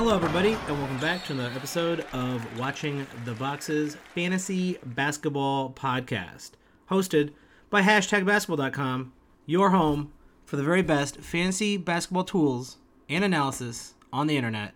Hello, 0.00 0.16
everybody, 0.16 0.56
and 0.66 0.78
welcome 0.78 0.98
back 0.98 1.26
to 1.26 1.34
another 1.34 1.54
episode 1.54 2.06
of 2.14 2.58
Watching 2.58 3.06
the 3.26 3.34
Boxes 3.34 3.98
Fantasy 4.14 4.78
Basketball 4.82 5.74
Podcast, 5.74 6.52
hosted 6.90 7.34
by 7.68 7.82
hashtagbasketball.com, 7.82 9.12
your 9.44 9.72
home 9.72 10.10
for 10.46 10.56
the 10.56 10.62
very 10.62 10.80
best 10.80 11.20
fantasy 11.20 11.76
basketball 11.76 12.24
tools 12.24 12.78
and 13.10 13.22
analysis 13.22 13.92
on 14.10 14.26
the 14.26 14.38
internet. 14.38 14.72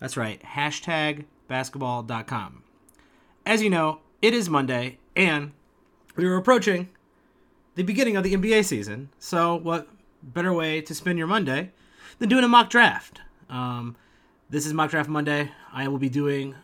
That's 0.00 0.16
right, 0.16 0.42
hashtagbasketball.com. 0.42 2.62
As 3.44 3.62
you 3.62 3.68
know, 3.68 4.00
it 4.22 4.32
is 4.32 4.48
Monday, 4.48 4.96
and 5.14 5.52
we 6.16 6.24
are 6.24 6.36
approaching 6.36 6.88
the 7.74 7.82
beginning 7.82 8.16
of 8.16 8.24
the 8.24 8.34
NBA 8.34 8.64
season. 8.64 9.10
So, 9.18 9.54
what 9.54 9.86
better 10.22 10.54
way 10.54 10.80
to 10.80 10.94
spend 10.94 11.18
your 11.18 11.26
Monday 11.26 11.72
than 12.20 12.30
doing 12.30 12.44
a 12.44 12.48
mock 12.48 12.70
draft? 12.70 13.20
Um, 13.50 13.96
this 14.48 14.64
is 14.64 14.72
Mock 14.72 14.90
Draft 14.90 15.08
Monday. 15.08 15.50
I 15.72 15.88
will 15.88 15.98
be 15.98 16.08
doing 16.08 16.54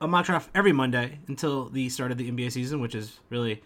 a 0.00 0.08
mock 0.08 0.24
draft 0.24 0.48
every 0.54 0.72
Monday 0.72 1.18
until 1.28 1.68
the 1.68 1.88
start 1.90 2.10
of 2.10 2.18
the 2.18 2.30
NBA 2.30 2.50
season, 2.50 2.80
which 2.80 2.94
is 2.94 3.20
really 3.28 3.62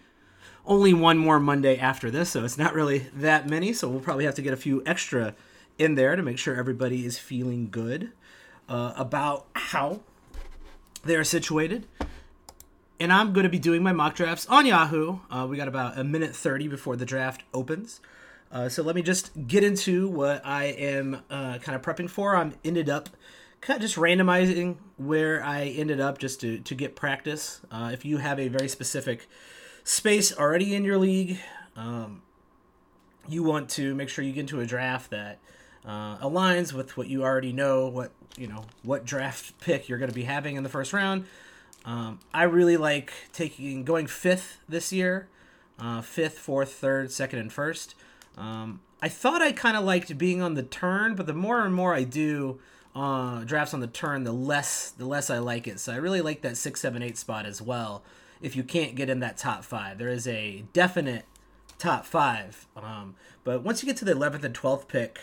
only 0.67 0.93
one 0.93 1.19
more 1.19 1.39
Monday 1.39 1.79
after 1.79 2.11
this, 2.11 2.31
so 2.31 2.45
it's 2.45 2.59
not 2.59 2.75
really 2.75 3.07
that 3.15 3.49
many. 3.49 3.73
So 3.73 3.89
we'll 3.89 4.01
probably 4.01 4.25
have 4.25 4.35
to 4.35 4.43
get 4.43 4.53
a 4.53 4.57
few 4.57 4.83
extra 4.85 5.35
in 5.79 5.95
there 5.95 6.17
to 6.17 6.23
make 6.23 6.39
sure 6.39 6.57
everybody 6.57 7.07
is 7.07 7.19
feeling 7.19 7.69
good 7.71 8.11
uh, 8.69 8.93
about 8.97 9.47
how 9.55 10.01
they 11.05 11.15
are 11.15 11.25
situated. 11.25 11.87
And 12.99 13.13
I'm 13.13 13.33
going 13.33 13.45
to 13.45 13.51
be 13.51 13.61
doing 13.61 13.85
my 13.85 13.93
mock 13.93 14.17
drafts 14.17 14.47
on 14.47 14.67
Yahoo. 14.67 15.21
Uh, 15.31 15.47
we 15.49 15.57
got 15.57 15.69
about 15.69 15.97
a 15.97 16.03
minute 16.03 16.35
30 16.35 16.67
before 16.67 16.97
the 16.97 17.07
draft 17.07 17.45
opens. 17.55 18.01
Uh, 18.51 18.69
so 18.69 18.83
let 18.83 18.97
me 18.97 19.03
just 19.03 19.31
get 19.47 19.63
into 19.63 20.09
what 20.09 20.45
I 20.45 20.65
am 20.65 21.23
uh, 21.31 21.59
kind 21.59 21.77
of 21.77 21.83
prepping 21.83 22.11
for. 22.11 22.35
I'm 22.35 22.55
ended 22.65 22.89
up 22.89 23.09
kind 23.61 23.77
of 23.77 23.83
just 23.83 23.97
randomizing 23.97 24.77
where 24.97 25.43
I 25.43 25.65
ended 25.65 26.01
up 26.01 26.19
just 26.19 26.41
to, 26.41 26.59
to 26.59 26.75
get 26.75 26.97
practice. 26.97 27.61
Uh, 27.71 27.91
if 27.93 28.05
you 28.05 28.19
have 28.19 28.39
a 28.39 28.49
very 28.49 28.69
specific 28.69 29.29
space 29.85 30.37
already 30.37 30.75
in 30.75 30.85
your 30.85 30.99
league, 30.99 31.39
um, 31.77 32.23
you 33.29 33.43
want 33.43 33.69
to 33.71 33.95
make 33.95 34.09
sure 34.09 34.25
you 34.25 34.33
get 34.33 34.41
into 34.41 34.61
a 34.61 34.67
draft 34.67 35.11
that 35.11 35.39
uh, 35.85 36.19
aligns 36.19 36.73
with 36.73 36.97
what 36.97 37.09
you 37.09 37.23
already 37.23 37.53
know, 37.53 37.89
what 37.89 38.13
you 38.37 38.47
know, 38.47 38.65
what 38.83 39.05
draft 39.05 39.59
pick 39.61 39.89
you're 39.89 39.99
going 39.99 40.11
to 40.11 40.15
be 40.15 40.25
having 40.25 40.57
in 40.57 40.63
the 40.63 40.69
first 40.69 40.93
round. 40.93 41.25
Um, 41.85 42.21
I 42.33 42.45
really 42.45 42.77
like 42.77 43.13
taking 43.33 43.85
going 43.85 44.07
fifth 44.07 44.59
this 44.69 44.93
year, 44.93 45.29
uh, 45.79 46.03
fifth, 46.03 46.39
fourth, 46.39 46.73
third, 46.73 47.11
second, 47.11 47.39
and 47.41 47.53
first. 47.53 47.95
Um, 48.37 48.81
I 49.01 49.09
thought 49.09 49.43
I 49.43 49.53
kind 49.53 49.77
of 49.77 49.85
liked 49.85 50.17
being 50.19 50.43
on 50.43 50.55
the 50.55 50.63
turn, 50.63 51.15
but 51.15 51.27
the 51.27 51.35
more 51.35 51.65
and 51.65 51.75
more 51.75 51.95
I 51.95 52.05
do 52.05 52.61
uh, 52.99 53.45
drafts 53.45 53.75
on 53.75 53.81
the 53.81 53.87
turn, 53.87 54.25
the 54.25 54.33
less 54.33 54.91
the 54.91 55.07
less 55.07 55.31
I 55.31 55.39
like 55.39 55.69
it. 55.69 55.79
So 55.79 55.93
I 55.93 55.97
really 55.97 56.21
like 56.21 56.43
that 56.43 56.57
six, 56.57 56.81
seven, 56.81 57.03
eight 57.03 57.17
spot 57.17 57.47
as 57.47 57.63
well. 57.63 58.03
If 58.43 58.57
you 58.57 58.65
can't 58.65 58.95
get 58.97 59.09
in 59.09 59.21
that 59.21 59.37
top 59.37 59.65
five, 59.65 59.99
there 59.99 60.09
is 60.09 60.27
a 60.27 60.65
definite 60.73 61.25
top 61.79 62.05
five. 62.05 62.67
Um, 62.77 63.15
but 63.45 63.63
once 63.63 63.83
you 63.83 63.87
get 63.87 63.97
to 63.99 64.05
the 64.05 64.13
eleventh 64.13 64.45
and 64.45 64.55
twelfth 64.55 64.89
pick, 64.89 65.21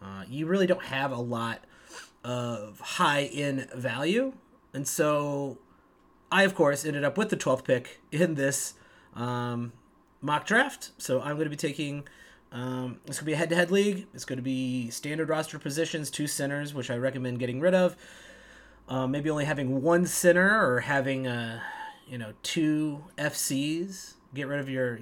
uh, 0.00 0.24
you 0.28 0.46
really 0.46 0.66
don't 0.66 0.84
have 0.84 1.12
a 1.12 1.20
lot 1.20 1.64
of 2.24 2.80
high 2.80 3.22
in 3.22 3.68
value, 3.74 4.32
and 4.72 4.88
so 4.88 5.58
I 6.32 6.44
of 6.44 6.54
course 6.54 6.84
ended 6.84 7.04
up 7.04 7.18
with 7.18 7.28
the 7.28 7.36
twelfth 7.36 7.64
pick 7.64 8.00
in 8.10 8.34
this 8.36 8.74
um, 9.14 9.72
mock 10.22 10.46
draft. 10.46 10.92
So 10.98 11.20
I'm 11.20 11.36
going 11.36 11.44
to 11.44 11.50
be 11.50 11.56
taking. 11.56 12.04
Um, 12.52 12.98
to 13.10 13.24
be 13.24 13.32
a 13.32 13.36
head-to-head 13.36 13.70
league. 13.70 14.06
It's 14.12 14.24
going 14.24 14.38
to 14.38 14.42
be 14.42 14.90
standard 14.90 15.28
roster 15.28 15.58
positions, 15.58 16.10
two 16.10 16.26
centers, 16.26 16.74
which 16.74 16.90
I 16.90 16.96
recommend 16.96 17.38
getting 17.38 17.60
rid 17.60 17.74
of. 17.74 17.96
Uh, 18.88 19.06
maybe 19.06 19.30
only 19.30 19.44
having 19.44 19.82
one 19.82 20.04
center 20.04 20.68
or 20.68 20.80
having 20.80 21.26
uh, 21.26 21.60
you 22.08 22.18
know 22.18 22.32
two 22.42 23.04
FCs. 23.16 24.14
Get 24.34 24.48
rid 24.48 24.58
of 24.58 24.68
your 24.68 25.00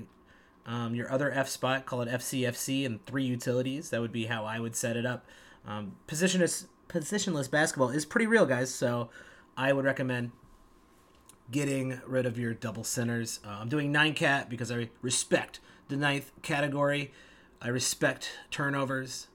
um, 0.67 0.95
your 0.95 1.11
other 1.11 1.31
F 1.31 1.49
spot. 1.49 1.87
Call 1.87 2.03
it 2.03 2.09
FCFC 2.09 2.85
and 2.85 3.05
three 3.07 3.25
utilities. 3.25 3.89
That 3.91 4.03
would 4.03 4.13
be 4.13 4.27
how 4.27 4.45
I 4.45 4.61
would 4.61 4.77
set 4.77 4.97
it 4.97 5.07
up. 5.07 5.25
Um, 5.67 5.97
positionless 6.07 6.67
positionless 6.89 7.51
basketball 7.51 7.89
is 7.89 8.05
pretty 8.05 8.27
real, 8.27 8.45
guys. 8.45 8.73
So 8.73 9.09
I 9.57 9.73
would 9.73 9.87
recommend 9.87 10.33
getting 11.51 12.01
rid 12.07 12.27
of 12.27 12.39
your 12.39 12.53
double 12.53 12.85
centers. 12.85 13.41
Uh, 13.43 13.57
I'm 13.61 13.71
doing 13.71 13.91
nine 13.91 14.13
cat 14.13 14.51
because 14.51 14.71
I 14.71 14.91
respect 15.01 15.61
the 15.89 15.97
ninth 15.97 16.31
category. 16.43 17.13
I 17.61 17.69
respect 17.69 18.31
turnovers. 18.51 19.29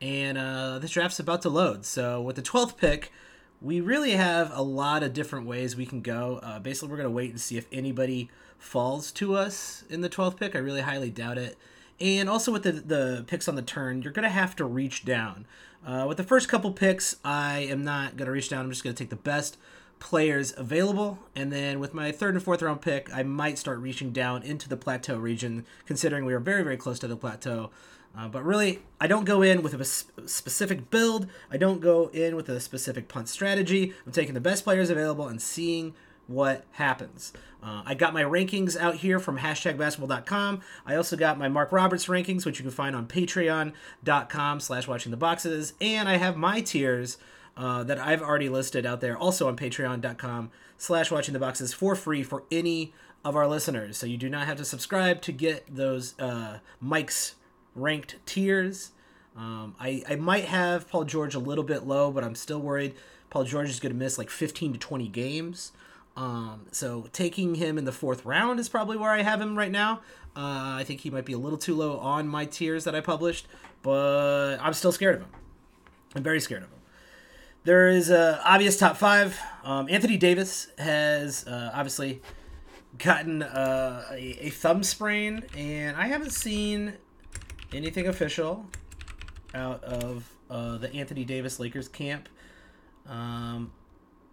And 0.00 0.36
uh, 0.36 0.78
this 0.80 0.90
draft's 0.90 1.18
about 1.18 1.42
to 1.42 1.48
load. 1.48 1.84
So 1.84 2.20
with 2.20 2.36
the 2.36 2.42
12th 2.42 2.76
pick, 2.76 3.12
we 3.60 3.80
really 3.80 4.12
have 4.12 4.50
a 4.52 4.62
lot 4.62 5.02
of 5.02 5.12
different 5.12 5.46
ways 5.46 5.76
we 5.76 5.86
can 5.86 6.00
go. 6.00 6.40
Uh, 6.42 6.58
basically, 6.58 6.88
we're 6.88 6.96
going 6.96 7.08
to 7.08 7.14
wait 7.14 7.30
and 7.30 7.40
see 7.40 7.56
if 7.56 7.66
anybody 7.72 8.28
falls 8.58 9.10
to 9.12 9.34
us 9.34 9.84
in 9.88 10.00
the 10.00 10.08
12th 10.08 10.38
pick. 10.38 10.54
I 10.54 10.58
really 10.58 10.82
highly 10.82 11.10
doubt 11.10 11.38
it. 11.38 11.56
And 12.00 12.28
also 12.28 12.52
with 12.52 12.64
the, 12.64 12.72
the 12.72 13.24
picks 13.26 13.48
on 13.48 13.54
the 13.54 13.62
turn, 13.62 14.02
you're 14.02 14.12
going 14.12 14.24
to 14.24 14.28
have 14.28 14.56
to 14.56 14.64
reach 14.64 15.04
down. 15.04 15.46
Uh, 15.86 16.06
with 16.08 16.16
the 16.16 16.24
first 16.24 16.48
couple 16.48 16.72
picks, 16.72 17.16
I 17.24 17.60
am 17.60 17.84
not 17.84 18.16
going 18.16 18.26
to 18.26 18.32
reach 18.32 18.48
down. 18.48 18.64
I'm 18.64 18.70
just 18.70 18.82
going 18.82 18.94
to 18.94 19.02
take 19.02 19.10
the 19.10 19.16
best 19.16 19.56
players 19.98 20.52
available. 20.56 21.18
And 21.34 21.52
then 21.52 21.80
with 21.80 21.94
my 21.94 22.12
third 22.12 22.34
and 22.34 22.42
fourth 22.42 22.62
round 22.62 22.80
pick, 22.80 23.12
I 23.14 23.22
might 23.22 23.58
start 23.58 23.78
reaching 23.78 24.12
down 24.12 24.42
into 24.42 24.68
the 24.68 24.76
plateau 24.76 25.16
region, 25.16 25.64
considering 25.86 26.24
we 26.24 26.34
are 26.34 26.40
very, 26.40 26.62
very 26.62 26.76
close 26.76 26.98
to 27.00 27.08
the 27.08 27.16
plateau. 27.16 27.70
Uh, 28.16 28.28
but 28.28 28.44
really, 28.44 28.80
I 29.00 29.06
don't 29.06 29.24
go 29.24 29.42
in 29.42 29.62
with 29.62 29.74
a 29.74 29.84
specific 29.84 30.90
build. 30.90 31.26
I 31.50 31.56
don't 31.56 31.80
go 31.80 32.10
in 32.12 32.36
with 32.36 32.48
a 32.48 32.60
specific 32.60 33.08
punt 33.08 33.28
strategy. 33.28 33.92
I'm 34.06 34.12
taking 34.12 34.34
the 34.34 34.40
best 34.40 34.62
players 34.62 34.88
available 34.88 35.26
and 35.26 35.42
seeing 35.42 35.94
what 36.26 36.64
happens. 36.72 37.32
Uh, 37.62 37.82
I 37.84 37.94
got 37.94 38.12
my 38.12 38.22
rankings 38.22 38.76
out 38.76 38.96
here 38.96 39.18
from 39.18 39.38
hashtagbasketball.com. 39.38 40.60
I 40.86 40.96
also 40.96 41.16
got 41.16 41.38
my 41.38 41.48
Mark 41.48 41.72
Roberts 41.72 42.06
rankings, 42.06 42.44
which 42.44 42.58
you 42.58 42.62
can 42.62 42.70
find 42.70 42.94
on 42.94 43.06
patreon.com 43.06 44.60
slash 44.60 44.86
watching 44.86 45.10
the 45.10 45.16
boxes. 45.16 45.72
And 45.80 46.08
I 46.08 46.16
have 46.16 46.36
my 46.36 46.60
tiers 46.60 47.16
uh, 47.56 47.84
that 47.84 47.98
I've 47.98 48.22
already 48.22 48.48
listed 48.48 48.84
out 48.84 49.00
there 49.00 49.16
also 49.16 49.48
on 49.48 49.56
patreon.com 49.56 50.50
slash 50.78 51.10
watching 51.10 51.32
the 51.32 51.40
boxes 51.40 51.72
for 51.72 51.94
free 51.94 52.22
for 52.22 52.44
any 52.50 52.92
of 53.24 53.36
our 53.36 53.46
listeners. 53.46 53.96
So 53.96 54.06
you 54.06 54.16
do 54.16 54.28
not 54.28 54.46
have 54.46 54.56
to 54.58 54.64
subscribe 54.64 55.22
to 55.22 55.32
get 55.32 55.64
those 55.74 56.18
uh, 56.18 56.58
Mike's 56.80 57.36
ranked 57.74 58.16
tiers. 58.26 58.92
Um, 59.36 59.74
I, 59.80 60.02
I 60.08 60.16
might 60.16 60.44
have 60.44 60.88
Paul 60.88 61.04
George 61.04 61.34
a 61.34 61.38
little 61.38 61.64
bit 61.64 61.86
low, 61.86 62.10
but 62.10 62.22
I'm 62.22 62.34
still 62.34 62.60
worried 62.60 62.94
Paul 63.30 63.44
George 63.44 63.68
is 63.68 63.80
going 63.80 63.92
to 63.92 63.98
miss 63.98 64.16
like 64.16 64.30
15 64.30 64.74
to 64.74 64.78
20 64.78 65.08
games. 65.08 65.72
Um, 66.16 66.66
so 66.70 67.08
taking 67.12 67.56
him 67.56 67.78
in 67.78 67.84
the 67.84 67.90
fourth 67.90 68.24
round 68.24 68.60
is 68.60 68.68
probably 68.68 68.96
where 68.96 69.10
I 69.10 69.22
have 69.22 69.40
him 69.40 69.58
right 69.58 69.72
now. 69.72 70.02
Uh, 70.36 70.78
I 70.78 70.84
think 70.86 71.00
he 71.00 71.10
might 71.10 71.24
be 71.24 71.32
a 71.32 71.38
little 71.38 71.58
too 71.58 71.74
low 71.74 71.98
on 71.98 72.28
my 72.28 72.44
tiers 72.44 72.84
that 72.84 72.94
I 72.94 73.00
published, 73.00 73.48
but 73.82 74.58
I'm 74.60 74.72
still 74.72 74.92
scared 74.92 75.16
of 75.16 75.22
him. 75.22 75.30
I'm 76.14 76.22
very 76.22 76.38
scared 76.38 76.62
of 76.62 76.68
him. 76.68 76.73
There 77.64 77.88
is 77.88 78.10
a 78.10 78.42
obvious 78.44 78.76
top 78.76 78.98
five. 78.98 79.40
Um, 79.64 79.88
Anthony 79.88 80.18
Davis 80.18 80.68
has 80.76 81.46
uh, 81.46 81.70
obviously 81.72 82.20
gotten 82.98 83.42
uh, 83.42 84.04
a, 84.10 84.46
a, 84.48 84.50
thumb 84.50 84.82
sprain, 84.82 85.42
and 85.56 85.96
I 85.96 86.06
haven't 86.06 86.32
seen 86.32 86.92
anything 87.72 88.06
official 88.06 88.66
out 89.54 89.82
of 89.82 90.30
uh, 90.50 90.76
the 90.76 90.92
Anthony 90.92 91.24
Davis 91.24 91.58
Lakers 91.58 91.88
camp. 91.88 92.28
Um, 93.08 93.72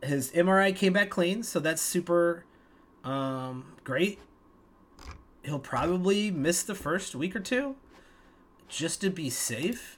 his 0.04 0.32
MRI 0.32 0.76
came 0.76 0.92
back 0.92 1.10
clean, 1.10 1.42
so 1.42 1.62
that's 1.62 1.82
super 1.82 2.44
um, 3.06 3.78
great. 3.86 4.20
He'll 5.44 5.58
probably 5.58 6.32
miss 6.32 6.64
the 6.64 6.76
first 6.76 7.16
week 7.16 7.34
or 7.34 7.40
two 7.40 7.78
just 8.68 9.00
to 9.00 9.10
be 9.10 9.30
safe. 9.30 9.98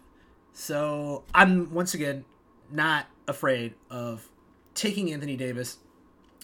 So 0.54 1.24
I'm 1.34 1.74
once 1.74 1.96
again 1.96 2.26
not 2.72 3.08
afraid 3.28 3.74
of 3.90 4.30
taking 4.76 5.12
Anthony 5.12 5.36
Davis 5.36 5.78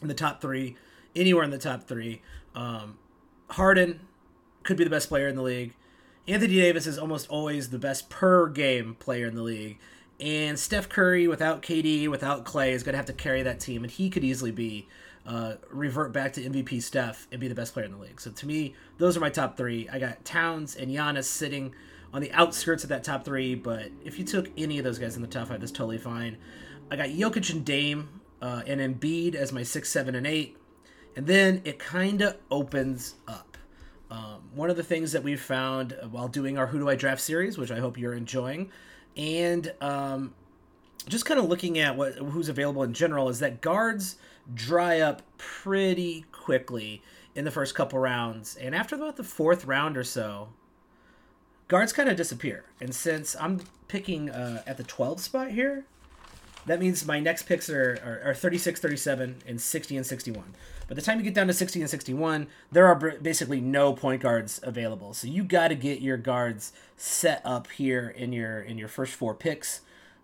in 0.01 0.07
the 0.07 0.13
top 0.13 0.41
three, 0.41 0.75
anywhere 1.15 1.43
in 1.43 1.51
the 1.51 1.57
top 1.57 1.87
three. 1.87 2.21
Um, 2.55 2.97
Harden 3.49 4.01
could 4.63 4.77
be 4.77 4.83
the 4.83 4.89
best 4.89 5.09
player 5.09 5.27
in 5.27 5.35
the 5.35 5.41
league. 5.41 5.73
Anthony 6.27 6.55
Davis 6.55 6.85
is 6.85 6.99
almost 6.99 7.27
always 7.29 7.69
the 7.69 7.79
best 7.79 8.09
per 8.09 8.47
game 8.47 8.95
player 8.99 9.27
in 9.27 9.35
the 9.35 9.41
league. 9.41 9.79
And 10.19 10.59
Steph 10.59 10.89
Curry, 10.89 11.27
without 11.27 11.61
KD, 11.61 12.09
without 12.09 12.43
Clay, 12.43 12.73
is 12.73 12.83
going 12.83 12.93
to 12.93 12.97
have 12.97 13.05
to 13.05 13.13
carry 13.13 13.41
that 13.43 13.59
team, 13.59 13.83
and 13.83 13.91
he 13.91 14.09
could 14.09 14.23
easily 14.23 14.51
be 14.51 14.87
uh, 15.25 15.55
revert 15.69 16.11
back 16.11 16.33
to 16.33 16.41
MVP 16.41 16.81
Steph 16.81 17.27
and 17.31 17.39
be 17.39 17.47
the 17.47 17.55
best 17.55 17.73
player 17.73 17.85
in 17.85 17.91
the 17.91 17.97
league. 17.97 18.19
So 18.19 18.31
to 18.31 18.45
me, 18.45 18.75
those 18.97 19.15
are 19.15 19.19
my 19.21 19.29
top 19.29 19.55
three. 19.55 19.87
I 19.89 19.97
got 19.97 20.25
Towns 20.25 20.75
and 20.75 20.91
Giannis 20.91 21.25
sitting 21.25 21.73
on 22.13 22.21
the 22.21 22.31
outskirts 22.33 22.83
of 22.83 22.89
that 22.89 23.03
top 23.03 23.23
three, 23.23 23.55
but 23.55 23.91
if 24.03 24.19
you 24.19 24.25
took 24.25 24.49
any 24.57 24.77
of 24.77 24.83
those 24.83 24.99
guys 24.99 25.15
in 25.15 25.21
the 25.21 25.27
top 25.27 25.47
five, 25.47 25.59
that's 25.59 25.71
totally 25.71 25.97
fine. 25.97 26.37
I 26.91 26.95
got 26.95 27.09
Jokic 27.09 27.51
and 27.51 27.63
Dame 27.63 28.21
uh, 28.41 28.63
and 28.65 28.81
Embiid 28.81 29.35
as 29.35 29.51
my 29.51 29.63
six, 29.63 29.89
seven, 29.89 30.15
and 30.15 30.25
eight, 30.25 30.57
and 31.15 31.27
then 31.27 31.61
it 31.65 31.77
kind 31.79 32.21
of 32.21 32.37
opens 32.49 33.15
up. 33.27 33.57
Um, 34.09 34.41
one 34.55 34.71
of 34.71 34.77
the 34.77 34.83
things 34.83 35.11
that 35.11 35.21
we've 35.21 35.41
found 35.41 35.95
while 36.09 36.27
doing 36.27 36.57
our 36.57 36.67
Who 36.67 36.79
Do 36.79 36.89
I 36.89 36.95
Draft 36.95 37.21
series, 37.21 37.57
which 37.57 37.71
I 37.71 37.79
hope 37.79 37.97
you're 37.97 38.13
enjoying, 38.13 38.71
and 39.15 39.71
um, 39.81 40.33
just 41.07 41.25
kind 41.25 41.39
of 41.39 41.47
looking 41.47 41.77
at 41.77 41.95
what 41.95 42.15
who's 42.15 42.49
available 42.49 42.81
in 42.81 42.93
general 42.93 43.29
is 43.29 43.39
that 43.39 43.61
guards 43.61 44.17
dry 44.53 44.99
up 44.99 45.21
pretty 45.37 46.25
quickly 46.31 47.03
in 47.35 47.45
the 47.45 47.51
first 47.51 47.75
couple 47.75 47.99
rounds, 47.99 48.55
and 48.55 48.73
after 48.73 48.95
about 48.95 49.15
the 49.15 49.23
fourth 49.23 49.65
round 49.65 49.95
or 49.95 50.03
so, 50.03 50.49
guards 51.67 51.93
kind 51.93 52.09
of 52.09 52.17
disappear. 52.17 52.65
And 52.81 52.95
since 52.95 53.35
I'm 53.39 53.61
picking 53.87 54.31
uh, 54.31 54.63
at 54.65 54.77
the 54.77 54.83
12 54.83 55.19
spot 55.19 55.51
here, 55.51 55.85
that 56.69 56.79
means 56.79 57.03
my 57.05 57.19
next 57.19 57.43
picks 57.43 57.67
are, 57.69 57.99
are, 58.03 58.29
are 58.29 58.33
36, 58.35 58.79
37, 58.79 59.37
and 59.47 59.59
60 59.59 59.97
and 59.97 60.05
61. 60.05 60.53
By 60.87 60.93
the 60.93 61.01
time 61.01 61.17
you 61.17 61.23
get 61.23 61.33
down 61.33 61.47
to 61.47 61.53
60 61.53 61.81
and 61.81 61.89
61, 61.89 62.47
there 62.71 62.85
are 62.85 62.95
basically 62.95 63.59
no 63.59 63.93
point 63.93 64.21
guards 64.21 64.59
available. 64.61 65.13
So 65.13 65.27
you 65.27 65.43
got 65.43 65.69
to 65.69 65.75
get 65.75 66.01
your 66.01 66.17
guards 66.17 66.71
set 66.95 67.41
up 67.43 67.71
here 67.71 68.09
in 68.09 68.33
your 68.33 68.61
in 68.61 68.77
your 68.77 68.87
first 68.87 69.13
four 69.13 69.33
picks, 69.33 69.81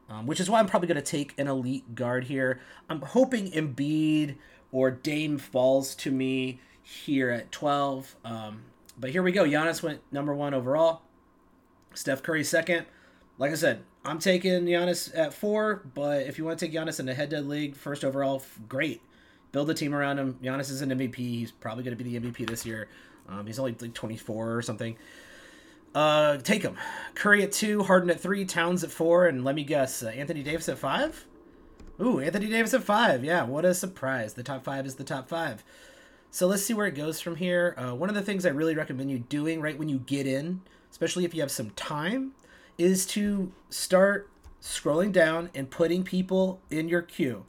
um, 0.08 0.28
which 0.28 0.40
is 0.40 0.48
why 0.48 0.60
I'm 0.60 0.68
probably 0.68 0.88
going 0.88 0.96
to 0.96 1.02
take 1.02 1.34
an 1.40 1.48
elite 1.48 1.96
guard 1.96 2.26
here. 2.26 2.60
I'm 2.90 3.02
hoping 3.02 3.52
Embiid 3.52 4.36
or 4.72 4.92
Dame 4.92 5.40
falls 5.40 5.96
to 5.96 6.12
me 6.12 6.60
here 6.84 7.32
at 7.32 7.52
12. 7.52 8.16
Um, 8.24 8.66
but 9.00 9.10
here 9.10 9.24
we 9.24 9.32
go. 9.32 9.46
Giannis 9.46 9.82
went 9.82 10.02
number 10.12 10.34
one 10.36 10.54
overall. 10.54 11.02
Steph 11.96 12.22
Curry 12.22 12.44
second. 12.44 12.86
Like 13.40 13.52
I 13.52 13.56
said, 13.56 13.84
I'm 14.06 14.20
taking 14.20 14.66
Giannis 14.66 15.12
at 15.18 15.34
four, 15.34 15.82
but 15.94 16.28
if 16.28 16.38
you 16.38 16.46
want 16.46 16.60
to 16.60 16.66
take 16.66 16.74
Giannis 16.74 17.00
in 17.00 17.10
a 17.10 17.14
head-to-head 17.14 17.48
league, 17.48 17.76
first 17.76 18.06
overall, 18.06 18.44
great 18.70 19.02
build 19.52 19.70
a 19.70 19.74
team 19.74 19.96
around 19.96 20.20
him. 20.20 20.38
Giannis 20.44 20.70
is 20.70 20.82
an 20.82 20.90
MVP. 20.90 21.16
He's 21.16 21.52
probably 21.52 21.84
going 21.84 21.98
to 21.98 22.04
be 22.04 22.18
the 22.18 22.20
MVP 22.20 22.46
this 22.46 22.66
year. 22.66 22.90
Um, 23.30 23.48
he's 23.48 23.58
only 23.58 23.74
like 23.80 23.94
24 23.94 24.54
or 24.54 24.62
something. 24.62 24.98
Uh, 25.96 26.38
take 26.38 26.62
him. 26.62 26.76
Curry 27.16 27.42
at 27.42 27.54
two, 27.54 27.82
Harden 27.84 28.10
at 28.10 28.20
three, 28.20 28.44
Towns 28.44 28.84
at 28.84 28.92
four, 28.92 29.28
and 29.28 29.46
let 29.46 29.56
me 29.56 29.64
guess, 29.64 30.04
uh, 30.04 30.08
Anthony 30.08 30.44
Davis 30.44 30.68
at 30.68 30.78
five. 30.78 31.26
Ooh, 32.02 32.20
Anthony 32.20 32.48
Davis 32.48 32.74
at 32.74 32.84
five. 32.84 33.24
Yeah, 33.24 33.44
what 33.46 33.64
a 33.64 33.74
surprise! 33.74 34.34
The 34.34 34.44
top 34.44 34.66
five 34.66 34.86
is 34.86 34.96
the 34.96 35.06
top 35.06 35.30
five. 35.30 35.64
So 36.32 36.48
let's 36.48 36.64
see 36.64 36.74
where 36.74 36.88
it 36.88 36.96
goes 36.96 37.22
from 37.22 37.38
here. 37.38 37.76
Uh, 37.78 37.96
one 37.96 38.10
of 38.10 38.16
the 38.16 38.22
things 38.22 38.46
I 38.46 38.50
really 38.50 38.76
recommend 38.76 39.10
you 39.10 39.20
doing 39.20 39.62
right 39.62 39.80
when 39.80 39.88
you 39.88 40.00
get 40.00 40.28
in, 40.28 40.60
especially 40.92 41.24
if 41.24 41.34
you 41.34 41.40
have 41.40 41.50
some 41.50 41.70
time, 41.72 42.34
is 42.78 43.06
to 43.06 43.52
start 43.70 44.30
scrolling 44.62 45.12
down 45.12 45.50
and 45.54 45.70
putting 45.70 46.04
people 46.04 46.60
in 46.70 46.90
your 46.90 47.02
queue 47.02 47.46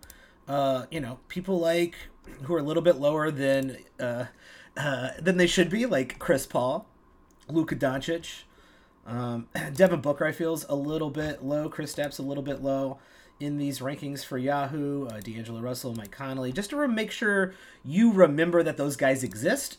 uh, 0.49 0.87
you 0.91 1.01
know, 1.01 1.19
people 1.29 1.59
like 1.59 1.97
who 2.43 2.55
are 2.55 2.59
a 2.59 2.63
little 2.63 2.83
bit 2.83 2.97
lower 2.97 3.31
than 3.31 3.79
uh, 3.99 4.27
uh, 4.77 5.09
than 5.21 5.37
they 5.37 5.47
should 5.47 5.71
be, 5.71 5.87
like 5.87 6.19
Chris 6.19 6.47
Paul, 6.47 6.87
Luka 7.49 7.75
Doncic, 7.75 8.43
um, 9.07 9.49
Devin 9.75 10.01
Booker. 10.01 10.25
I 10.25 10.33
feels 10.33 10.65
a 10.69 10.75
little 10.75 11.11
bit 11.11 11.45
low. 11.45 11.69
Kristaps 11.69 12.19
a 12.19 12.23
little 12.23 12.43
bit 12.43 12.63
low 12.63 12.99
in 13.41 13.59
these 13.59 13.81
rankings 13.81 14.25
for 14.25 14.39
Yahoo. 14.39 15.07
Uh, 15.07 15.21
D'Angelo 15.21 15.61
Russell, 15.61 15.95
Mike 15.95 16.13
Conley, 16.13 16.53
just 16.53 16.71
to 16.71 16.89
make 16.89 17.11
sure 17.11 17.55
you 17.85 18.13
remember 18.13 18.63
that 18.63 18.77
those 18.77 18.97
guys 18.97 19.25
exist. 19.25 19.79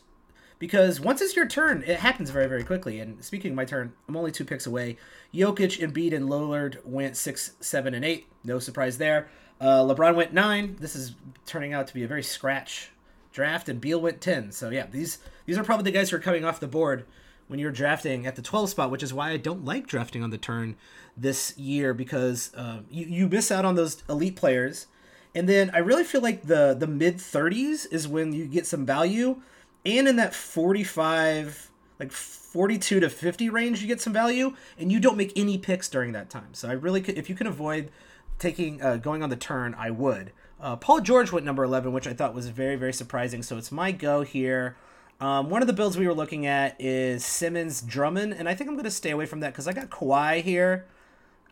Because 0.58 1.00
once 1.00 1.20
it's 1.20 1.36
your 1.36 1.46
turn, 1.46 1.84
it 1.86 2.00
happens 2.00 2.30
very, 2.30 2.46
very 2.46 2.64
quickly. 2.64 2.98
And 2.98 3.22
speaking 3.24 3.52
of 3.52 3.56
my 3.56 3.64
turn, 3.64 3.92
I'm 4.08 4.16
only 4.16 4.32
two 4.32 4.44
picks 4.44 4.66
away. 4.66 4.96
Jokic, 5.32 5.78
Embiid, 5.78 6.12
and 6.12 6.28
Lillard 6.28 6.84
went 6.84 7.16
six, 7.16 7.52
seven, 7.60 7.94
and 7.94 8.04
eight. 8.04 8.26
No 8.44 8.58
surprise 8.58 8.98
there. 8.98 9.28
Uh, 9.60 9.82
LeBron 9.82 10.14
went 10.14 10.32
nine. 10.32 10.76
This 10.80 10.96
is 10.96 11.14
turning 11.46 11.72
out 11.72 11.86
to 11.88 11.94
be 11.94 12.02
a 12.02 12.08
very 12.08 12.22
scratch 12.22 12.90
draft, 13.32 13.68
and 13.68 13.80
Beal 13.80 14.00
went 14.00 14.20
ten. 14.20 14.52
So 14.52 14.70
yeah, 14.70 14.86
these 14.86 15.18
these 15.46 15.58
are 15.58 15.64
probably 15.64 15.84
the 15.84 15.96
guys 15.96 16.10
who 16.10 16.16
are 16.16 16.20
coming 16.20 16.44
off 16.44 16.60
the 16.60 16.68
board 16.68 17.04
when 17.48 17.58
you're 17.58 17.72
drafting 17.72 18.26
at 18.26 18.36
the 18.36 18.42
12 18.42 18.70
spot, 18.70 18.90
which 18.90 19.02
is 19.02 19.12
why 19.12 19.30
I 19.30 19.38
don't 19.38 19.64
like 19.64 19.86
drafting 19.86 20.22
on 20.22 20.30
the 20.30 20.38
turn 20.38 20.76
this 21.16 21.56
year 21.56 21.94
because 21.94 22.54
uh, 22.54 22.80
you 22.90 23.06
you 23.06 23.28
miss 23.28 23.50
out 23.50 23.64
on 23.64 23.74
those 23.74 24.02
elite 24.08 24.36
players, 24.36 24.86
and 25.34 25.48
then 25.48 25.70
I 25.74 25.78
really 25.78 26.04
feel 26.04 26.20
like 26.20 26.42
the 26.42 26.74
the 26.78 26.86
mid 26.86 27.16
30s 27.16 27.90
is 27.90 28.06
when 28.06 28.32
you 28.32 28.46
get 28.46 28.66
some 28.66 28.86
value, 28.86 29.40
and 29.84 30.08
in 30.08 30.16
that 30.16 30.34
45 30.34 31.70
like 31.98 32.12
42 32.12 33.00
to 33.00 33.10
50 33.10 33.50
range 33.50 33.82
you 33.82 33.88
get 33.88 34.00
some 34.00 34.12
value, 34.12 34.54
and 34.78 34.92
you 34.92 35.00
don't 35.00 35.16
make 35.16 35.32
any 35.36 35.58
picks 35.58 35.88
during 35.88 36.12
that 36.12 36.30
time. 36.30 36.54
So 36.54 36.68
I 36.68 36.72
really 36.72 37.00
could 37.00 37.18
if 37.18 37.28
you 37.28 37.34
can 37.34 37.46
avoid 37.46 37.90
taking 38.38 38.80
uh, 38.82 38.96
going 38.96 39.22
on 39.22 39.30
the 39.30 39.36
turn, 39.36 39.74
I 39.74 39.90
would. 39.90 40.32
Uh, 40.60 40.76
Paul 40.76 41.00
George 41.00 41.30
went 41.30 41.46
number 41.46 41.64
11, 41.64 41.92
which 41.92 42.06
I 42.06 42.12
thought 42.12 42.34
was 42.34 42.48
very, 42.48 42.76
very 42.76 42.92
surprising. 42.92 43.42
So 43.42 43.56
it's 43.56 43.70
my 43.70 43.92
go 43.92 44.22
here. 44.22 44.76
Um, 45.20 45.50
one 45.50 45.62
of 45.62 45.66
the 45.66 45.72
builds 45.72 45.96
we 45.96 46.06
were 46.06 46.14
looking 46.14 46.46
at 46.46 46.76
is 46.80 47.24
Simmons 47.24 47.82
Drummond, 47.82 48.32
and 48.34 48.48
I 48.48 48.54
think 48.54 48.68
I'm 48.68 48.74
going 48.74 48.84
to 48.84 48.90
stay 48.90 49.10
away 49.10 49.26
from 49.26 49.40
that 49.40 49.52
because 49.52 49.66
I 49.66 49.72
got 49.72 49.90
Kawhi 49.90 50.42
here. 50.42 50.86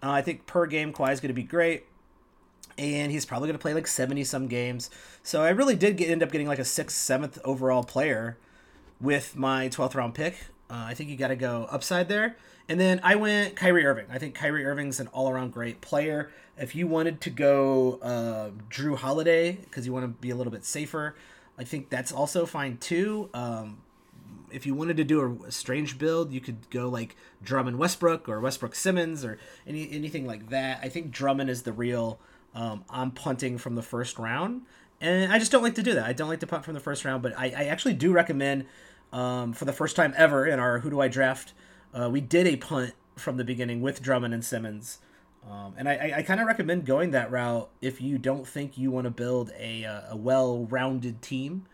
Uh, 0.02 0.10
I 0.10 0.22
think 0.22 0.46
per 0.46 0.66
game, 0.66 0.92
Kawhi 0.92 1.12
is 1.12 1.20
going 1.20 1.30
to 1.30 1.34
be 1.34 1.42
great. 1.42 1.86
And 2.78 3.10
he's 3.10 3.24
probably 3.24 3.48
going 3.48 3.58
to 3.58 3.62
play 3.62 3.74
like 3.74 3.86
70 3.86 4.24
some 4.24 4.48
games. 4.48 4.90
So 5.22 5.42
I 5.42 5.50
really 5.50 5.76
did 5.76 5.96
get, 5.96 6.10
end 6.10 6.22
up 6.22 6.30
getting 6.30 6.46
like 6.46 6.58
a 6.58 6.64
sixth, 6.64 6.96
seventh 6.96 7.38
overall 7.44 7.82
player 7.82 8.36
with 9.00 9.36
my 9.36 9.68
12th 9.68 9.94
round 9.94 10.14
pick. 10.14 10.36
Uh, 10.68 10.84
I 10.88 10.94
think 10.94 11.10
you 11.10 11.16
got 11.16 11.28
to 11.28 11.36
go 11.36 11.66
upside 11.70 12.08
there. 12.08 12.36
And 12.68 12.80
then 12.80 13.00
I 13.02 13.14
went 13.14 13.56
Kyrie 13.56 13.86
Irving. 13.86 14.06
I 14.10 14.18
think 14.18 14.34
Kyrie 14.34 14.64
Irving's 14.64 14.98
an 14.98 15.06
all 15.08 15.30
around 15.30 15.52
great 15.52 15.80
player. 15.80 16.30
If 16.58 16.74
you 16.74 16.86
wanted 16.86 17.20
to 17.22 17.30
go 17.30 17.98
uh, 18.02 18.50
Jrue 18.70 18.96
Holiday 18.96 19.52
because 19.52 19.86
you 19.86 19.92
want 19.92 20.04
to 20.04 20.08
be 20.08 20.30
a 20.30 20.36
little 20.36 20.50
bit 20.50 20.64
safer, 20.64 21.14
I 21.58 21.64
think 21.64 21.90
that's 21.90 22.10
also 22.10 22.44
fine 22.44 22.78
too. 22.78 23.30
Um, 23.34 23.78
if 24.50 24.66
you 24.66 24.74
wanted 24.74 24.96
to 24.96 25.04
do 25.04 25.44
a, 25.46 25.50
strange 25.50 25.98
build, 25.98 26.32
you 26.32 26.40
could 26.40 26.68
go 26.70 26.88
like 26.88 27.16
Drummond 27.42 27.78
Westbrook 27.78 28.28
or 28.28 28.40
Westbrook 28.40 28.74
Simmons 28.74 29.24
or 29.24 29.38
any 29.66 29.90
anything 29.90 30.26
like 30.26 30.50
that. 30.50 30.80
I 30.82 30.88
think 30.88 31.10
Drummond 31.10 31.50
is 31.50 31.62
the 31.62 31.72
real. 31.72 32.18
Um, 32.56 32.84
I'm 32.88 33.10
punting 33.10 33.58
from 33.58 33.74
the 33.74 33.82
first 33.82 34.18
round, 34.18 34.62
and 34.98 35.30
I 35.30 35.38
just 35.38 35.52
don't 35.52 35.62
like 35.62 35.74
to 35.74 35.82
do 35.82 35.92
that. 35.92 36.06
I 36.06 36.14
don't 36.14 36.28
like 36.28 36.40
to 36.40 36.46
punt 36.46 36.64
from 36.64 36.72
the 36.72 36.80
first 36.80 37.04
round, 37.04 37.22
but 37.22 37.38
I, 37.38 37.52
I 37.54 37.64
actually 37.64 37.92
do 37.92 38.12
recommend 38.12 38.64
um, 39.12 39.52
for 39.52 39.66
the 39.66 39.74
first 39.74 39.94
time 39.94 40.14
ever 40.16 40.46
in 40.46 40.58
our 40.58 40.78
Who 40.78 40.88
Do 40.88 41.00
I 41.02 41.08
Draft, 41.08 41.52
uh, 41.92 42.08
we 42.10 42.22
did 42.22 42.46
a 42.46 42.56
punt 42.56 42.94
from 43.14 43.36
the 43.36 43.44
beginning 43.44 43.82
with 43.82 44.00
Drummond 44.00 44.32
and 44.32 44.42
Simmons. 44.42 45.00
Um, 45.48 45.74
and 45.76 45.86
I, 45.86 46.14
I 46.16 46.22
kind 46.22 46.40
of 46.40 46.46
recommend 46.46 46.86
going 46.86 47.10
that 47.10 47.30
route 47.30 47.68
if 47.82 48.00
you 48.00 48.16
don't 48.16 48.48
think 48.48 48.78
you 48.78 48.90
want 48.90 49.04
to 49.04 49.10
build 49.10 49.52
a, 49.58 49.84
uh, 49.84 50.00
a 50.12 50.16
well-rounded 50.16 51.20
team, 51.20 51.66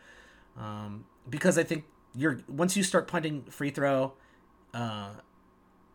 um, 0.58 1.04
because 1.30 1.56
I 1.56 1.62
think 1.62 1.84
you're 2.14 2.40
once 2.48 2.76
you 2.76 2.82
start 2.82 3.06
punting 3.06 3.44
free 3.44 3.70
throw, 3.70 4.14
uh, 4.74 5.10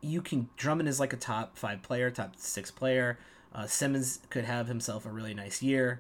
you 0.01 0.21
can 0.21 0.49
Drummond 0.55 0.87
is 0.87 0.99
like 0.99 1.11
a 1.11 1.17
top 1.17 1.57
five 1.57 1.83
player, 1.83 2.09
top 2.09 2.35
six 2.37 2.71
player. 2.71 3.19
Uh, 3.57 3.65
Simmons 3.65 4.19
could 4.29 4.45
have 4.45 4.67
himself 4.67 5.05
a 5.05 5.09
really 5.09 5.33
nice 5.33 5.61
year 5.61 5.99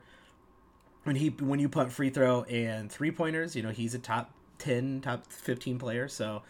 when 1.03 1.17
he 1.17 1.29
when 1.29 1.59
you 1.59 1.67
punt 1.67 1.91
free 1.91 2.09
throw 2.09 2.43
and 2.43 2.89
three 2.89 3.11
pointers. 3.11 3.55
You 3.55 3.63
know 3.63 3.71
he's 3.71 3.93
a 3.93 3.99
top 3.99 4.31
ten, 4.59 5.01
top 5.01 5.29
fifteen 5.31 5.79
player. 5.79 6.07
So 6.07 6.43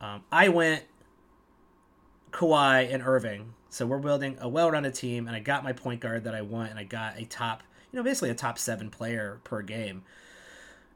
um, 0.00 0.24
I 0.30 0.48
went 0.48 0.82
Kawhi 2.32 2.92
and 2.92 3.02
Irving 3.02 3.54
so 3.70 3.86
we're 3.86 3.98
building 3.98 4.38
a 4.40 4.48
well-rounded 4.48 4.94
team, 4.94 5.26
and 5.26 5.36
I 5.36 5.40
got 5.40 5.62
my 5.62 5.72
point 5.72 6.00
guard 6.00 6.24
that 6.24 6.34
I 6.34 6.40
want, 6.40 6.70
and 6.70 6.78
I 6.78 6.84
got 6.84 7.18
a 7.18 7.24
top, 7.24 7.62
you 7.92 7.98
know, 7.98 8.02
basically 8.02 8.30
a 8.30 8.34
top 8.34 8.58
seven 8.58 8.88
player 8.88 9.40
per 9.44 9.62
game. 9.62 10.04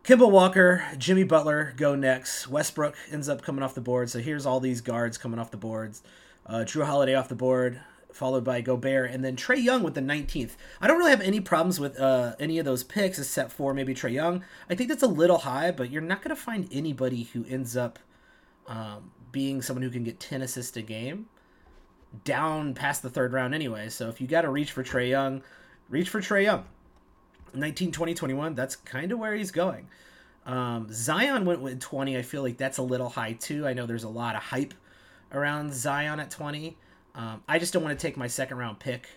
Kemba 0.04 0.28
Walker, 0.30 0.84
Jimmy 0.98 1.22
Butler 1.22 1.74
go 1.76 1.94
next. 1.94 2.48
Westbrook 2.48 2.96
ends 3.10 3.28
up 3.28 3.42
coming 3.42 3.62
off 3.62 3.74
the 3.74 3.80
board. 3.80 4.10
So 4.10 4.18
here's 4.18 4.46
all 4.46 4.58
these 4.58 4.80
guards 4.80 5.16
coming 5.16 5.38
off 5.38 5.50
the 5.50 5.58
boards. 5.58 6.02
Uh, 6.44 6.64
Jrue 6.64 6.84
Holiday 6.84 7.14
off 7.14 7.28
the 7.28 7.36
board, 7.36 7.80
followed 8.14 8.44
by 8.44 8.60
Gobert, 8.60 9.10
and 9.10 9.24
then 9.24 9.36
Trae 9.36 9.62
Young 9.62 9.82
with 9.82 9.94
the 9.94 10.00
19th. 10.00 10.52
I 10.80 10.86
don't 10.86 10.98
really 10.98 11.10
have 11.10 11.20
any 11.20 11.40
problems 11.40 11.80
with 11.80 11.98
uh, 11.98 12.34
any 12.38 12.58
of 12.58 12.64
those 12.64 12.84
picks 12.84 13.18
except 13.18 13.52
for 13.52 13.74
maybe 13.74 13.94
Trae 13.94 14.12
Young. 14.12 14.44
I 14.68 14.74
think 14.74 14.88
that's 14.88 15.02
a 15.02 15.08
little 15.08 15.38
high, 15.38 15.70
but 15.70 15.90
you're 15.90 16.02
not 16.02 16.22
going 16.22 16.34
to 16.34 16.40
find 16.40 16.68
anybody 16.72 17.24
who 17.32 17.44
ends 17.48 17.76
up 17.76 17.98
um, 18.66 19.10
being 19.30 19.62
someone 19.62 19.82
who 19.82 19.90
can 19.90 20.04
get 20.04 20.20
10 20.20 20.42
assists 20.42 20.76
a 20.76 20.82
game 20.82 21.26
down 22.24 22.74
past 22.74 23.02
the 23.02 23.10
third 23.10 23.32
round 23.32 23.54
anyway. 23.54 23.88
So 23.88 24.08
if 24.08 24.20
you 24.20 24.26
got 24.26 24.42
to 24.42 24.50
reach 24.50 24.72
for 24.72 24.82
Trae 24.82 25.08
Young, 25.08 25.42
reach 25.88 26.08
for 26.08 26.20
Trae 26.20 26.44
Young. 26.44 26.64
19, 27.54 27.92
20, 27.92 28.14
21, 28.14 28.54
that's 28.54 28.76
kind 28.76 29.12
of 29.12 29.18
where 29.18 29.34
he's 29.34 29.50
going. 29.50 29.88
Um, 30.46 30.88
Zion 30.90 31.44
went 31.44 31.60
with 31.60 31.80
20. 31.80 32.16
I 32.16 32.22
feel 32.22 32.42
like 32.42 32.56
that's 32.56 32.78
a 32.78 32.82
little 32.82 33.08
high 33.08 33.34
too. 33.34 33.66
I 33.66 33.74
know 33.74 33.86
there's 33.86 34.04
a 34.04 34.08
lot 34.08 34.34
of 34.34 34.42
hype 34.42 34.74
around 35.32 35.72
Zion 35.72 36.20
at 36.20 36.30
20. 36.30 36.76
Um, 37.14 37.42
I 37.48 37.58
just 37.58 37.72
don't 37.72 37.82
want 37.82 37.98
to 37.98 38.02
take 38.06 38.16
my 38.16 38.26
second 38.26 38.56
round 38.58 38.78
pick, 38.78 39.08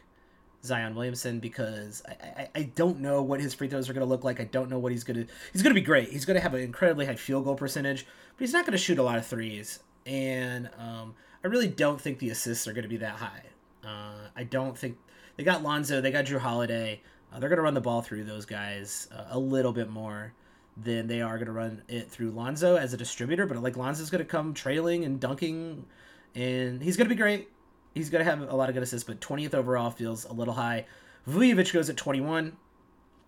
Zion 0.64 0.96
Williamson, 0.96 1.40
because 1.40 2.04
I, 2.08 2.12
I, 2.42 2.50
I 2.56 2.64
don't 2.76 3.00
know 3.00 3.22
what 3.22 3.40
his 3.40 3.54
free 3.54 3.68
throws 3.68 3.90
are 3.90 3.94
going 3.94 4.06
to 4.06 4.10
look 4.10 4.24
like. 4.24 4.40
I 4.40 4.46
don't 4.46 4.70
know 4.70 4.80
what 4.80 4.92
he's 4.92 5.04
going 5.04 5.26
to. 5.26 5.34
He's 5.54 5.62
going 5.62 5.74
to 5.74 5.80
be 5.80 5.86
great. 5.86 6.10
He's 6.10 6.26
going 6.26 6.36
to 6.36 6.42
have 6.42 6.54
an 6.54 6.62
incredibly 6.62 7.06
high 7.06 7.16
field 7.16 7.46
goal 7.46 7.56
percentage, 7.56 8.06
but 8.06 8.40
he's 8.40 8.54
not 8.54 8.66
going 8.66 8.74
to 8.74 8.78
shoot 8.78 9.00
a 9.00 9.04
lot 9.04 9.18
of 9.18 9.26
threes. 9.26 9.80
And 10.06 10.70
um, 10.78 11.16
I 11.44 11.48
really 11.48 11.68
don't 11.68 12.00
think 12.00 12.20
the 12.20 12.30
assists 12.30 12.68
are 12.68 12.74
going 12.74 12.84
to 12.84 12.90
be 12.90 12.98
that 12.98 13.16
high. 13.16 13.44
Uh, 13.84 14.30
I 14.36 14.44
don't 14.44 14.78
think 14.78 14.98
they 15.38 15.44
got 15.44 15.64
Lonzo, 15.64 16.02
they 16.02 16.12
got 16.12 16.26
Jrue 16.26 16.40
Holiday. 16.40 17.02
Uh, 17.32 17.40
they're 17.40 17.50
going 17.50 17.58
to 17.58 17.64
run 17.64 17.74
the 17.74 17.82
ball 17.82 18.02
through 18.02 18.24
those 18.24 18.46
guys 18.46 19.08
uh, 19.16 19.26
a 19.30 19.40
little 19.40 19.74
bit 19.74 19.90
more 19.90 20.34
than 20.78 21.08
they 21.08 21.22
are 21.22 21.38
going 21.38 21.48
to 21.48 21.52
run 21.54 21.82
it 21.88 22.10
through 22.10 22.32
Lonzo 22.32 22.76
as 22.76 22.94
a 22.94 22.98
distributor. 22.98 23.46
But 23.46 23.62
like 23.62 23.78
Lonzo's 23.78 24.10
going 24.10 24.24
to 24.24 24.30
come 24.30 24.54
trailing 24.54 25.06
and 25.06 25.20
dunking, 25.20 25.86
and 26.34 26.82
he's 26.82 26.98
going 26.98 27.08
to 27.08 27.16
be 27.16 27.20
great. 27.20 27.50
He's 27.96 28.10
going 28.10 28.24
to 28.24 28.30
have 28.30 28.42
a 28.42 28.56
lot 28.56 28.68
of 28.68 28.76
good 28.76 28.84
assists, 28.84 29.08
but 29.08 29.22
20th 29.22 29.56
overall 29.56 29.90
feels 29.90 30.26
a 30.26 30.34
little 30.34 30.54
high. 30.54 30.86
Vucevic 31.28 31.74
goes 31.74 31.90
at 31.90 31.96
21. 31.96 32.58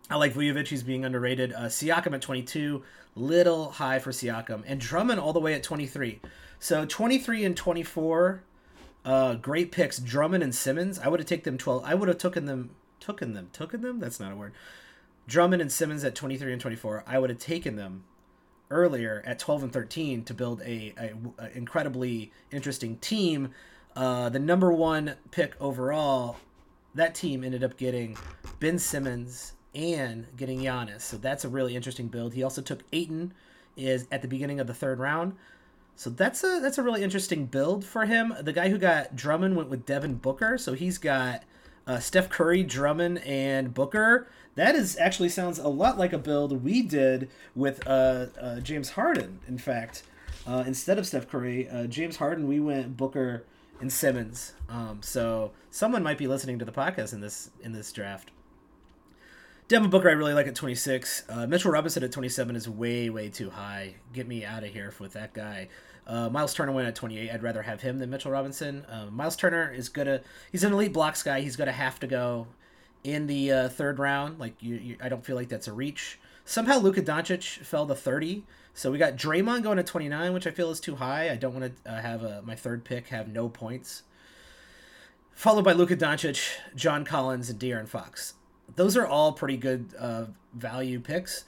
I 0.09 0.15
like 0.17 0.33
Vucevic. 0.33 0.67
He's 0.67 0.83
being 0.83 1.05
underrated. 1.05 1.53
Uh, 1.53 1.61
Siakam 1.61 2.13
at 2.13 2.21
22. 2.21 2.83
Little 3.15 3.71
high 3.71 3.99
for 3.99 4.11
Siakam. 4.11 4.63
And 4.67 4.79
Drummond 4.79 5.21
all 5.21 5.31
the 5.31 5.39
way 5.39 5.53
at 5.53 5.63
23. 5.63 6.19
So 6.59 6.85
23 6.85 7.45
and 7.45 7.55
24. 7.55 8.43
Uh, 9.05 9.35
great 9.35 9.71
picks. 9.71 9.99
Drummond 9.99 10.43
and 10.43 10.53
Simmons. 10.53 10.99
I 10.99 11.07
would 11.07 11.21
have 11.21 11.29
taken 11.29 11.53
them 11.53 11.57
12. 11.57 11.83
I 11.85 11.95
would 11.95 12.09
have 12.09 12.17
taken 12.17 12.45
them. 12.45 12.71
Taken 12.99 13.33
them. 13.33 13.49
Taken 13.53 13.81
them? 13.81 13.99
That's 13.99 14.19
not 14.19 14.33
a 14.33 14.35
word. 14.35 14.51
Drummond 15.29 15.61
and 15.61 15.71
Simmons 15.71 16.03
at 16.03 16.13
23 16.13 16.51
and 16.51 16.61
24. 16.61 17.05
I 17.07 17.19
would 17.19 17.29
have 17.29 17.39
taken 17.39 17.77
them 17.77 18.03
earlier 18.69 19.23
at 19.25 19.39
12 19.39 19.63
and 19.63 19.71
13 19.71 20.25
to 20.25 20.33
build 20.33 20.61
a, 20.61 20.93
a, 20.97 21.13
a 21.37 21.57
incredibly 21.57 22.33
interesting 22.51 22.97
team. 22.97 23.53
Uh, 23.97 24.29
the 24.29 24.37
number 24.37 24.71
one 24.71 25.15
pick 25.31 25.55
overall, 25.59 26.35
that 26.93 27.15
team 27.15 27.43
ended 27.43 27.63
up 27.63 27.77
getting 27.77 28.15
Ben 28.59 28.77
Simmons 28.77 29.53
and 29.73 30.27
getting 30.37 30.59
Giannis. 30.59 31.01
So 31.01 31.17
that's 31.17 31.43
a 31.45 31.49
really 31.49 31.75
interesting 31.75 32.07
build. 32.07 32.35
He 32.35 32.43
also 32.43 32.61
took 32.61 32.83
Ayton 32.93 33.33
is 33.75 34.07
at 34.11 34.21
the 34.21 34.27
beginning 34.27 34.59
of 34.59 34.67
the 34.67 34.73
third 34.75 34.99
round. 34.99 35.33
So 35.95 36.11
that's 36.11 36.43
a 36.43 36.59
that's 36.61 36.77
a 36.77 36.83
really 36.83 37.01
interesting 37.01 37.47
build 37.47 37.83
for 37.83 38.05
him. 38.05 38.35
The 38.39 38.53
guy 38.53 38.69
who 38.69 38.77
got 38.77 39.15
Drummond 39.15 39.55
went 39.55 39.69
with 39.69 39.87
Devin 39.87 40.15
Booker, 40.15 40.59
so 40.59 40.73
he's 40.73 40.99
got 40.99 41.41
uh, 41.87 41.97
Steph 41.97 42.29
Curry, 42.29 42.61
Drummond, 42.61 43.17
and 43.25 43.73
Booker. 43.73 44.27
That 44.53 44.75
is 44.75 44.95
actually 44.99 45.29
sounds 45.29 45.57
a 45.57 45.69
lot 45.69 45.97
like 45.97 46.13
a 46.13 46.19
build 46.19 46.63
we 46.63 46.83
did 46.83 47.31
with 47.55 47.85
uh, 47.87 48.27
uh, 48.39 48.59
James 48.59 48.91
Harden. 48.91 49.39
In 49.47 49.57
fact, 49.57 50.03
uh, 50.45 50.63
instead 50.67 50.99
of 50.99 51.07
Steph 51.07 51.27
Curry, 51.27 51.67
uh, 51.67 51.87
James 51.87 52.17
Harden, 52.17 52.47
we 52.47 52.59
went 52.59 52.95
Booker 52.95 53.43
and 53.79 53.91
Simmons. 53.91 54.53
Um, 54.69 54.99
so 55.01 55.51
someone 55.69 56.03
might 56.03 56.17
be 56.17 56.27
listening 56.27 56.59
to 56.59 56.65
the 56.65 56.71
podcast 56.71 57.13
in 57.13 57.21
this 57.21 57.51
in 57.61 57.73
this 57.73 57.91
draft. 57.91 58.31
Devin 59.67 59.89
Booker, 59.89 60.09
I 60.09 60.13
really 60.13 60.33
like 60.33 60.47
at 60.47 60.55
26. 60.55 61.23
Uh, 61.27 61.45
Mitchell 61.45 61.71
Robinson 61.71 62.01
at 62.01 62.11
27 62.13 62.55
is 62.55 62.69
way, 62.69 63.09
way 63.09 63.27
too 63.27 63.49
high. 63.49 63.95
Get 64.13 64.25
me 64.25 64.45
out 64.45 64.63
of 64.63 64.69
here 64.69 64.93
with 64.97 65.11
that 65.13 65.33
guy. 65.33 65.67
Uh, 66.05 66.29
Miles 66.29 66.53
Turner 66.53 66.71
went 66.71 66.87
at 66.87 66.95
28. 66.95 67.29
I'd 67.29 67.43
rather 67.43 67.61
have 67.61 67.81
him 67.81 67.99
than 67.99 68.09
Mitchell 68.09 68.31
Robinson. 68.31 68.85
Uh, 68.85 69.07
Miles 69.11 69.35
Turner 69.35 69.69
is 69.73 69.89
gonna. 69.89 70.21
He's 70.51 70.63
an 70.63 70.71
elite 70.71 70.93
blocks 70.93 71.21
guy. 71.21 71.41
He's 71.41 71.57
gonna 71.57 71.73
have 71.73 71.99
to 71.99 72.07
go 72.07 72.47
in 73.03 73.27
the 73.27 73.51
uh, 73.51 73.69
third 73.69 73.99
round. 73.99 74.39
Like 74.39 74.55
you, 74.61 74.75
you, 74.75 74.97
I 75.01 75.09
don't 75.09 75.25
feel 75.25 75.35
like 75.35 75.49
that's 75.49 75.67
a 75.67 75.73
reach. 75.73 76.17
Somehow 76.45 76.77
Luka 76.77 77.01
Doncic 77.01 77.57
fell 77.65 77.85
to 77.87 77.95
30. 77.95 78.45
So 78.77 78.91
we 78.91 78.97
got 78.97 79.17
Draymond 79.17 79.63
going 79.63 79.77
to 79.77 79.83
29, 79.83 80.33
which 80.33 80.47
I 80.47 80.51
feel 80.51 80.69
is 80.71 80.79
too 80.79 80.95
high. 80.95 81.29
I 81.29 81.35
don't 81.35 81.53
want 81.53 81.83
to 81.83 81.91
uh, 81.91 82.01
have 82.01 82.23
a, 82.23 82.41
my 82.43 82.55
third 82.55 82.85
pick 82.85 83.07
have 83.07 83.27
no 83.27 83.49
points. 83.49 84.03
Followed 85.33 85.65
by 85.65 85.73
Luka 85.73 85.95
Doncic, 85.97 86.47
John 86.75 87.03
Collins, 87.03 87.49
and 87.49 87.59
De'Aaron 87.59 87.87
Fox 87.87 88.33
those 88.75 88.97
are 88.97 89.05
all 89.05 89.31
pretty 89.31 89.57
good 89.57 89.93
uh, 89.97 90.25
value 90.53 90.99
picks. 90.99 91.45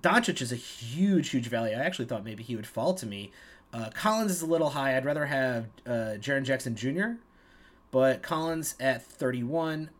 Doncic 0.00 0.42
is 0.42 0.52
a 0.52 0.56
huge, 0.56 1.30
huge 1.30 1.48
value. 1.48 1.74
I 1.74 1.80
actually 1.80 2.06
thought 2.06 2.24
maybe 2.24 2.42
he 2.42 2.56
would 2.56 2.66
fall 2.66 2.94
to 2.94 3.06
me. 3.06 3.32
Uh, 3.72 3.90
Collins 3.94 4.32
is 4.32 4.42
a 4.42 4.46
little 4.46 4.70
high. 4.70 4.96
I'd 4.96 5.04
rather 5.04 5.26
have 5.26 5.66
uh, 5.86 6.16
Jaren 6.18 6.44
Jackson 6.44 6.74
Jr., 6.74 7.20
but 7.90 8.22
Collins 8.22 8.74
at 8.80 9.02
31 9.02 9.90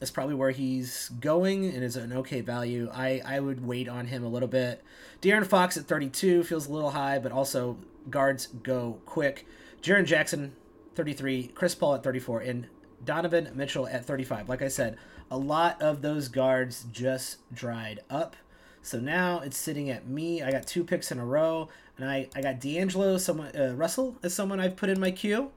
is 0.00 0.10
probably 0.10 0.34
where 0.34 0.50
he's 0.50 1.10
going 1.20 1.66
and 1.66 1.82
is 1.82 1.96
an 1.96 2.12
okay 2.12 2.40
value. 2.40 2.90
I, 2.92 3.20
I 3.24 3.40
would 3.40 3.66
wait 3.66 3.88
on 3.88 4.06
him 4.06 4.24
a 4.24 4.28
little 4.28 4.48
bit. 4.48 4.82
De'Aaron 5.20 5.46
Fox 5.46 5.76
at 5.76 5.86
32 5.86 6.44
feels 6.44 6.68
a 6.68 6.72
little 6.72 6.90
high, 6.90 7.18
but 7.18 7.32
also 7.32 7.78
guards 8.10 8.46
go 8.62 9.00
quick. 9.06 9.46
Jaren 9.82 10.06
Jackson, 10.06 10.54
33. 10.94 11.48
Chris 11.48 11.74
Paul 11.74 11.96
at 11.96 12.04
34. 12.04 12.40
And 12.40 12.66
Donovan 13.04 13.50
Mitchell 13.54 13.86
at 13.86 14.04
35. 14.04 14.48
Like 14.48 14.62
I 14.62 14.68
said, 14.68 14.96
a 15.30 15.38
lot 15.38 15.80
of 15.82 16.02
those 16.02 16.28
guards 16.28 16.86
just 16.92 17.38
dried 17.52 18.00
up. 18.08 18.36
So 18.82 18.98
now 18.98 19.40
it's 19.40 19.56
sitting 19.56 19.90
at 19.90 20.08
me. 20.08 20.42
I 20.42 20.50
got 20.50 20.66
two 20.66 20.84
picks 20.84 21.12
in 21.12 21.18
a 21.18 21.24
row, 21.24 21.68
and 21.96 22.08
I, 22.08 22.28
I 22.34 22.40
got 22.40 22.60
D'Angelo, 22.60 23.18
someone 23.18 23.54
uh, 23.54 23.74
Russell 23.76 24.16
is 24.22 24.32
someone 24.32 24.60
I've 24.60 24.76
put 24.76 24.88
in 24.88 24.98
my 24.98 25.10
queue, 25.10 25.50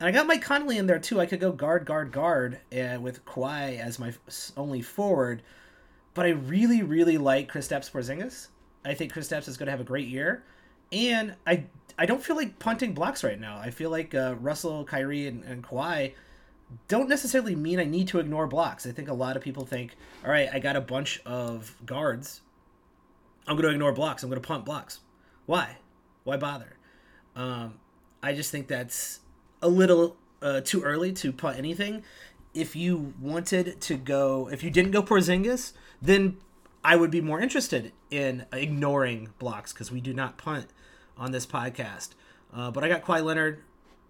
and 0.00 0.08
I 0.08 0.12
got 0.12 0.26
Mike 0.26 0.42
Conley 0.42 0.78
in 0.78 0.86
there 0.86 0.98
too. 0.98 1.20
I 1.20 1.26
could 1.26 1.40
go 1.40 1.52
guard, 1.52 1.86
guard, 1.86 2.12
guard, 2.12 2.60
with 2.70 3.24
Kawhi 3.24 3.78
as 3.78 3.98
my 3.98 4.12
only 4.56 4.82
forward, 4.82 5.42
but 6.14 6.26
I 6.26 6.30
really, 6.30 6.82
really 6.82 7.18
like 7.18 7.50
Kristaps 7.50 7.90
Porzingis. 7.90 8.48
I 8.84 8.94
think 8.94 9.12
Kristaps 9.12 9.48
is 9.48 9.56
going 9.56 9.66
to 9.66 9.72
have 9.72 9.80
a 9.80 9.84
great 9.84 10.08
year, 10.08 10.44
and 10.92 11.34
I 11.46 11.64
I 11.98 12.06
don't 12.06 12.22
feel 12.22 12.36
like 12.36 12.58
punting 12.58 12.92
blocks 12.92 13.24
right 13.24 13.40
now. 13.40 13.58
I 13.58 13.70
feel 13.70 13.90
like 13.90 14.14
uh, 14.14 14.34
Russell, 14.40 14.84
Kyrie, 14.84 15.26
and, 15.26 15.42
and 15.44 15.64
Kawhi 15.64 16.12
don't 16.88 17.08
necessarily 17.08 17.54
mean 17.54 17.80
I 17.80 17.84
need 17.84 18.08
to 18.08 18.18
ignore 18.18 18.46
blocks. 18.46 18.86
I 18.86 18.92
think 18.92 19.08
a 19.08 19.14
lot 19.14 19.36
of 19.36 19.42
people 19.42 19.64
think, 19.64 19.96
all 20.24 20.30
right, 20.30 20.48
I 20.52 20.58
got 20.58 20.76
a 20.76 20.80
bunch 20.80 21.20
of 21.24 21.74
guards. 21.86 22.42
I'm 23.46 23.56
going 23.56 23.68
to 23.68 23.72
ignore 23.72 23.92
blocks. 23.92 24.22
I'm 24.22 24.28
going 24.28 24.42
to 24.42 24.46
punt 24.46 24.64
blocks. 24.64 25.00
Why? 25.46 25.78
Why 26.24 26.36
bother? 26.36 26.76
Um, 27.34 27.74
I 28.22 28.34
just 28.34 28.50
think 28.50 28.66
that's 28.66 29.20
a 29.62 29.68
little 29.68 30.16
uh, 30.42 30.60
too 30.60 30.82
early 30.82 31.12
to 31.12 31.32
punt 31.32 31.58
anything. 31.58 32.02
If 32.54 32.74
you 32.74 33.14
wanted 33.20 33.80
to 33.82 33.96
go, 33.96 34.48
if 34.50 34.62
you 34.62 34.70
didn't 34.70 34.92
go 34.92 35.02
Porzingis, 35.02 35.72
then 36.00 36.38
I 36.82 36.96
would 36.96 37.10
be 37.10 37.20
more 37.20 37.40
interested 37.40 37.92
in 38.10 38.46
ignoring 38.52 39.30
blocks 39.38 39.72
because 39.72 39.90
we 39.90 40.00
do 40.00 40.14
not 40.14 40.38
punt 40.38 40.66
on 41.18 41.32
this 41.32 41.46
podcast. 41.46 42.10
Uh, 42.54 42.70
but 42.70 42.84
I 42.84 42.88
got 42.88 43.04
Kawhi 43.04 43.22
Leonard, 43.22 43.62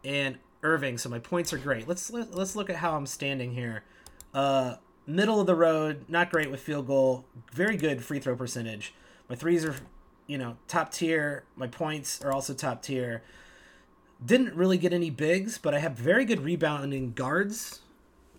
and 0.07 0.39
Irving, 0.63 0.99
so 0.99 1.09
my 1.09 1.19
points 1.19 1.53
are 1.53 1.59
great. 1.59 1.87
Let's 1.87 2.11
let, 2.11 2.29
us 2.29 2.35
let 2.35 2.43
us 2.43 2.57
look 2.57 2.71
at 2.71 2.77
how 2.77 2.97
I'm 2.97 3.07
standing 3.07 3.53
here. 3.53 3.83
Uh, 4.33 4.77
middle 5.07 5.41
of 5.41 5.47
the 5.47 5.55
road, 5.55 6.05
not 6.09 6.31
great 6.31 6.51
with 6.51 6.61
field 6.61 6.87
goal, 6.87 7.25
very 7.53 7.77
good 7.77 8.05
free 8.05 8.21
throw 8.21 8.37
percentage. 8.37 8.95
My 9.29 9.37
threes 9.37 9.65
are, 9.65 9.75
you 10.27 10.39
know, 10.39 10.57
top 10.69 10.93
tier. 10.93 11.45
My 11.57 11.67
points 11.67 12.23
are 12.23 12.33
also 12.33 12.55
top 12.55 12.83
tier. 12.83 13.23
Didn't 14.25 14.55
really 14.55 14.79
get 14.79 14.93
any 14.93 15.11
bigs, 15.11 15.59
but 15.59 15.75
I 15.75 15.79
have 15.79 15.93
very 15.93 16.25
good 16.25 16.41
rebounding 16.41 17.13
guards 17.13 17.81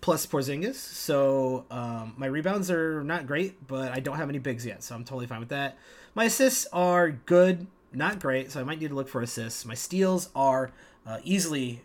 plus 0.02 0.26
Porzingis. 0.26 0.76
So 0.76 1.66
um, 1.70 2.14
my 2.18 2.28
rebounds 2.28 2.72
are 2.72 3.04
not 3.04 3.28
great, 3.28 3.68
but 3.68 3.92
I 3.92 4.00
don't 4.00 4.18
have 4.18 4.30
any 4.30 4.40
bigs 4.40 4.66
yet, 4.66 4.84
so 4.84 4.96
I'm 4.96 5.04
totally 5.04 5.28
fine 5.28 5.40
with 5.40 5.50
that. 5.50 5.78
My 6.16 6.26
assists 6.26 6.66
are 6.74 7.12
good, 7.12 7.68
not 7.94 8.20
great, 8.20 8.52
so 8.52 8.60
I 8.60 8.64
might 8.64 8.80
need 8.80 8.90
to 8.90 8.96
look 8.96 9.08
for 9.08 9.22
assists. 9.22 9.66
My 9.66 9.76
steals 9.76 10.30
are 10.36 10.72
uh, 11.06 11.20
easily 11.24 11.82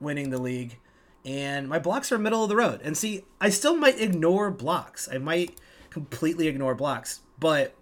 winning 0.00 0.30
the 0.30 0.40
league, 0.40 0.78
and 1.24 1.68
my 1.68 1.78
blocks 1.78 2.10
are 2.10 2.18
middle 2.18 2.42
of 2.42 2.48
the 2.48 2.56
road. 2.56 2.80
And 2.82 2.96
see, 2.96 3.24
I 3.40 3.50
still 3.50 3.76
might 3.76 4.00
ignore 4.00 4.50
blocks. 4.50 5.08
I 5.10 5.18
might 5.18 5.58
completely 5.90 6.48
ignore 6.48 6.74
blocks, 6.74 7.20
but 7.38 7.74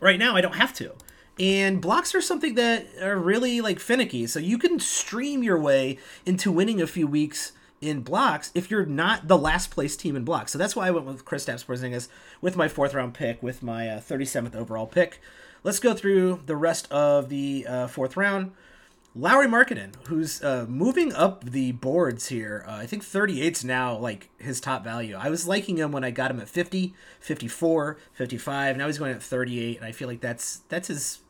right 0.00 0.18
now 0.18 0.36
I 0.36 0.40
don't 0.40 0.54
have 0.54 0.72
to. 0.74 0.92
And 1.38 1.80
blocks 1.80 2.14
are 2.14 2.20
something 2.20 2.54
that 2.56 2.86
are 3.00 3.16
really 3.16 3.60
like 3.60 3.78
finicky. 3.78 4.26
So 4.26 4.38
you 4.38 4.58
can 4.58 4.80
stream 4.80 5.42
your 5.42 5.58
way 5.58 5.98
into 6.26 6.50
winning 6.50 6.80
a 6.80 6.86
few 6.86 7.06
weeks 7.06 7.52
in 7.80 8.00
blocks 8.00 8.50
if 8.54 8.70
you're 8.70 8.86
not 8.86 9.28
the 9.28 9.38
last 9.38 9.70
place 9.70 9.96
team 9.96 10.16
in 10.16 10.24
blocks. 10.24 10.52
So 10.52 10.58
that's 10.58 10.74
why 10.74 10.88
I 10.88 10.90
went 10.90 11.06
with 11.06 11.24
Kristaps 11.24 11.64
Porzingis 11.64 12.08
with 12.40 12.56
my 12.56 12.68
fourth 12.68 12.94
round 12.94 13.14
pick, 13.14 13.42
with 13.42 13.62
my 13.62 13.88
uh, 13.88 14.00
37th 14.00 14.56
overall 14.56 14.86
pick. 14.86 15.20
Let's 15.62 15.80
go 15.80 15.94
through 15.94 16.42
the 16.46 16.56
rest 16.56 16.90
of 16.90 17.28
the 17.28 17.66
uh, 17.68 17.86
fourth 17.86 18.16
round. 18.16 18.52
Lauri 19.14 19.48
Markkanen, 19.48 19.94
who's 20.06 20.42
uh, 20.44 20.66
moving 20.68 21.12
up 21.12 21.42
the 21.42 21.72
boards 21.72 22.28
here. 22.28 22.64
Uh, 22.68 22.74
I 22.74 22.86
think 22.86 23.02
38's 23.02 23.64
now 23.64 23.96
like 23.96 24.28
his 24.38 24.60
top 24.60 24.84
value. 24.84 25.16
I 25.16 25.28
was 25.28 25.48
liking 25.48 25.78
him 25.78 25.90
when 25.90 26.04
I 26.04 26.10
got 26.10 26.30
him 26.30 26.38
at 26.38 26.48
50, 26.48 26.94
54, 27.18 27.98
55. 28.12 28.76
Now 28.76 28.86
he's 28.86 28.98
going 28.98 29.12
at 29.12 29.22
38, 29.22 29.78
and 29.78 29.86
I 29.86 29.92
feel 29.92 30.06
like 30.06 30.20
that's 30.20 30.60
that's 30.68 30.88
his 30.88 31.20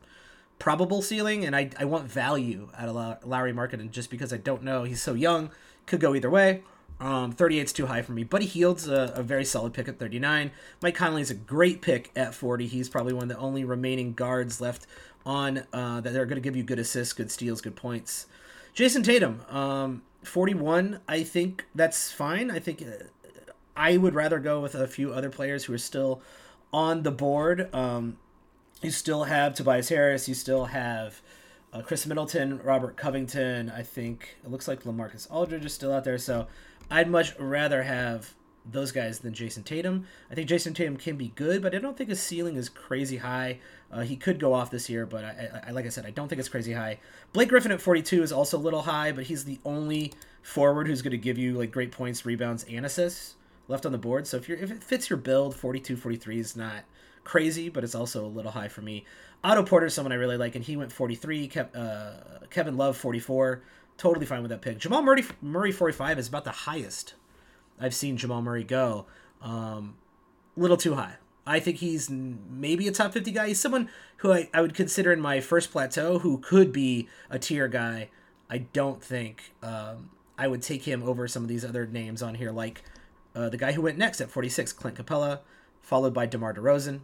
probable 0.59 1.03
ceiling. 1.03 1.45
And 1.45 1.55
I, 1.55 1.71
I 1.79 1.85
want 1.85 2.11
value 2.11 2.69
out 2.77 2.89
of 2.89 3.27
Lauri 3.27 3.53
Markkanen 3.53 3.91
just 3.91 4.11
because 4.11 4.33
I 4.33 4.39
don't 4.39 4.63
know. 4.63 4.85
He's 4.85 5.03
so 5.03 5.15
young, 5.15 5.51
could 5.87 6.01
go 6.01 6.15
either 6.15 6.31
way. 6.31 6.63
Um, 7.01 7.33
38's 7.33 7.73
too 7.73 7.87
high 7.87 8.03
for 8.03 8.13
me. 8.13 8.25
Buddy 8.25 8.47
Hield's 8.47 8.89
a, 8.89 9.13
a 9.15 9.23
very 9.23 9.45
solid 9.45 9.73
pick 9.73 9.87
at 9.87 9.99
39. 9.99 10.51
Mike 10.83 10.97
Conley's 10.97 11.31
a 11.31 11.35
great 11.35 11.81
pick 11.81 12.11
at 12.17 12.35
40. 12.35 12.67
He's 12.67 12.89
probably 12.89 13.13
one 13.13 13.25
of 13.25 13.29
the 13.29 13.39
only 13.39 13.65
remaining 13.65 14.15
guards 14.15 14.61
left 14.61 14.87
on 15.25 15.65
uh, 15.73 16.01
that 16.01 16.13
they're 16.13 16.27
going 16.27 16.37
to 16.37 16.43
give 16.43 16.57
you 16.57 16.65
good 16.65 16.79
assists, 16.79 17.13
good 17.13 17.31
steals, 17.31 17.61
good 17.61 17.77
points. 17.77 18.27
Jayson 18.75 19.05
Tatum, 19.05 19.43
um, 19.49 20.03
41. 20.25 21.01
I 21.07 21.23
think 21.23 21.67
that's 21.75 22.11
fine. 22.11 22.51
I 22.51 22.59
think 22.59 22.83
uh, 22.83 23.05
I 23.77 23.97
would 23.97 24.15
rather 24.15 24.41
go 24.41 24.61
with 24.61 24.75
a 24.75 24.89
few 24.89 25.13
other 25.13 25.31
players 25.31 25.65
who 25.65 25.75
are 25.75 25.79
still 25.79 26.21
on 26.73 27.05
the 27.05 27.13
board. 27.13 27.73
Um, 27.73 28.19
you 28.83 28.91
still 28.91 29.25
have 29.25 29.55
Tobias 29.55 29.89
Harris. 29.89 30.29
You 30.29 30.35
still 30.35 30.67
have 30.67 31.21
uh, 31.73 31.83
Khris 31.83 32.07
Middleton, 32.07 32.61
Robert 32.63 32.97
Covington. 32.97 33.71
I 33.71 33.83
think 33.83 34.37
it 34.45 34.51
looks 34.51 34.69
like 34.69 34.85
Lamarcus 34.85 35.31
Aldridge 35.31 35.65
is 35.65 35.75
still 35.75 35.93
out 35.93 36.05
there. 36.05 36.19
So 36.19 36.47
I'd 36.91 37.11
much 37.11 37.39
rather 37.39 37.83
have 37.83 38.35
those 38.71 38.93
guys 38.93 39.21
than 39.21 39.33
Jayson 39.33 39.63
Tatum. 39.65 40.07
I 40.31 40.35
think 40.35 40.49
Jayson 40.49 40.75
Tatum 40.75 40.97
can 40.97 41.17
be 41.17 41.29
good, 41.29 41.63
but 41.63 41.75
I 41.75 41.79
don't 41.79 41.97
think 41.97 42.11
his 42.11 42.21
ceiling 42.21 42.57
is 42.57 42.69
crazy 42.69 43.17
high. 43.17 43.61
Uh, 43.91 44.01
he 44.01 44.17
could 44.17 44.39
go 44.39 44.53
off 44.53 44.71
this 44.71 44.91
year, 44.91 45.07
but 45.07 45.25
I, 45.25 45.63
I, 45.69 45.71
like 45.71 45.87
I 45.87 45.89
said, 45.89 46.05
I 46.05 46.11
don't 46.11 46.29
think 46.29 46.39
it's 46.39 46.51
crazy 46.51 46.75
high. 46.75 46.99
Blake 47.33 47.49
Griffin 47.49 47.73
at 47.73 47.81
42 47.81 48.23
is 48.23 48.33
also 48.33 48.59
a 48.59 48.61
little 48.61 48.83
high, 48.83 49.13
but 49.13 49.25
he's 49.25 49.45
the 49.45 49.59
only 49.65 50.13
forward 50.43 50.87
who's 50.87 51.03
going 51.03 51.13
to 51.13 51.19
give 51.19 51.39
you 51.39 51.55
like 51.55 51.71
great 51.71 51.93
points, 51.93 52.27
rebounds, 52.27 52.65
and 52.65 52.85
assists. 52.85 53.37
left 53.69 53.87
on 53.87 53.93
the 53.93 53.99
board. 53.99 54.27
So 54.27 54.37
if 54.37 54.49
you're 54.49 54.59
if 54.59 54.71
it 54.71 54.85
fits 54.85 55.09
your 55.09 55.19
build, 55.19 55.57
42, 55.57 55.97
43 55.97 56.39
is 56.39 56.57
not 56.57 56.85
crazy, 57.29 57.69
but 57.69 57.85
it's 57.85 57.95
also 57.95 58.25
a 58.25 58.27
little 58.27 58.51
high 58.51 58.69
for 58.69 58.81
me. 58.81 59.05
Otto 59.45 59.63
Porter 59.63 59.87
is 59.87 59.95
someone 59.95 60.13
I 60.13 60.17
really 60.17 60.39
like, 60.39 60.55
and 60.55 60.65
he 60.65 60.77
went 60.77 60.91
43. 60.91 61.49
Kev, 61.49 61.77
uh, 61.77 62.47
Kevin 62.51 62.77
Love 62.77 62.97
44. 62.97 63.63
Totally 63.99 64.25
fine 64.27 64.41
with 64.41 64.51
that 64.51 64.63
pick. 64.63 64.79
Jamal 64.79 65.03
Murray 65.03 65.25
Murray 65.43 65.71
45 65.71 66.19
is 66.19 66.29
about 66.29 66.45
the 66.45 66.51
highest 66.51 67.15
I've 67.79 67.95
seen 67.95 68.17
Jamal 68.17 68.41
Murray 68.41 68.65
go. 68.65 69.07
Um, 69.43 69.97
little 70.57 70.77
too 70.77 70.95
high. 70.95 71.17
I 71.47 71.61
think 71.61 71.79
he's 71.79 72.09
maybe 72.11 72.89
a 72.89 72.93
top 72.93 73.13
50 73.13 73.31
guy. 73.31 73.49
He's 73.49 73.61
someone 73.61 73.89
who 74.19 74.33
I, 74.33 74.49
I 74.55 74.61
would 74.63 74.75
consider 74.75 75.13
in 75.13 75.21
my 75.21 75.41
first 75.41 75.71
plateau 75.71 76.21
who 76.21 76.39
could 76.39 76.73
be 76.73 77.09
a 77.31 77.39
tier 77.39 77.69
guy. 77.69 78.09
I 78.51 78.59
don't 78.59 79.03
think 79.03 79.53
um, 79.63 80.11
I 80.39 80.49
would 80.49 80.63
take 80.63 80.85
him 80.85 81.03
over 81.03 81.29
some 81.29 81.43
of 81.43 81.49
these 81.49 81.65
other 81.65 81.87
names 81.87 82.23
on 82.23 82.35
here, 82.35 82.53
like 82.53 82.83
uh, 83.35 83.49
the 83.49 83.57
guy 83.57 83.73
who 83.73 83.83
went 83.83 83.99
next 83.99 84.21
at 84.21 84.31
46, 84.31 84.73
Clint 84.73 84.97
Capela, 84.97 85.41
followed 85.81 86.15
by 86.15 86.27
DeMar 86.27 86.55
DeRozan. 86.55 87.01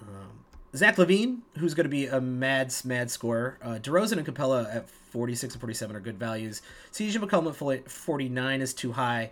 Um, 0.00 0.44
Zach 0.74 0.96
LaVine, 0.96 1.40
who's 1.58 1.74
going 1.74 1.84
to 1.84 1.90
be 1.90 2.06
a 2.06 2.20
mad, 2.20 2.74
mad 2.84 3.10
scorer. 3.10 3.58
Uh, 3.62 3.78
DeRozan 3.80 4.18
and 4.18 4.26
Capela 4.26 4.74
at 4.74 4.88
46 4.88 5.54
and 5.54 5.60
47 5.60 5.96
are 5.96 6.00
good 6.00 6.18
values. 6.18 6.62
CJ 6.92 7.16
McCollum 7.16 7.74
at 7.74 7.90
49 7.90 8.60
is 8.60 8.74
too 8.74 8.92
high. 8.92 9.30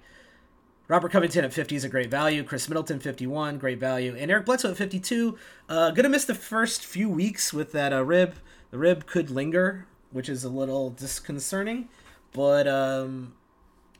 Robert 0.87 1.13
Covington 1.13 1.45
at 1.45 1.53
50 1.53 1.77
is 1.77 1.85
a 1.85 1.89
great 1.89 2.11
value. 2.11 2.45
Khris 2.45 2.69
Middleton 2.69 3.01
51, 3.01 3.59
great 3.59 3.81
value, 3.81 4.15
and 4.19 4.31
Eric 4.31 4.45
Bledsoe 4.45 4.71
at 4.71 4.77
52. 4.77 5.39
Uh, 5.69 5.91
gonna 5.93 6.11
miss 6.11 6.27
the 6.27 6.35
first 6.35 6.85
few 6.85 7.09
weeks 7.09 7.55
with 7.55 7.73
that 7.73 7.93
uh, 7.93 8.05
rib. 8.05 8.35
The 8.71 8.79
rib 8.79 9.07
could 9.07 9.31
linger, 9.31 9.87
which 10.11 10.29
is 10.29 10.45
a 10.45 10.51
little 10.51 10.91
disconcerting, 10.91 11.89
but 12.33 12.69
um, 12.69 13.35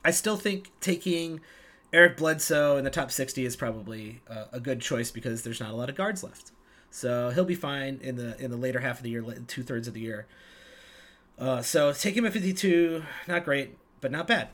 I 0.05 0.11
still 0.11 0.37
think 0.37 0.73
taking 0.81 1.41
Eric 1.93 2.19
Bledsoe 2.19 2.77
in 2.77 2.85
the 2.85 2.91
top 2.91 3.11
60 3.11 3.47
is 3.47 3.57
probably 3.57 4.21
uh, 4.29 4.47
a 4.53 4.61
good 4.61 4.81
choice 4.81 5.11
because 5.11 5.43
there's 5.43 5.61
not 5.61 5.71
a 5.71 5.77
lot 5.77 5.89
of 5.89 5.95
guards 5.95 6.23
left. 6.23 6.53
So 6.95 7.31
he'll 7.31 7.45
be 7.45 7.57
fine 7.57 7.99
in 8.05 8.15
the 8.15 8.41
in 8.41 8.53
the 8.53 8.57
later 8.57 8.79
half 8.79 8.99
of 8.99 9.03
the 9.03 9.11
year, 9.11 9.25
two 9.49 9.65
thirds 9.65 9.89
of 9.89 9.95
the 9.95 10.01
year. 10.01 10.29
Uh, 11.37 11.61
so 11.61 11.93
take 11.93 12.17
him 12.17 12.25
at 12.25 12.33
52, 12.33 13.03
not 13.27 13.45
great, 13.45 13.77
but 14.01 14.13
not 14.13 14.29
bad. 14.29 14.51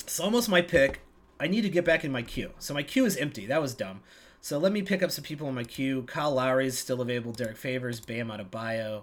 It's 0.00 0.18
almost 0.18 0.48
my 0.48 0.62
pick. 0.62 1.02
I 1.38 1.46
need 1.46 1.60
to 1.60 1.68
get 1.68 1.84
back 1.84 2.04
in 2.04 2.10
my 2.10 2.22
queue. 2.22 2.52
So 2.58 2.72
my 2.72 2.82
queue 2.82 3.04
is 3.04 3.18
empty. 3.18 3.44
That 3.44 3.60
was 3.60 3.74
dumb. 3.74 4.00
So 4.40 4.56
let 4.56 4.72
me 4.72 4.80
pick 4.80 5.02
up 5.02 5.10
some 5.10 5.24
people 5.24 5.46
in 5.46 5.54
my 5.54 5.62
queue. 5.62 6.04
Kyle 6.04 6.32
Lowry 6.32 6.66
is 6.66 6.78
still 6.78 7.02
available. 7.02 7.32
Derrick 7.32 7.58
Favors, 7.58 8.00
Bam 8.00 8.28
Adebayo, 8.28 9.02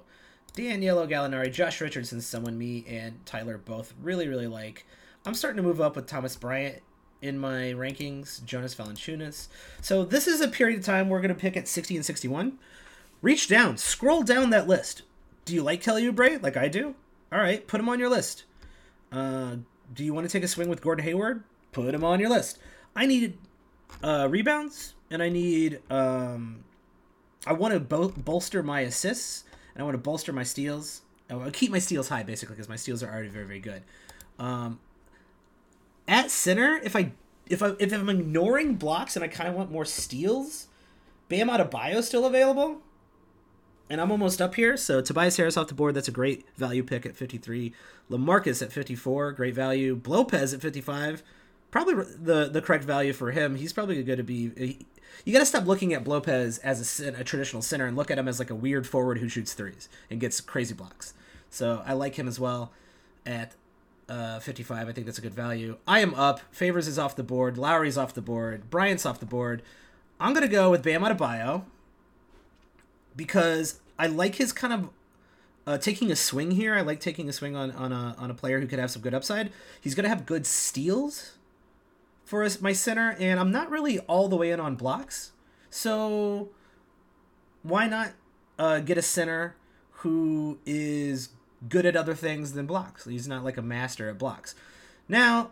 Danilo 0.56 1.06
Gallinari, 1.06 1.54
Josh 1.54 1.80
Richardson, 1.80 2.20
someone 2.20 2.58
me 2.58 2.84
and 2.90 3.24
Tyler 3.28 3.60
both 3.60 3.94
really, 4.02 4.28
really 4.28 4.48
like. 4.48 4.88
I'm 5.24 5.36
starting 5.36 5.58
to 5.58 5.64
move 5.64 5.82
up 5.82 5.96
with 5.96 6.08
Thomas 6.08 6.36
Bryant 6.36 6.82
in 7.22 7.38
my 7.38 7.74
rankings, 7.74 8.44
Jonas 8.46 8.76
Valanciunas. 8.76 9.48
So 9.82 10.06
this 10.06 10.28
is 10.28 10.42
a 10.42 10.48
period 10.48 10.80
of 10.80 10.86
time 10.86 11.10
we're 11.10 11.22
going 11.22 11.34
to 11.34 11.40
pick 11.40 11.58
at 11.58 11.68
60 11.68 11.96
and 11.96 12.06
61. 12.06 12.58
Reach 13.22 13.48
down, 13.48 13.78
scroll 13.78 14.24
down 14.24 14.50
that 14.52 14.68
list. 14.68 15.02
Do 15.46 15.54
you 15.54 15.64
like 15.64 15.82
Kelly 15.82 16.04
Oubre 16.10 16.42
like 16.42 16.58
I 16.58 16.68
do? 16.68 16.96
All 17.32 17.40
right, 17.40 17.66
put 17.68 17.80
him 17.80 17.90
on 17.90 18.00
your 18.00 18.10
list. 18.10 18.44
Uh, 19.12 19.58
do 19.94 20.04
you 20.04 20.14
want 20.14 20.28
to 20.28 20.32
take 20.32 20.44
a 20.44 20.48
swing 20.48 20.70
with 20.70 20.82
Gordon 20.82 21.06
Hayward? 21.06 21.44
put 21.76 21.94
him 21.94 22.04
on 22.04 22.20
your 22.20 22.30
list. 22.30 22.58
I 22.96 23.06
need 23.06 23.38
uh, 24.02 24.28
rebounds, 24.30 24.94
and 25.12 25.22
I 25.22 25.30
need 25.30 25.82
um, 25.90 26.64
I 27.46 27.54
want 27.54 27.74
to 27.74 27.80
bol- 27.80 28.14
bolster 28.16 28.64
my 28.64 28.82
assists, 28.82 29.44
and 29.74 29.82
I 29.82 29.86
want 29.86 29.96
to 29.96 30.02
bolster 30.02 30.32
my 30.32 30.44
steals. 30.44 31.02
I 31.30 31.36
want 31.36 31.52
to 31.52 31.60
keep 31.60 31.72
my 31.72 31.80
steals 31.80 32.08
high, 32.08 32.24
basically, 32.24 32.56
because 32.56 32.70
my 32.70 32.76
steals 32.76 33.04
are 33.04 33.12
already 33.12 33.28
very, 33.28 33.46
very 33.46 33.60
good. 33.60 33.84
Um, 34.40 34.80
at 36.08 36.32
center, 36.32 36.80
if 36.84 36.96
I 36.96 37.12
if 37.48 37.62
I 37.62 37.74
if 37.80 37.94
I'm 37.94 38.10
ignoring 38.10 38.76
blocks 38.76 39.16
and 39.16 39.24
I 39.24 39.28
kind 39.28 39.50
of 39.50 39.56
want 39.56 39.72
more 39.72 39.86
steals, 39.86 40.68
Bam 41.30 41.50
Adebayo 41.50 42.02
still 42.04 42.26
available, 42.26 42.82
and 43.90 44.02
I'm 44.02 44.12
almost 44.12 44.42
up 44.42 44.56
here. 44.56 44.78
So 44.78 45.02
Tobias 45.02 45.38
Harris 45.38 45.58
off 45.58 45.68
the 45.68 45.74
board, 45.74 45.96
that's 45.96 46.08
a 46.08 46.12
great 46.12 46.46
value 46.56 46.84
pick 46.84 47.06
at 47.06 47.16
53. 47.16 47.74
Lamarcus 48.10 48.62
at 48.62 48.72
54, 48.72 49.32
great 49.32 49.56
value. 49.56 50.00
Lopez 50.06 50.54
at 50.54 50.62
55 50.62 51.24
probably 51.76 51.96
the 51.96 52.48
the 52.50 52.62
correct 52.62 52.86
value 52.86 53.12
for 53.12 53.32
him. 53.32 53.56
He's 53.56 53.74
probably 53.74 54.02
going 54.02 54.18
to 54.18 54.24
be. 54.24 54.52
He, 54.56 54.86
you 55.26 55.34
got 55.34 55.40
to 55.40 55.46
stop 55.46 55.66
looking 55.66 55.94
at 55.94 56.08
Lopez 56.08 56.58
as 56.60 57.02
a, 57.02 57.20
a, 57.20 57.24
traditional 57.24 57.62
center 57.62 57.86
and 57.86 57.98
look 57.98 58.10
at 58.10 58.18
him 58.18 58.28
as 58.28 58.40
like 58.40 58.50
a 58.50 58.56
weird 58.56 58.88
forward 58.88 59.18
who 59.18 59.28
shoots 59.28 59.54
threes 59.54 59.90
and 60.10 60.20
gets 60.20 60.40
crazy 60.40 60.74
blocks. 60.74 61.14
So 61.50 61.84
I 61.86 61.94
like 61.94 62.16
him 62.16 62.28
as 62.28 62.40
well 62.40 62.72
at 63.26 63.56
uh, 64.10 64.40
55. 64.40 64.88
I 64.88 64.92
think 64.92 65.06
that's 65.06 65.18
a 65.18 65.22
good 65.22 65.34
value. 65.34 65.78
I 65.88 66.00
am 66.00 66.14
up. 66.14 66.42
Favors 66.52 66.88
is 66.88 67.00
off 67.00 67.16
the 67.16 67.24
board. 67.24 67.58
Lowry's 67.58 67.98
off 67.98 68.14
the 68.14 68.22
board. 68.22 68.70
Bryant's 68.70 69.06
off 69.06 69.20
the 69.20 69.26
board. 69.26 69.62
I'm 70.20 70.34
going 70.34 70.46
to 70.46 70.52
go 70.52 70.70
with 70.70 70.84
Bam 70.84 71.02
Adebayo 71.02 71.64
because 73.16 73.80
I 73.98 74.08
like 74.08 74.36
his 74.36 74.54
kind 74.54 74.74
of 74.74 74.90
uh, 75.68 75.78
taking 75.78 76.12
a 76.12 76.16
swing 76.16 76.52
here. 76.52 76.76
I 76.76 76.82
like 76.82 77.00
taking 77.00 77.28
a 77.28 77.34
swing 77.34 77.56
on, 77.56 77.72
on 77.72 77.92
a 77.92 78.16
on 78.18 78.30
a 78.30 78.34
player 78.34 78.60
who 78.60 78.68
could 78.68 78.80
have 78.80 78.92
some 78.92 79.02
good 79.02 79.14
upside. 79.14 79.52
He's 79.82 79.96
going 79.96 80.04
to 80.04 80.10
have 80.10 80.26
good 80.26 80.46
steals 80.46 81.34
for 82.24 82.48
my 82.62 82.74
center, 82.74 83.16
and 83.20 83.40
I'm 83.40 83.52
not 83.52 83.70
really 83.70 84.00
all 84.00 84.28
the 84.28 84.36
way 84.36 84.52
in 84.52 84.60
on 84.60 84.76
blocks. 84.76 85.32
So 85.70 86.50
why 87.64 87.88
not 87.88 88.14
uh, 88.58 88.80
get 88.80 88.98
a 88.98 89.02
center 89.02 89.56
who 90.00 90.60
is 90.66 91.30
good 91.70 91.86
at 91.86 91.96
other 91.96 92.16
things 92.16 92.54
than 92.54 92.66
blocks? 92.66 93.06
He's 93.06 93.28
not 93.28 93.44
like 93.44 93.58
a 93.58 93.62
master 93.62 94.10
at 94.10 94.18
blocks. 94.18 94.56
Now, 95.08 95.52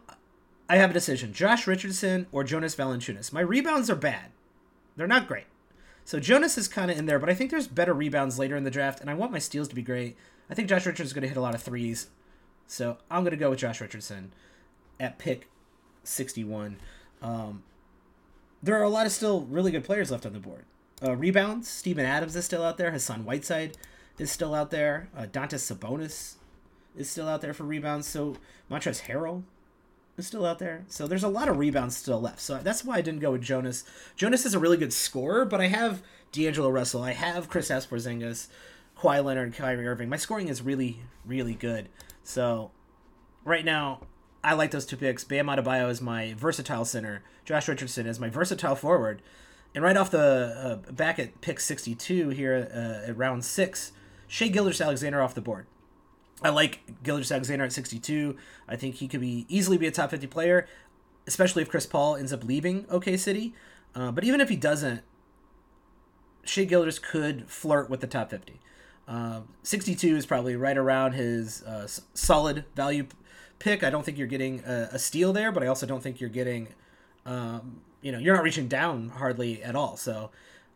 I 0.69 0.77
have 0.77 0.89
a 0.89 0.93
decision 0.93 1.33
Josh 1.33 1.67
Richardson 1.67 2.27
or 2.31 2.43
Jonas 2.43 2.75
Valanciunas. 2.75 3.33
My 3.33 3.41
rebounds 3.41 3.89
are 3.89 3.95
bad, 3.95 4.31
they're 4.95 5.07
not 5.07 5.27
great. 5.27 5.45
So 6.05 6.19
Jonas 6.19 6.57
is 6.57 6.67
kind 6.67 6.91
of 6.91 6.97
in 6.97 7.05
there, 7.05 7.19
but 7.19 7.29
I 7.29 7.33
think 7.33 7.49
there's 7.49 7.67
better 7.67 7.93
rebounds 7.93 8.37
later 8.37 8.57
in 8.57 8.63
the 8.63 8.71
draft, 8.71 8.99
and 8.99 9.09
I 9.09 9.13
want 9.13 9.31
my 9.31 9.39
steals 9.39 9.69
to 9.69 9.75
be 9.75 9.81
great. 9.81 10.17
I 10.49 10.53
think 10.53 10.67
Josh 10.67 10.85
Richardson's 10.85 11.13
going 11.13 11.21
to 11.21 11.29
hit 11.29 11.37
a 11.37 11.41
lot 11.41 11.55
of 11.55 11.61
threes. 11.61 12.07
So 12.67 12.97
I'm 13.09 13.23
going 13.23 13.31
to 13.31 13.37
go 13.37 13.49
with 13.49 13.59
Josh 13.59 13.79
Richardson 13.79 14.33
at 14.99 15.17
pick 15.17 15.47
61. 16.03 16.77
Um, 17.21 17.63
there 18.61 18.77
are 18.77 18.83
a 18.83 18.89
lot 18.89 19.05
of 19.05 19.11
still 19.11 19.41
really 19.41 19.71
good 19.71 19.83
players 19.83 20.11
left 20.11 20.25
on 20.25 20.33
the 20.33 20.39
board. 20.39 20.65
Uh, 21.01 21.15
rebounds, 21.15 21.67
Steven 21.67 22.05
Adams 22.05 22.35
is 22.35 22.45
still 22.45 22.63
out 22.63 22.77
there. 22.77 22.91
Hassan 22.91 23.25
Whiteside 23.25 23.77
is 24.17 24.31
still 24.31 24.53
out 24.53 24.71
there. 24.71 25.09
Uh, 25.15 25.23
Domantas 25.23 25.75
Sabonis 25.75 26.35
is 26.95 27.09
still 27.09 27.27
out 27.27 27.41
there 27.41 27.53
for 27.53 27.63
rebounds. 27.63 28.07
So 28.07 28.35
Montrezl 28.69 29.03
Harrell 29.03 29.43
is 30.17 30.27
still 30.27 30.45
out 30.45 30.59
there. 30.59 30.85
So 30.87 31.07
there's 31.07 31.23
a 31.23 31.29
lot 31.29 31.49
of 31.49 31.57
rebounds 31.57 31.97
still 31.97 32.21
left. 32.21 32.39
So 32.39 32.59
that's 32.59 32.83
why 32.83 32.97
I 32.97 33.01
didn't 33.01 33.21
go 33.21 33.31
with 33.31 33.41
Jonas. 33.41 33.83
Jonas 34.15 34.45
is 34.45 34.53
a 34.53 34.59
really 34.59 34.77
good 34.77 34.93
scorer, 34.93 35.45
but 35.45 35.61
I 35.61 35.67
have 35.67 36.03
D'Angelo 36.31 36.69
Russell. 36.69 37.03
I 37.03 37.13
have 37.13 37.49
Kristaps 37.49 37.87
Porzingis, 37.87 38.47
Kawhi 38.97 39.23
Leonard, 39.23 39.53
Kyrie 39.53 39.87
Irving. 39.87 40.09
My 40.09 40.17
scoring 40.17 40.47
is 40.47 40.61
really, 40.61 40.99
really 41.25 41.55
good. 41.55 41.89
So 42.23 42.71
right 43.43 43.65
now, 43.65 44.01
I 44.43 44.53
like 44.53 44.71
those 44.71 44.85
two 44.85 44.97
picks. 44.97 45.23
Bam 45.23 45.47
Adebayo 45.47 45.89
is 45.89 46.01
my 46.01 46.33
versatile 46.33 46.85
center. 46.85 47.23
Josh 47.45 47.67
Richardson 47.67 48.05
is 48.05 48.19
my 48.19 48.29
versatile 48.29 48.75
forward. 48.75 49.21
And 49.73 49.83
right 49.83 49.97
off 49.97 50.11
the 50.11 50.81
uh, 50.87 50.91
back 50.91 51.17
at 51.17 51.41
pick 51.41 51.59
62 51.59 52.29
here 52.29 52.69
uh, 52.71 53.09
at 53.09 53.17
round 53.17 53.43
six, 53.43 53.91
Shai 54.33 54.47
Gilgeous-Alexander 54.47 55.21
off 55.21 55.35
the 55.35 55.41
board. 55.41 55.67
I 56.41 56.49
like 56.49 57.03
Gilders 57.03 57.31
Alexander 57.31 57.65
at 57.65 57.71
62. 57.71 58.35
I 58.67 58.75
think 58.75 58.95
he 58.95 59.07
could 59.07 59.21
be 59.21 59.45
easily 59.47 59.77
be 59.77 59.85
a 59.85 59.91
top 59.91 60.09
50 60.09 60.25
player, 60.25 60.67
especially 61.27 61.61
if 61.61 61.69
Chris 61.69 61.85
Paul 61.85 62.15
ends 62.15 62.33
up 62.33 62.43
leaving 62.43 62.87
OK 62.89 63.15
City. 63.15 63.53
Uh, 63.93 64.11
but 64.11 64.23
even 64.23 64.41
if 64.41 64.49
he 64.49 64.55
doesn't, 64.55 65.01
Shai 66.45 66.65
Gilders 66.65 66.97
could 66.97 67.47
flirt 67.47 67.91
with 67.91 68.01
the 68.01 68.07
top 68.07 68.31
50. 68.31 68.59
Uh, 69.07 69.41
62 69.61 70.15
is 70.15 70.25
probably 70.25 70.55
right 70.55 70.79
around 70.79 71.11
his 71.11 71.61
uh, 71.61 71.87
solid 72.15 72.65
value 72.75 73.05
pick. 73.59 73.83
I 73.83 73.91
don't 73.91 74.03
think 74.03 74.17
you're 74.17 74.25
getting 74.25 74.63
a, 74.65 74.89
a 74.93 74.97
steal 74.97 75.31
there, 75.31 75.51
but 75.51 75.61
I 75.61 75.67
also 75.67 75.85
don't 75.85 76.01
think 76.01 76.19
you're 76.19 76.31
getting, 76.31 76.69
um, 77.27 77.81
you 78.01 78.11
know, 78.11 78.17
you're 78.17 78.33
not 78.33 78.43
reaching 78.43 78.67
down 78.67 79.09
hardly 79.09 79.61
at 79.61 79.75
all. 79.75 79.95
So 79.95 80.31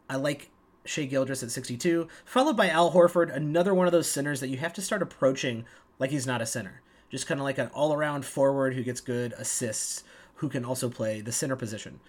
I 0.07 0.17
like 0.17 0.51
Shai 0.87 1.05
Gilgeous 1.05 1.43
at 1.43 1.51
62, 1.51 2.07
followed 2.25 2.57
by 2.57 2.69
Al 2.69 2.91
Horford, 2.91 3.35
another 3.35 3.73
one 3.73 3.87
of 3.87 3.91
those 3.91 4.09
centers 4.09 4.39
that 4.39 4.49
you 4.49 4.57
have 4.57 4.73
to 4.73 4.81
start 4.81 5.01
approaching 5.01 5.65
like 5.99 6.11
he's 6.11 6.27
not 6.27 6.41
a 6.41 6.45
center. 6.45 6.81
Just 7.09 7.27
kind 7.27 7.39
of 7.39 7.43
like 7.43 7.57
an 7.57 7.69
all 7.73 7.93
around 7.93 8.25
forward 8.25 8.73
who 8.73 8.83
gets 8.83 9.01
good 9.01 9.33
assists, 9.33 10.03
who 10.35 10.49
can 10.49 10.65
also 10.65 10.89
play 10.89 11.21
the 11.21 11.31
center 11.31 11.55
position. 11.55 11.99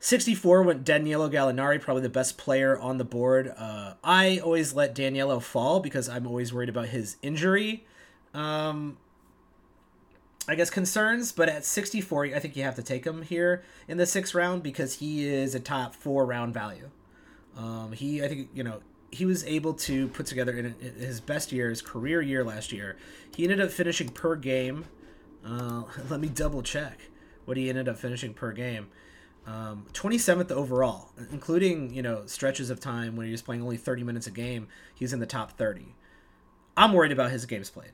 64 0.00 0.62
went 0.62 0.84
Danilo 0.84 1.28
Gallinari, 1.28 1.80
probably 1.80 2.02
the 2.02 2.08
best 2.08 2.38
player 2.38 2.78
on 2.78 2.98
the 2.98 3.04
board. 3.04 3.52
Uh, 3.56 3.94
I 4.02 4.38
always 4.38 4.72
let 4.72 4.94
Danilo 4.94 5.40
fall 5.40 5.80
because 5.80 6.08
I'm 6.08 6.26
always 6.26 6.54
worried 6.54 6.70
about 6.70 6.88
his 6.88 7.16
injury. 7.22 7.84
Um, 8.32 8.96
I 10.48 10.54
guess 10.54 10.70
concerns, 10.70 11.32
but 11.32 11.48
at 11.48 11.64
64, 11.64 12.26
I 12.26 12.38
think 12.38 12.56
you 12.56 12.62
have 12.62 12.76
to 12.76 12.82
take 12.82 13.04
him 13.04 13.22
here 13.22 13.62
in 13.86 13.98
the 13.98 14.06
sixth 14.06 14.34
round 14.34 14.62
because 14.62 14.94
he 14.94 15.28
is 15.28 15.54
a 15.54 15.60
top 15.60 15.94
four 15.94 16.24
round 16.24 16.54
value. 16.54 16.90
Um, 17.56 17.92
he, 17.92 18.22
I 18.22 18.28
think, 18.28 18.48
you 18.54 18.62
know, 18.62 18.80
he 19.10 19.24
was 19.24 19.44
able 19.44 19.74
to 19.74 20.08
put 20.08 20.26
together 20.26 20.56
in 20.56 20.74
his 20.98 21.20
best 21.20 21.52
year, 21.52 21.68
his 21.68 21.82
career 21.82 22.22
year 22.22 22.44
last 22.44 22.72
year. 22.72 22.96
He 23.34 23.42
ended 23.42 23.60
up 23.60 23.70
finishing 23.70 24.08
per 24.08 24.36
game. 24.36 24.84
Uh, 25.44 25.82
let 26.10 26.20
me 26.20 26.28
double 26.28 26.62
check 26.62 26.98
what 27.44 27.56
he 27.56 27.68
ended 27.68 27.88
up 27.88 27.98
finishing 27.98 28.34
per 28.34 28.52
game. 28.52 28.88
Um, 29.46 29.86
27th 29.94 30.52
overall, 30.52 31.10
including 31.32 31.94
you 31.94 32.02
know 32.02 32.26
stretches 32.26 32.70
of 32.70 32.78
time 32.78 33.16
when 33.16 33.26
he 33.26 33.32
was 33.32 33.42
playing 33.42 33.62
only 33.62 33.78
30 33.78 34.04
minutes 34.04 34.26
a 34.26 34.30
game. 34.30 34.68
He's 34.94 35.12
in 35.12 35.18
the 35.18 35.26
top 35.26 35.52
30. 35.52 35.94
I'm 36.76 36.92
worried 36.92 37.12
about 37.12 37.30
his 37.30 37.46
games 37.46 37.70
played. 37.70 37.92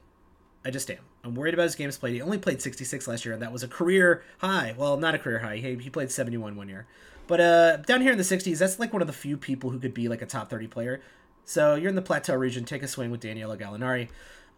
I 0.66 0.70
just 0.70 0.90
am. 0.90 0.98
I'm 1.22 1.36
worried 1.36 1.54
about 1.54 1.62
his 1.62 1.76
games 1.76 1.96
played. 1.96 2.14
He 2.14 2.20
only 2.20 2.38
played 2.38 2.60
66 2.60 3.06
last 3.06 3.24
year, 3.24 3.32
and 3.32 3.40
that 3.40 3.52
was 3.52 3.62
a 3.62 3.68
career 3.68 4.24
high. 4.38 4.74
Well, 4.76 4.96
not 4.96 5.14
a 5.14 5.18
career 5.18 5.38
high. 5.38 5.58
He, 5.58 5.76
he 5.76 5.90
played 5.90 6.10
71 6.10 6.56
one 6.56 6.68
year. 6.68 6.88
But 7.28 7.40
uh, 7.40 7.76
down 7.76 8.00
here 8.00 8.10
in 8.10 8.18
the 8.18 8.24
60s, 8.24 8.58
that's 8.58 8.80
like 8.80 8.92
one 8.92 9.00
of 9.00 9.06
the 9.06 9.14
few 9.14 9.36
people 9.36 9.70
who 9.70 9.78
could 9.78 9.94
be 9.94 10.08
like 10.08 10.22
a 10.22 10.26
top 10.26 10.50
30 10.50 10.66
player. 10.66 11.00
So 11.44 11.76
you're 11.76 11.88
in 11.88 11.94
the 11.94 12.02
plateau 12.02 12.34
region. 12.34 12.64
Take 12.64 12.82
a 12.82 12.88
swing 12.88 13.12
with 13.12 13.20
Danilo 13.20 13.56
Gallinari. 13.56 14.08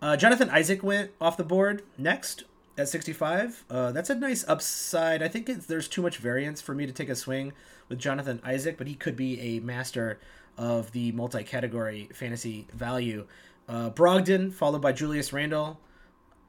Uh, 0.01 0.17
Jonathan 0.17 0.49
Isaac 0.49 0.83
went 0.83 1.11
off 1.21 1.37
the 1.37 1.45
board 1.45 1.83
next 1.99 2.45
at 2.79 2.89
65. 2.89 3.67
Uh, 3.69 3.93
that's 3.93 4.09
a 4.09 4.15
nice 4.15 4.49
upside. 4.49 5.23
I 5.23 5.29
think 5.29 5.67
there's 5.67 5.89
too 5.89 6.01
much 6.01 6.17
variance 6.17 6.63
for 6.63 6.75
me 6.75 6.87
to 6.87 6.93
take 6.93 7.11
a 7.11 7.17
swing 7.17 7.53
with 7.91 7.99
Jonathan 7.99 8.41
Isaac, 8.43 8.79
but 8.79 8.87
he 8.87 8.95
could 8.95 9.15
be 9.15 9.39
a 9.41 9.61
master 9.61 10.19
of 10.57 10.91
the 10.93 11.13
multi 11.13 11.45
category 11.45 12.09
fantasy 12.15 12.67
value. 12.73 13.27
Uh, 13.69 13.91
Brogdon, 13.91 14.51
followed 14.51 14.81
by 14.81 14.93
Julius 14.93 15.35
Randle. 15.35 15.79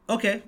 Okay, 0.10 0.41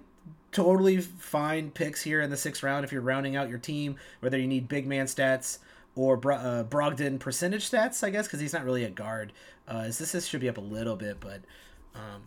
totally 0.51 0.97
fine 0.99 1.69
picks 1.69 2.01
here 2.01 2.21
in 2.21 2.31
the 2.31 2.37
sixth 2.37 2.63
round 2.63 2.83
if 2.83 2.91
you're 2.91 3.01
rounding 3.01 3.35
out 3.35 3.47
your 3.47 3.59
team, 3.59 3.95
whether 4.19 4.39
you 4.39 4.47
need 4.47 4.67
big 4.67 4.87
man 4.87 5.05
stats 5.05 5.59
or 5.95 6.17
Bro- 6.17 6.37
uh, 6.37 6.63
Brogdon 6.63 7.19
percentage 7.19 7.69
stats, 7.69 8.03
I 8.03 8.09
guess, 8.09 8.25
because 8.25 8.39
he's 8.39 8.53
not 8.53 8.65
really 8.65 8.83
a 8.83 8.89
guard. 8.89 9.33
Uh, 9.67 9.83
this, 9.83 10.25
should 10.25 10.41
be 10.41 10.49
up 10.49 10.57
a 10.57 10.61
little 10.61 10.95
bit, 10.95 11.19
but 11.19 11.41
um, 11.93 12.23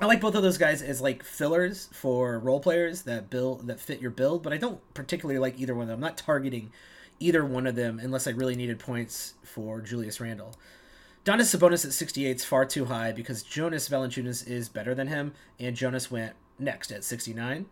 I 0.00 0.06
like 0.06 0.20
both 0.20 0.34
of 0.34 0.42
those 0.42 0.56
guys 0.56 0.80
as 0.80 1.00
like 1.00 1.22
fillers 1.22 1.90
for 1.92 2.38
role 2.38 2.60
players 2.60 3.02
that 3.02 3.28
build 3.28 3.66
that 3.66 3.78
fit 3.78 4.00
your 4.00 4.10
build, 4.10 4.42
but 4.42 4.52
I 4.52 4.56
don't 4.56 4.80
particularly 4.94 5.38
like 5.38 5.60
either 5.60 5.74
one 5.74 5.82
of 5.82 5.88
them. 5.88 5.96
I'm 5.96 6.00
not 6.00 6.16
targeting 6.16 6.72
either 7.20 7.44
one 7.44 7.66
of 7.66 7.74
them 7.74 7.98
unless 8.02 8.26
I 8.26 8.30
really 8.30 8.56
needed 8.56 8.78
points 8.78 9.34
for 9.42 9.82
Julius 9.82 10.20
Randle. 10.20 10.54
Domas 11.26 11.56
Sabonis 11.56 11.84
at 11.84 11.92
68 11.92 12.36
is 12.36 12.44
far 12.44 12.64
too 12.64 12.84
high 12.84 13.10
because 13.10 13.42
Jonas 13.42 13.88
Valanciunas 13.88 14.46
is 14.46 14.68
better 14.68 14.94
than 14.94 15.08
him, 15.08 15.32
and 15.58 15.74
Jonas 15.74 16.08
went 16.10 16.34
next 16.58 16.90
at 16.90 17.04
69. 17.04 17.66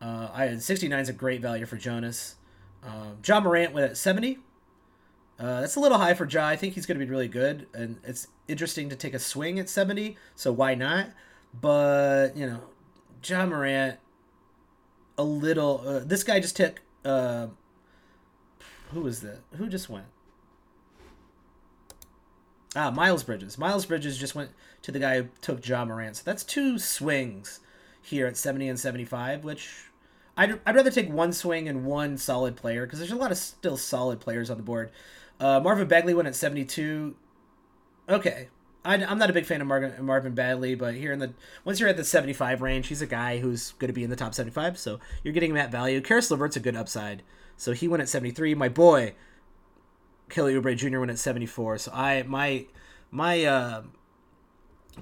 Uh, 0.00 0.28
I 0.32 0.56
69 0.56 0.98
is 0.98 1.08
a 1.08 1.12
great 1.12 1.42
value 1.42 1.66
for 1.66 1.76
Jonas. 1.76 2.36
Um, 2.82 3.18
Ja 3.24 3.40
Morant 3.40 3.72
went 3.72 3.90
at 3.90 3.96
70. 3.96 4.38
Uh, 5.38 5.60
that's 5.60 5.76
a 5.76 5.80
little 5.80 5.98
high 5.98 6.14
for 6.14 6.26
Ja. 6.26 6.46
I 6.46 6.56
think 6.56 6.74
he's 6.74 6.86
going 6.86 6.98
to 6.98 7.04
be 7.04 7.10
really 7.10 7.28
good, 7.28 7.66
and 7.72 7.98
it's 8.04 8.28
interesting 8.46 8.90
to 8.90 8.96
take 8.96 9.14
a 9.14 9.18
swing 9.18 9.58
at 9.58 9.68
70. 9.68 10.16
So 10.34 10.52
why 10.52 10.74
not? 10.74 11.10
But 11.58 12.36
you 12.36 12.46
know, 12.46 12.60
Ja 13.24 13.46
Morant, 13.46 13.98
a 15.16 15.24
little. 15.24 15.82
Uh, 15.86 16.00
this 16.00 16.24
guy 16.24 16.40
just 16.40 16.56
took. 16.56 16.80
Uh, 17.04 17.48
who 18.92 19.00
was 19.00 19.20
that? 19.20 19.40
Who 19.56 19.68
just 19.68 19.88
went? 19.88 20.06
Ah, 22.76 22.90
Miles 22.90 23.24
Bridges. 23.24 23.58
Miles 23.58 23.86
Bridges 23.86 24.16
just 24.18 24.34
went 24.34 24.50
to 24.82 24.92
the 24.92 24.98
guy 24.98 25.22
who 25.22 25.28
took 25.40 25.66
Ja 25.66 25.84
Morant. 25.84 26.16
So 26.16 26.22
that's 26.24 26.44
two 26.44 26.78
swings 26.78 27.60
here 28.02 28.26
at 28.26 28.36
70 28.36 28.68
and 28.68 28.78
75, 28.78 29.44
which 29.44 29.90
I'd, 30.36 30.60
I'd 30.64 30.76
rather 30.76 30.90
take 30.90 31.12
one 31.12 31.32
swing 31.32 31.68
and 31.68 31.84
one 31.84 32.16
solid 32.16 32.56
player 32.56 32.86
because 32.86 32.98
there's 32.98 33.12
a 33.12 33.16
lot 33.16 33.30
of 33.30 33.38
still 33.38 33.76
solid 33.76 34.20
players 34.20 34.50
on 34.50 34.56
the 34.56 34.62
board. 34.62 34.90
Uh, 35.38 35.60
Marvin 35.60 35.88
Bagley 35.88 36.14
went 36.14 36.28
at 36.28 36.34
72. 36.34 37.14
Okay. 38.08 38.48
I, 38.84 38.94
am 38.94 39.18
not 39.18 39.28
a 39.28 39.34
big 39.34 39.44
fan 39.44 39.60
of 39.60 39.66
Marvin, 39.66 40.02
Marvin 40.04 40.34
Bagley, 40.34 40.74
but 40.74 40.94
here 40.94 41.12
in 41.12 41.18
the 41.18 41.34
once 41.64 41.80
you're 41.80 41.88
at 41.88 41.98
the 41.98 42.04
75 42.04 42.62
range, 42.62 42.86
he's 42.86 43.02
a 43.02 43.06
guy 43.06 43.38
who's 43.38 43.72
going 43.72 43.88
to 43.88 43.92
be 43.92 44.04
in 44.04 44.08
the 44.08 44.16
top 44.16 44.34
75, 44.34 44.78
so 44.78 44.98
you're 45.22 45.34
getting 45.34 45.52
that 45.52 45.70
value. 45.70 46.00
Caris 46.00 46.30
LeVert's 46.30 46.56
a 46.56 46.60
good 46.60 46.74
upside, 46.74 47.22
so 47.58 47.72
he 47.72 47.86
went 47.86 48.00
at 48.00 48.08
73. 48.08 48.54
My 48.54 48.70
boy, 48.70 49.14
Kelly 50.30 50.54
Oubre 50.54 50.74
Jr. 50.74 50.98
went 50.98 51.10
at 51.10 51.18
74. 51.18 51.76
So 51.76 51.92
I 51.92 52.22
my 52.22 52.66
my 53.10 53.44
uh, 53.44 53.82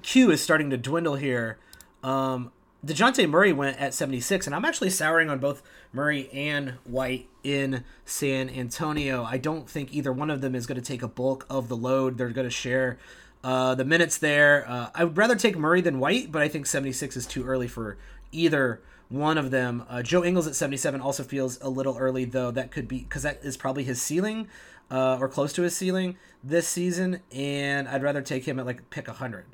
queue 0.02 0.32
is 0.32 0.40
starting 0.40 0.70
to 0.70 0.76
dwindle 0.76 1.14
here. 1.14 1.58
Um, 2.02 2.50
Dejounte 2.87 3.29
Murray 3.29 3.53
went 3.53 3.77
at 3.81 3.93
76, 3.93 4.47
and 4.47 4.55
I'm 4.55 4.64
actually 4.64 4.91
souring 4.91 5.29
on 5.29 5.41
both 5.41 5.62
Murray 5.93 6.31
and 6.33 6.75
White 6.85 7.29
in 7.43 7.83
San 8.05 8.49
Antonio. 8.49 9.25
I 9.25 9.37
don't 9.37 9.69
think 9.69 9.93
either 9.93 10.12
one 10.12 10.31
of 10.31 10.41
them 10.41 10.55
is 10.55 10.67
going 10.67 10.81
to 10.81 10.87
take 10.87 11.03
a 11.03 11.09
bulk 11.09 11.45
of 11.51 11.69
the 11.69 11.77
load. 11.77 12.19
They're 12.19 12.29
going 12.29 12.47
to 12.47 12.51
share 12.51 12.97
uh, 13.43 13.75
the 13.75 13.85
minutes 13.85 14.19
there. 14.19 14.64
Uh, 14.69 14.91
I 14.95 15.05
would 15.05 15.17
rather 15.17 15.35
take 15.35 15.59
Murray 15.59 15.81
than 15.81 15.99
White, 15.99 16.31
but 16.31 16.41
I 16.41 16.47
think 16.47 16.67
76 16.67 17.17
is 17.17 17.27
too 17.27 17.45
early 17.45 17.67
for 17.67 17.99
either 18.31 18.81
one 19.09 19.38
of 19.38 19.51
them. 19.51 19.85
Uh, 19.88 20.03
Joe 20.03 20.23
Ingles 20.23 20.47
at 20.47 20.55
77 20.55 21.01
also 21.01 21.25
feels 21.25 21.61
a 21.61 21.69
little 21.69 21.97
early, 21.99 22.27
though. 22.27 22.53
That 22.53 22.71
could 22.71 22.87
be 22.87 23.01
because 23.01 23.25
that 23.25 23.41
is 23.43 23.57
probably 23.57 23.83
his 23.83 24.01
ceiling 24.01 24.47
uh, 24.88 25.19
or 25.21 25.29
close 25.29 25.53
to 25.55 25.62
his 25.62 25.77
ceiling 25.77 26.17
this 26.45 26.69
season, 26.69 27.23
and 27.33 27.88
I'd 27.88 28.05
rather 28.05 28.23
take 28.23 28.47
him 28.47 28.61
at 28.61 28.67
like 28.67 28.88
pick 28.91 29.09
100. 29.09 29.47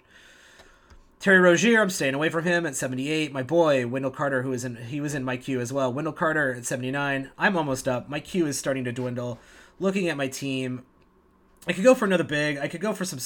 Terry 1.25 1.39
Rozier, 1.39 1.81
I'm 1.81 1.89
staying 1.89 2.13
away 2.13 2.29
from 2.29 2.45
him 2.45 2.67
at 2.67 2.77
78. 2.77 3.33
My 3.33 3.43
boy 3.43 3.87
Wendell 3.87 4.11
Carter, 4.11 4.43
who 4.43 4.53
is 4.53 4.63
in, 4.63 4.77
he 4.77 5.01
was 5.01 5.15
in 5.15 5.25
my 5.25 5.39
queue 5.39 5.59
as 5.59 5.73
well. 5.73 5.91
Wendell 5.91 6.13
Carter 6.13 6.53
at 6.53 6.67
79. 6.67 7.31
I'm 7.39 7.57
almost 7.57 7.89
up. 7.89 8.11
My 8.11 8.21
queue 8.21 8.45
is 8.45 8.59
starting 8.59 8.85
to 8.85 8.93
dwindle. 8.93 9.39
Looking 9.81 10.07
at 10.11 10.19
my 10.19 10.29
team, 10.29 10.85
I 11.67 11.73
could 11.73 11.83
go 11.83 11.95
for 11.95 12.05
another 12.05 12.25
big. 12.25 12.59
I 12.59 12.69
could 12.69 12.83
go 12.83 12.93
for 12.93 13.07
some 13.07 13.21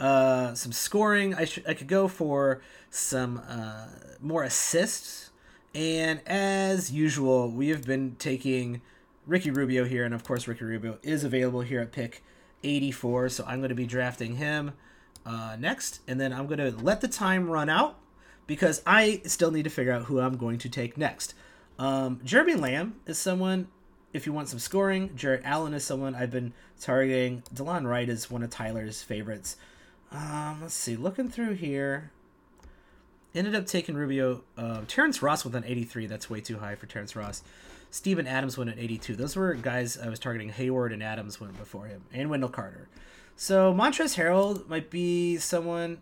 uh, 0.00 0.54
some 0.54 0.72
scoring. 0.72 1.34
I 1.34 1.44
should 1.44 1.68
I 1.68 1.74
could 1.74 1.88
go 1.88 2.08
for 2.08 2.62
some 2.88 3.42
uh, 3.46 3.88
more 4.22 4.42
assists. 4.42 5.30
And 5.74 6.22
as 6.26 6.90
usual, 6.90 7.50
we 7.50 7.68
have 7.68 7.84
been 7.84 8.16
taking 8.18 8.80
Ricky 9.26 9.50
Rubio 9.50 9.84
here, 9.84 10.06
and 10.06 10.14
of 10.14 10.24
course 10.24 10.48
Ricky 10.48 10.64
Rubio 10.64 10.96
is 11.02 11.22
available 11.22 11.60
here 11.60 11.82
at 11.82 11.92
pick 11.92 12.24
84. 12.64 13.28
So 13.28 13.44
I'm 13.46 13.58
going 13.58 13.68
to 13.68 13.74
be 13.74 13.84
drafting 13.84 14.36
him 14.36 14.72
uh, 15.26 15.56
next, 15.58 16.00
and 16.06 16.20
then 16.20 16.32
I'm 16.32 16.46
going 16.46 16.58
to 16.58 16.70
let 16.70 17.00
the 17.00 17.08
time 17.08 17.50
run 17.50 17.68
out 17.68 17.98
because 18.46 18.80
I 18.86 19.20
still 19.24 19.50
need 19.50 19.64
to 19.64 19.70
figure 19.70 19.92
out 19.92 20.04
who 20.04 20.20
I'm 20.20 20.36
going 20.36 20.58
to 20.58 20.68
take 20.68 20.96
next. 20.96 21.34
Um, 21.78 22.20
Jeremy 22.24 22.54
Lamb 22.54 22.94
is 23.06 23.18
someone, 23.18 23.66
if 24.12 24.24
you 24.24 24.32
want 24.32 24.48
some 24.48 24.60
scoring. 24.60 25.10
Jarrett 25.16 25.42
Allen 25.44 25.74
is 25.74 25.84
someone 25.84 26.14
I've 26.14 26.30
been 26.30 26.54
targeting. 26.80 27.42
Delon 27.52 27.86
Wright 27.86 28.08
is 28.08 28.30
one 28.30 28.42
of 28.42 28.50
Tyler's 28.50 29.02
favorites. 29.02 29.56
Um, 30.12 30.60
let's 30.62 30.74
see, 30.74 30.96
looking 30.96 31.28
through 31.28 31.54
here. 31.54 32.12
Ended 33.34 33.54
up 33.54 33.66
taking 33.66 33.96
Rubio. 33.96 34.44
Uh, 34.56 34.82
Terrence 34.86 35.20
Ross 35.20 35.44
with 35.44 35.54
an 35.54 35.64
83. 35.66 36.06
That's 36.06 36.30
way 36.30 36.40
too 36.40 36.58
high 36.58 36.76
for 36.76 36.86
Terrence 36.86 37.14
Ross. 37.14 37.42
Steven 37.90 38.26
Adams 38.26 38.56
went 38.56 38.70
at 38.70 38.78
82. 38.78 39.16
Those 39.16 39.36
were 39.36 39.54
guys 39.54 39.98
I 39.98 40.08
was 40.08 40.18
targeting. 40.18 40.50
Hayward 40.50 40.92
and 40.92 41.02
Adams 41.02 41.40
went 41.40 41.58
before 41.58 41.86
him, 41.86 42.04
and 42.12 42.30
Wendell 42.30 42.48
Carter. 42.48 42.88
So 43.36 43.72
Montrezl 43.72 44.16
Harrell 44.16 44.66
might 44.66 44.90
be 44.90 45.36
someone. 45.36 45.98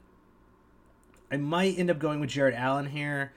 I 1.33 1.37
might 1.37 1.77
end 1.77 1.91
up 1.91 1.99
going 1.99 2.21
with 2.21 2.31
Jarrett 2.31 2.55
Allen 2.55 2.87
here. 2.87 3.33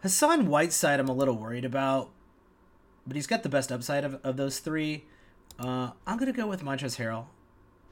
Hassan 0.00 0.46
Whiteside, 0.46 1.00
I'm 1.00 1.08
a 1.08 1.12
little 1.12 1.36
worried 1.36 1.64
about, 1.66 2.10
but 3.06 3.14
he's 3.14 3.26
got 3.26 3.42
the 3.42 3.50
best 3.50 3.70
upside 3.70 4.04
of, 4.04 4.18
of 4.24 4.38
those 4.38 4.58
three. 4.58 5.04
Uh, 5.58 5.90
I'm 6.06 6.16
gonna 6.16 6.32
go 6.32 6.46
with 6.46 6.62
Montrezl 6.62 6.96
Harrell. 6.96 7.26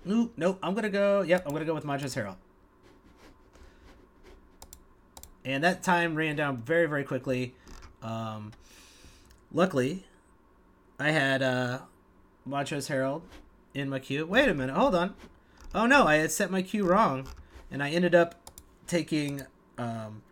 Nope, 0.07 0.33
nope. 0.37 0.59
I'm 0.63 0.75
gonna 0.75 0.89
go. 0.89 1.21
Yep, 1.21 1.45
I'm 1.47 1.53
gonna 1.53 1.65
go 1.67 1.75
with 1.75 1.85
Montrezl 1.85 2.23
Harrell. 2.23 2.37
And 5.45 5.63
that 5.63 5.83
time 5.83 6.15
ran 6.15 6.37
down 6.37 6.59
very, 6.59 6.87
very 6.87 7.05
quickly. 7.05 7.55
Um, 8.03 8.53
luckily, 9.53 10.07
I 10.99 11.11
had 11.11 11.43
uh, 11.43 11.81
Montrezl 12.49 12.91
Harrell 12.91 13.23
in 13.75 13.91
my 13.91 13.99
queue. 13.99 14.25
Wait 14.25 14.49
a 14.49 14.55
minute, 14.55 14.75
hold 14.75 14.95
on. 14.95 15.15
Oh 15.75 15.87
no, 15.87 16.07
I 16.07 16.17
had 16.17 16.31
set 16.31 16.51
my 16.51 16.63
queue 16.63 16.87
wrong, 16.87 17.27
and 17.71 17.83
I 17.83 17.91
ended 17.91 18.15
up 18.15 18.37
taking 18.87 19.43
um, 19.77 20.23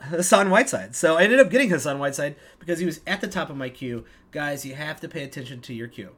Hassan 0.00 0.50
Whiteside. 0.50 0.94
So 0.94 1.16
I 1.16 1.22
ended 1.22 1.40
up 1.40 1.50
getting 1.50 1.70
Hassan 1.70 1.98
Whiteside 1.98 2.36
because 2.58 2.78
he 2.78 2.86
was 2.86 3.00
at 3.06 3.20
the 3.20 3.28
top 3.28 3.50
of 3.50 3.56
my 3.56 3.70
queue. 3.70 4.04
Guys, 4.30 4.66
you 4.66 4.74
have 4.74 5.00
to 5.00 5.08
pay 5.08 5.24
attention 5.24 5.60
to 5.62 5.74
your 5.74 5.88
queue. 5.88 6.10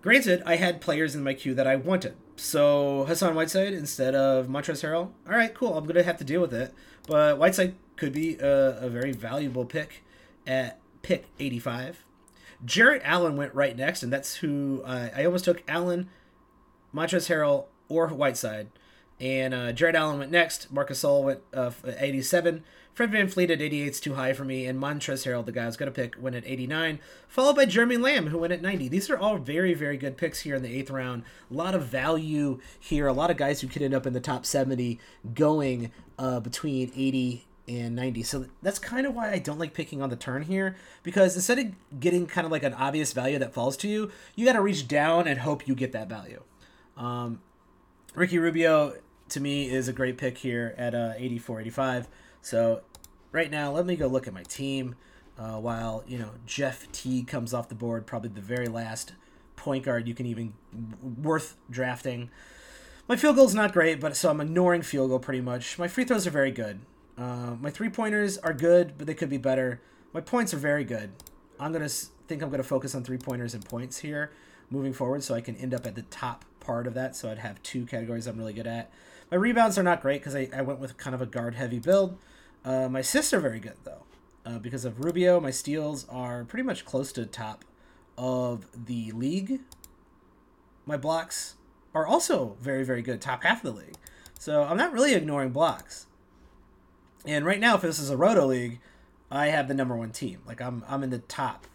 Granted, 0.00 0.42
I 0.44 0.56
had 0.56 0.80
players 0.80 1.14
in 1.14 1.22
my 1.22 1.34
queue 1.34 1.54
that 1.54 1.66
I 1.66 1.76
wanted. 1.76 2.16
So 2.36 3.04
Hassan 3.04 3.34
Whiteside 3.34 3.72
instead 3.72 4.14
of 4.14 4.46
Montrezl 4.48 4.82
Harrell. 4.82 5.10
All 5.26 5.36
right, 5.36 5.54
cool. 5.54 5.76
I'm 5.76 5.86
gonna 5.86 6.02
have 6.02 6.18
to 6.18 6.24
deal 6.24 6.40
with 6.40 6.54
it. 6.54 6.74
But 7.06 7.38
Whiteside 7.38 7.74
could 7.96 8.12
be 8.12 8.36
a, 8.38 8.78
a 8.78 8.88
very 8.88 9.12
valuable 9.12 9.64
pick 9.64 10.02
at 10.46 10.80
pick 11.02 11.26
85. 11.38 12.04
Jarrett 12.64 13.02
Allen 13.04 13.36
went 13.36 13.54
right 13.54 13.76
next, 13.76 14.02
and 14.02 14.12
that's 14.12 14.36
who 14.36 14.82
uh, 14.84 15.10
I 15.14 15.24
almost 15.24 15.44
took 15.44 15.62
Allen, 15.68 16.08
Montrezl 16.94 17.28
Harrell, 17.28 17.64
or 17.88 18.08
Whiteside. 18.08 18.68
And 19.20 19.54
uh, 19.54 19.72
Jarrett 19.72 19.94
Allen 19.94 20.18
went 20.18 20.32
next. 20.32 20.72
Marcus 20.72 21.02
Gasol 21.02 21.22
went 21.22 21.40
uh, 21.54 21.70
87. 21.84 22.64
Fred 22.92 23.10
VanVleet 23.10 23.50
at 23.50 23.62
88 23.62 23.88
is 23.88 24.00
too 24.00 24.14
high 24.14 24.32
for 24.32 24.44
me. 24.44 24.66
And 24.66 24.80
Montrezl 24.80 25.26
Harrell, 25.26 25.44
the 25.44 25.52
guy 25.52 25.62
I 25.62 25.66
was 25.66 25.76
going 25.76 25.92
to 25.92 25.94
pick, 25.94 26.16
went 26.20 26.34
at 26.34 26.44
89. 26.44 26.98
Followed 27.28 27.56
by 27.56 27.64
Jeremy 27.66 27.96
Lamb, 27.96 28.26
who 28.26 28.38
went 28.38 28.52
at 28.52 28.60
90. 28.60 28.88
These 28.88 29.08
are 29.10 29.16
all 29.16 29.38
very, 29.38 29.74
very 29.74 29.96
good 29.96 30.16
picks 30.16 30.40
here 30.40 30.56
in 30.56 30.62
the 30.62 30.74
eighth 30.74 30.90
round. 30.90 31.22
A 31.50 31.54
lot 31.54 31.74
of 31.74 31.86
value 31.86 32.60
here. 32.80 33.06
A 33.06 33.12
lot 33.12 33.30
of 33.30 33.36
guys 33.36 33.60
who 33.60 33.68
could 33.68 33.82
end 33.82 33.94
up 33.94 34.06
in 34.06 34.12
the 34.12 34.20
top 34.20 34.44
70 34.44 34.98
going 35.34 35.92
uh, 36.18 36.40
between 36.40 36.90
80 36.94 37.46
and 37.68 37.94
90. 37.94 38.24
So 38.24 38.46
that's 38.60 38.78
kind 38.78 39.06
of 39.06 39.14
why 39.14 39.30
I 39.30 39.38
don't 39.38 39.58
like 39.58 39.72
picking 39.72 40.02
on 40.02 40.10
the 40.10 40.16
turn 40.16 40.42
here 40.42 40.76
because 41.02 41.36
instead 41.36 41.58
of 41.60 42.00
getting 42.00 42.26
kind 42.26 42.44
of 42.44 42.50
like 42.50 42.64
an 42.64 42.74
obvious 42.74 43.12
value 43.12 43.38
that 43.38 43.54
falls 43.54 43.76
to 43.78 43.88
you, 43.88 44.10
you 44.34 44.44
got 44.44 44.54
to 44.54 44.60
reach 44.60 44.88
down 44.88 45.28
and 45.28 45.40
hope 45.40 45.68
you 45.68 45.74
get 45.74 45.92
that 45.92 46.08
value. 46.08 46.42
Um, 47.02 47.40
Ricky 48.14 48.38
Rubio 48.38 48.94
to 49.30 49.40
me 49.40 49.68
is 49.68 49.88
a 49.88 49.92
great 49.92 50.16
pick 50.16 50.38
here 50.38 50.74
at 50.78 50.94
uh, 50.94 51.14
84 51.16 51.60
85. 51.62 52.08
So 52.40 52.82
right 53.32 53.50
now, 53.50 53.72
let 53.72 53.84
me 53.84 53.96
go 53.96 54.06
look 54.06 54.26
at 54.28 54.32
my 54.32 54.44
team 54.44 54.94
uh, 55.36 55.58
while 55.58 56.04
you 56.06 56.18
know 56.18 56.30
Jeff 56.46 56.90
Teague 56.92 57.26
comes 57.26 57.52
off 57.52 57.68
the 57.68 57.74
board, 57.74 58.06
probably 58.06 58.30
the 58.30 58.40
very 58.40 58.68
last 58.68 59.14
point 59.56 59.84
guard 59.84 60.06
you 60.06 60.14
can 60.14 60.26
even 60.26 60.54
worth 61.20 61.56
drafting. 61.70 62.30
My 63.08 63.16
field 63.16 63.36
goal's 63.36 63.54
not 63.54 63.72
great, 63.72 63.98
but 64.00 64.16
so 64.16 64.30
I'm 64.30 64.40
ignoring 64.40 64.82
field 64.82 65.10
goal 65.10 65.18
pretty 65.18 65.40
much. 65.40 65.78
My 65.78 65.88
free 65.88 66.04
throws 66.04 66.26
are 66.26 66.30
very 66.30 66.52
good. 66.52 66.80
Uh, 67.18 67.56
my 67.60 67.70
three 67.70 67.90
pointers 67.90 68.38
are 68.38 68.54
good, 68.54 68.94
but 68.96 69.06
they 69.06 69.14
could 69.14 69.28
be 69.28 69.38
better. 69.38 69.80
My 70.12 70.20
points 70.20 70.54
are 70.54 70.58
very 70.58 70.84
good. 70.84 71.10
I'm 71.58 71.72
gonna 71.72 71.88
think 71.88 72.42
I'm 72.42 72.50
gonna 72.50 72.62
focus 72.62 72.94
on 72.94 73.02
three 73.02 73.18
pointers 73.18 73.54
and 73.54 73.64
points 73.64 73.98
here 73.98 74.30
moving 74.70 74.92
forward, 74.92 75.24
so 75.24 75.34
I 75.34 75.40
can 75.40 75.56
end 75.56 75.74
up 75.74 75.86
at 75.86 75.96
the 75.96 76.02
top 76.02 76.44
part 76.62 76.86
of 76.86 76.94
that. 76.94 77.14
So 77.14 77.30
I'd 77.30 77.38
have 77.38 77.62
two 77.62 77.84
categories 77.84 78.26
I'm 78.26 78.38
really 78.38 78.52
good 78.54 78.66
at. 78.66 78.90
My 79.30 79.36
rebounds 79.36 79.78
are 79.78 79.82
not 79.82 80.02
great 80.02 80.20
because 80.20 80.34
I, 80.34 80.48
I 80.54 80.62
went 80.62 80.78
with 80.78 80.96
kind 80.96 81.14
of 81.14 81.20
a 81.20 81.26
guard 81.26 81.54
heavy 81.54 81.78
build. 81.78 82.18
Uh, 82.64 82.88
my 82.88 83.00
assists 83.00 83.32
are 83.32 83.40
very 83.40 83.60
good 83.60 83.76
though, 83.84 84.04
uh, 84.46 84.58
because 84.58 84.84
of 84.84 85.04
Rubio. 85.04 85.40
My 85.40 85.50
steals 85.50 86.06
are 86.08 86.44
pretty 86.44 86.62
much 86.62 86.84
close 86.84 87.12
to 87.12 87.26
top 87.26 87.64
of 88.16 88.66
the 88.86 89.10
league. 89.12 89.60
My 90.86 90.96
blocks 90.96 91.56
are 91.94 92.06
also 92.06 92.56
very 92.60 92.84
very 92.84 93.02
good, 93.02 93.20
top 93.20 93.42
half 93.42 93.64
of 93.64 93.74
the 93.74 93.80
league. 93.80 93.96
So 94.38 94.64
I'm 94.64 94.76
not 94.76 94.92
really 94.92 95.14
ignoring 95.14 95.50
blocks. 95.50 96.06
And 97.24 97.46
right 97.46 97.60
now, 97.60 97.76
if 97.76 97.82
this 97.82 97.98
is 97.98 98.10
a 98.10 98.16
roto 98.16 98.46
league, 98.46 98.80
I 99.30 99.46
have 99.46 99.68
the 99.68 99.74
number 99.74 99.96
one 99.96 100.10
team. 100.10 100.40
Like 100.46 100.60
I'm 100.60 100.84
I'm 100.88 101.02
in 101.02 101.10
the 101.10 101.18
top. 101.18 101.66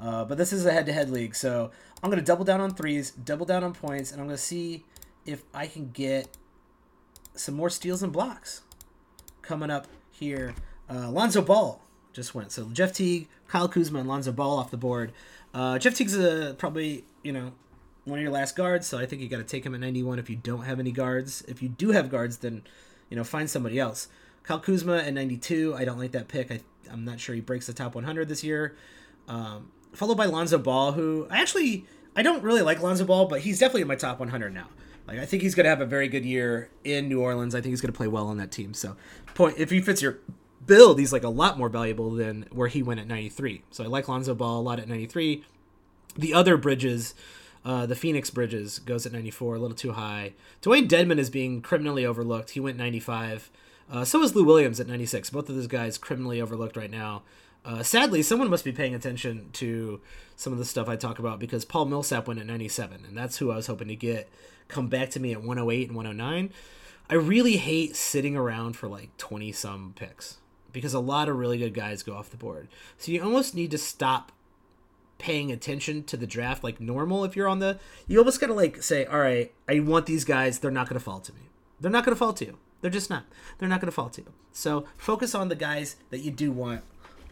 Uh, 0.00 0.24
but 0.24 0.36
this 0.38 0.52
is 0.52 0.66
a 0.66 0.72
head-to-head 0.72 1.10
league, 1.10 1.34
so 1.34 1.70
I'm 2.02 2.10
gonna 2.10 2.22
double 2.22 2.44
down 2.44 2.60
on 2.60 2.74
threes, 2.74 3.10
double 3.10 3.46
down 3.46 3.62
on 3.64 3.72
points, 3.72 4.12
and 4.12 4.20
I'm 4.20 4.26
gonna 4.26 4.36
see 4.36 4.84
if 5.24 5.42
I 5.54 5.66
can 5.66 5.90
get 5.90 6.36
some 7.34 7.54
more 7.54 7.70
steals 7.70 8.02
and 8.02 8.12
blocks 8.12 8.62
coming 9.42 9.70
up 9.70 9.86
here. 10.10 10.54
Uh, 10.90 11.10
Lonzo 11.10 11.42
Ball 11.42 11.80
just 12.12 12.34
went. 12.34 12.52
So 12.52 12.68
Jeff 12.72 12.92
Teague, 12.92 13.28
Kyle 13.48 13.68
Kuzma, 13.68 14.00
and 14.00 14.08
Lonzo 14.08 14.32
Ball 14.32 14.58
off 14.58 14.70
the 14.70 14.76
board. 14.76 15.12
Uh, 15.52 15.78
Jeff 15.78 15.94
Teague's 15.94 16.16
a, 16.16 16.54
probably, 16.58 17.04
you 17.22 17.32
know, 17.32 17.52
one 18.04 18.18
of 18.18 18.22
your 18.22 18.32
last 18.32 18.56
guards, 18.56 18.86
so 18.86 18.98
I 18.98 19.06
think 19.06 19.22
you 19.22 19.28
got 19.28 19.38
to 19.38 19.44
take 19.44 19.64
him 19.64 19.74
at 19.74 19.80
91 19.80 20.18
if 20.18 20.28
you 20.28 20.36
don't 20.36 20.64
have 20.64 20.78
any 20.78 20.92
guards. 20.92 21.42
If 21.48 21.62
you 21.62 21.68
do 21.68 21.90
have 21.90 22.10
guards, 22.10 22.38
then, 22.38 22.62
you 23.08 23.16
know, 23.16 23.24
find 23.24 23.48
somebody 23.48 23.78
else. 23.78 24.08
Kyle 24.42 24.60
Kuzma 24.60 24.98
at 24.98 25.14
92. 25.14 25.74
I 25.74 25.84
don't 25.84 25.98
like 25.98 26.12
that 26.12 26.28
pick. 26.28 26.50
I, 26.50 26.60
I'm 26.90 27.04
not 27.04 27.18
sure 27.18 27.34
he 27.34 27.40
breaks 27.40 27.66
the 27.66 27.72
top 27.72 27.94
100 27.94 28.28
this 28.28 28.44
year. 28.44 28.76
Um, 29.26 29.70
followed 29.94 30.16
by 30.16 30.26
Lonzo 30.26 30.58
Ball, 30.58 30.92
who 30.92 31.26
I 31.30 31.40
actually 31.40 31.86
I 32.16 32.22
don't 32.22 32.42
really 32.42 32.62
like 32.62 32.80
Lonzo 32.80 33.04
Ball, 33.04 33.26
but 33.26 33.40
he's 33.40 33.58
definitely 33.58 33.82
in 33.82 33.88
my 33.88 33.96
top 33.96 34.18
100 34.20 34.54
now. 34.54 34.68
Like 35.06 35.18
I 35.18 35.26
think 35.26 35.42
he's 35.42 35.54
going 35.54 35.64
to 35.64 35.70
have 35.70 35.80
a 35.80 35.86
very 35.86 36.08
good 36.08 36.24
year 36.24 36.70
in 36.84 37.08
New 37.08 37.20
Orleans. 37.20 37.54
I 37.54 37.60
think 37.60 37.72
he's 37.72 37.80
going 37.80 37.92
to 37.92 37.96
play 37.96 38.08
well 38.08 38.28
on 38.28 38.36
that 38.38 38.50
team. 38.50 38.74
So, 38.74 38.96
point 39.34 39.58
if 39.58 39.70
he 39.70 39.80
fits 39.80 40.00
your 40.00 40.18
build, 40.66 40.98
he's 40.98 41.12
like 41.12 41.24
a 41.24 41.28
lot 41.28 41.58
more 41.58 41.68
valuable 41.68 42.10
than 42.10 42.46
where 42.52 42.68
he 42.68 42.82
went 42.82 43.00
at 43.00 43.06
93. 43.06 43.62
So 43.70 43.84
I 43.84 43.86
like 43.86 44.08
Lonzo 44.08 44.34
Ball 44.34 44.60
a 44.60 44.62
lot 44.62 44.80
at 44.80 44.88
93. 44.88 45.44
The 46.16 46.34
other 46.34 46.56
Bridges, 46.56 47.14
uh, 47.64 47.86
the 47.86 47.96
Phoenix 47.96 48.30
Bridges 48.30 48.78
goes 48.78 49.04
at 49.04 49.12
94, 49.12 49.56
a 49.56 49.58
little 49.58 49.76
too 49.76 49.92
high. 49.92 50.32
Dewayne 50.62 50.88
Dedmon 50.88 51.18
is 51.18 51.30
being 51.30 51.60
criminally 51.60 52.06
overlooked. 52.06 52.50
He 52.50 52.60
went 52.60 52.78
95. 52.78 53.50
Uh, 53.90 54.04
so 54.04 54.22
is 54.22 54.34
Lou 54.34 54.44
Williams 54.44 54.80
at 54.80 54.86
96. 54.86 55.30
Both 55.30 55.48
of 55.48 55.56
those 55.56 55.66
guys 55.66 55.98
criminally 55.98 56.40
overlooked 56.40 56.76
right 56.76 56.90
now. 56.90 57.22
Uh, 57.64 57.82
sadly, 57.82 58.22
someone 58.22 58.50
must 58.50 58.64
be 58.64 58.72
paying 58.72 58.94
attention 58.94 59.48
to 59.54 60.00
some 60.36 60.52
of 60.52 60.58
the 60.58 60.64
stuff 60.64 60.88
I 60.88 60.96
talk 60.96 61.18
about 61.18 61.38
because 61.38 61.64
Paul 61.64 61.86
Millsap 61.86 62.28
went 62.28 62.40
at 62.40 62.46
97, 62.46 63.04
and 63.06 63.16
that's 63.16 63.38
who 63.38 63.50
I 63.50 63.56
was 63.56 63.66
hoping 63.66 63.88
to 63.88 63.96
get 63.96 64.28
come 64.68 64.88
back 64.88 65.10
to 65.10 65.20
me 65.20 65.32
at 65.32 65.42
108 65.42 65.88
and 65.88 65.96
109. 65.96 66.50
I 67.08 67.14
really 67.14 67.56
hate 67.56 67.96
sitting 67.96 68.36
around 68.36 68.76
for 68.76 68.88
like 68.88 69.16
20 69.18 69.52
some 69.52 69.92
picks 69.94 70.38
because 70.72 70.94
a 70.94 71.00
lot 71.00 71.28
of 71.28 71.36
really 71.36 71.58
good 71.58 71.74
guys 71.74 72.02
go 72.02 72.14
off 72.14 72.30
the 72.30 72.36
board. 72.36 72.68
So 72.98 73.12
you 73.12 73.22
almost 73.22 73.54
need 73.54 73.70
to 73.72 73.78
stop 73.78 74.32
paying 75.18 75.52
attention 75.52 76.02
to 76.04 76.16
the 76.16 76.26
draft 76.26 76.64
like 76.64 76.80
normal 76.80 77.24
if 77.24 77.36
you're 77.36 77.48
on 77.48 77.60
the 77.60 77.78
you 78.08 78.18
almost 78.18 78.40
got 78.40 78.48
to 78.48 78.54
like 78.54 78.82
say, 78.82 79.04
"All 79.06 79.20
right, 79.20 79.52
I 79.68 79.80
want 79.80 80.06
these 80.06 80.24
guys, 80.24 80.58
they're 80.58 80.70
not 80.70 80.88
going 80.88 80.98
to 80.98 81.04
fall 81.04 81.20
to 81.20 81.32
me." 81.32 81.42
They're 81.80 81.90
not 81.90 82.04
going 82.04 82.14
to 82.14 82.18
fall 82.18 82.32
to 82.34 82.44
you. 82.44 82.58
They're 82.80 82.90
just 82.90 83.10
not. 83.10 83.24
They're 83.58 83.68
not 83.68 83.80
going 83.80 83.90
to 83.90 83.94
fall 83.94 84.10
to 84.10 84.22
you. 84.22 84.32
So 84.52 84.86
focus 84.96 85.34
on 85.34 85.48
the 85.48 85.56
guys 85.56 85.96
that 86.10 86.20
you 86.20 86.30
do 86.30 86.50
want. 86.52 86.82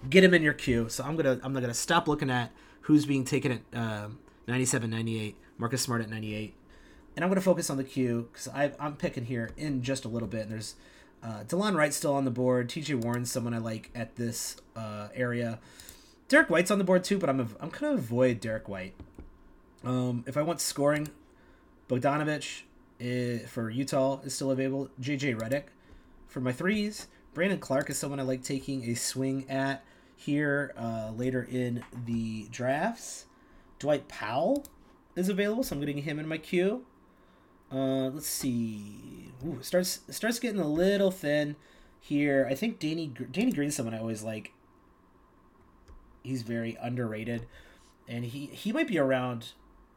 Get 0.09 0.23
them 0.23 0.35
in 0.35 0.43
your 0.43 0.53
queue. 0.53 0.88
So 0.88 1.05
I'm 1.05 1.17
gonna 1.17 1.41
I'm 1.43 1.53
not 1.53 1.61
gonna 1.61 1.75
stop 1.75 2.09
looking 2.09 2.31
at 2.31 2.51
who's 2.83 3.07
being 3.07 3.25
taken 3.25 3.53
at 3.53 3.79
um, 3.79 4.19
97, 4.49 4.91
98, 4.91 5.37
Marcus 5.59 5.83
Smart 5.83 6.03
at 6.03 6.11
98, 6.11 6.55
and 7.15 7.25
I'm 7.25 7.31
gonna 7.31 7.41
focus 7.41 7.71
on 7.71 7.77
the 7.77 7.85
queue 7.85 8.29
because 8.33 8.49
I'm 8.79 8.97
picking 8.97 9.27
here 9.27 9.51
in 9.57 9.83
just 9.83 10.05
a 10.05 10.09
little 10.09 10.29
bit. 10.29 10.43
And 10.43 10.53
there's 10.53 10.75
uh, 11.23 11.45
Delon 11.47 11.77
Wright 11.77 11.95
still 11.95 12.15
on 12.15 12.25
the 12.25 12.31
board. 12.31 12.69
T.J. 12.69 12.95
Warren's 12.95 13.31
someone 13.31 13.55
I 13.55 13.59
like 13.59 13.91
at 13.95 14.17
this 14.17 14.57
uh, 14.75 15.09
area. 15.15 15.61
Derrick 16.29 16.51
White's 16.51 16.71
on 16.71 16.79
the 16.79 16.85
board 16.85 17.05
too, 17.05 17.19
but 17.19 17.29
I'm 17.31 17.41
I'm 17.61 17.69
gonna 17.69 17.95
avoid 17.95 18.41
Derrick 18.41 18.69
White. 18.69 18.95
Um, 19.85 20.25
if 20.27 20.37
I 20.37 20.43
want 20.43 20.61
scoring, 20.61 21.09
Bogdanovich, 21.88 22.62
for 23.49 23.71
Utah 23.71 24.21
is 24.25 24.35
still 24.35 24.51
available. 24.51 24.91
JJ 25.01 25.38
Redick 25.38 25.65
for 26.27 26.41
my 26.41 26.53
threes. 26.53 27.09
Brandon 27.35 27.59
Clarke 27.59 27.91
is 27.91 27.99
someone 27.99 28.21
I 28.21 28.25
like 28.25 28.43
taking 28.43 28.88
a 28.91 28.95
swing 28.95 29.49
at 29.49 29.85
here 30.24 30.72
uh, 30.76 31.11
later 31.16 31.46
in 31.50 31.85
the 32.06 32.46
drafts. 32.50 33.26
Dwight 33.78 34.08
Powell 34.08 34.64
is 35.16 35.28
available, 35.28 35.62
so 35.62 35.74
I'm 35.74 35.80
getting 35.80 35.98
him 35.98 36.18
in 36.18 36.28
my 36.28 36.38
queue. 36.38 36.85
Uh, 37.70 38.08
let's 38.08 38.26
see. 38.26 39.32
Ooh, 39.46 39.58
starts 39.62 40.00
starts 40.11 40.38
getting 40.38 40.61
a 40.61 40.68
little 40.68 41.11
thin 41.11 41.56
here. 42.00 42.46
I 42.48 42.54
think 42.54 42.78
Danny 42.78 43.12
Danny 43.30 43.52
Green's 43.52 43.74
someone 43.74 43.94
I 43.94 43.98
always 43.98 44.22
like. 44.22 44.52
He's 46.22 46.42
very 46.42 46.76
underrated, 46.80 47.46
and 48.06 48.24
he 48.24 48.46
he 48.46 48.72
might 48.72 48.88
be 48.88 48.98
around 48.98 49.52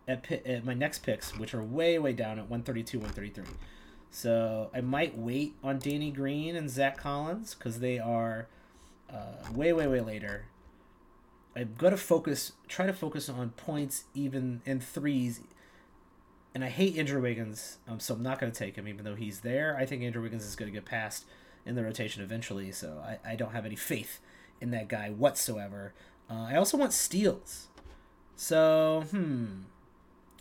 at, 0.08 0.32
at 0.32 0.66
my 0.66 0.74
next 0.74 1.00
picks, 1.00 1.38
which 1.38 1.54
are 1.54 1.64
way 1.64 2.00
way 2.00 2.14
down 2.14 2.40
at 2.40 2.50
132, 2.50 3.00
133. 3.00 3.58
So 4.10 4.70
I 4.74 4.82
might 4.82 5.18
wait 5.18 5.56
on 5.62 5.78
Danny 5.78 6.10
Green 6.12 6.56
and 6.56 6.70
Zach 6.70 6.98
Collins 6.98 7.54
because 7.54 7.80
they 7.80 8.00
are 8.00 8.48
uh, 9.12 9.52
way 9.54 9.74
way 9.74 9.88
way 9.88 10.02
later. 10.02 10.46
I've 11.56 11.78
got 11.78 11.92
to 11.92 11.98
focus, 11.98 12.52
try 12.68 12.86
to 12.86 12.92
focus 12.94 13.30
on 13.30 13.52
points, 13.52 14.04
even 14.14 14.62
in 14.66 14.82
threes. 14.82 15.40
And 16.54 16.66
I 16.66 16.70
hate 16.70 16.98
Andrew 16.98 17.22
Wiggins, 17.22 17.78
um, 17.88 18.00
so 18.00 18.14
I'm 18.14 18.24
not 18.24 18.40
gonna 18.40 18.52
take 18.52 18.76
him, 18.76 18.88
even 18.88 19.04
though 19.04 19.16
he's 19.16 19.42
there. 19.42 19.76
I 19.78 19.86
think 19.86 20.04
Andrew 20.04 20.22
Wiggins 20.22 20.46
is 20.46 20.56
gonna 20.56 20.72
get 20.72 20.86
passed 20.86 21.26
in 21.66 21.76
the 21.76 21.84
rotation 21.84 22.24
eventually, 22.24 22.72
so 22.72 23.02
I, 23.04 23.32
I 23.32 23.36
don't 23.36 23.52
have 23.52 23.66
any 23.66 23.76
faith 23.76 24.20
in 24.62 24.72
that 24.72 24.88
guy 24.88 25.10
whatsoever. 25.10 25.94
Uh, 26.30 26.48
I 26.50 26.56
also 26.56 26.78
want 26.78 26.94
steals. 26.94 27.68
So, 28.36 29.06
hmm. 29.12 29.64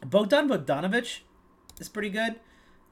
Bogdan 0.05 0.49
Bogdanovich 0.49 1.21
is 1.81 1.89
pretty 1.89 2.11
good 2.11 2.41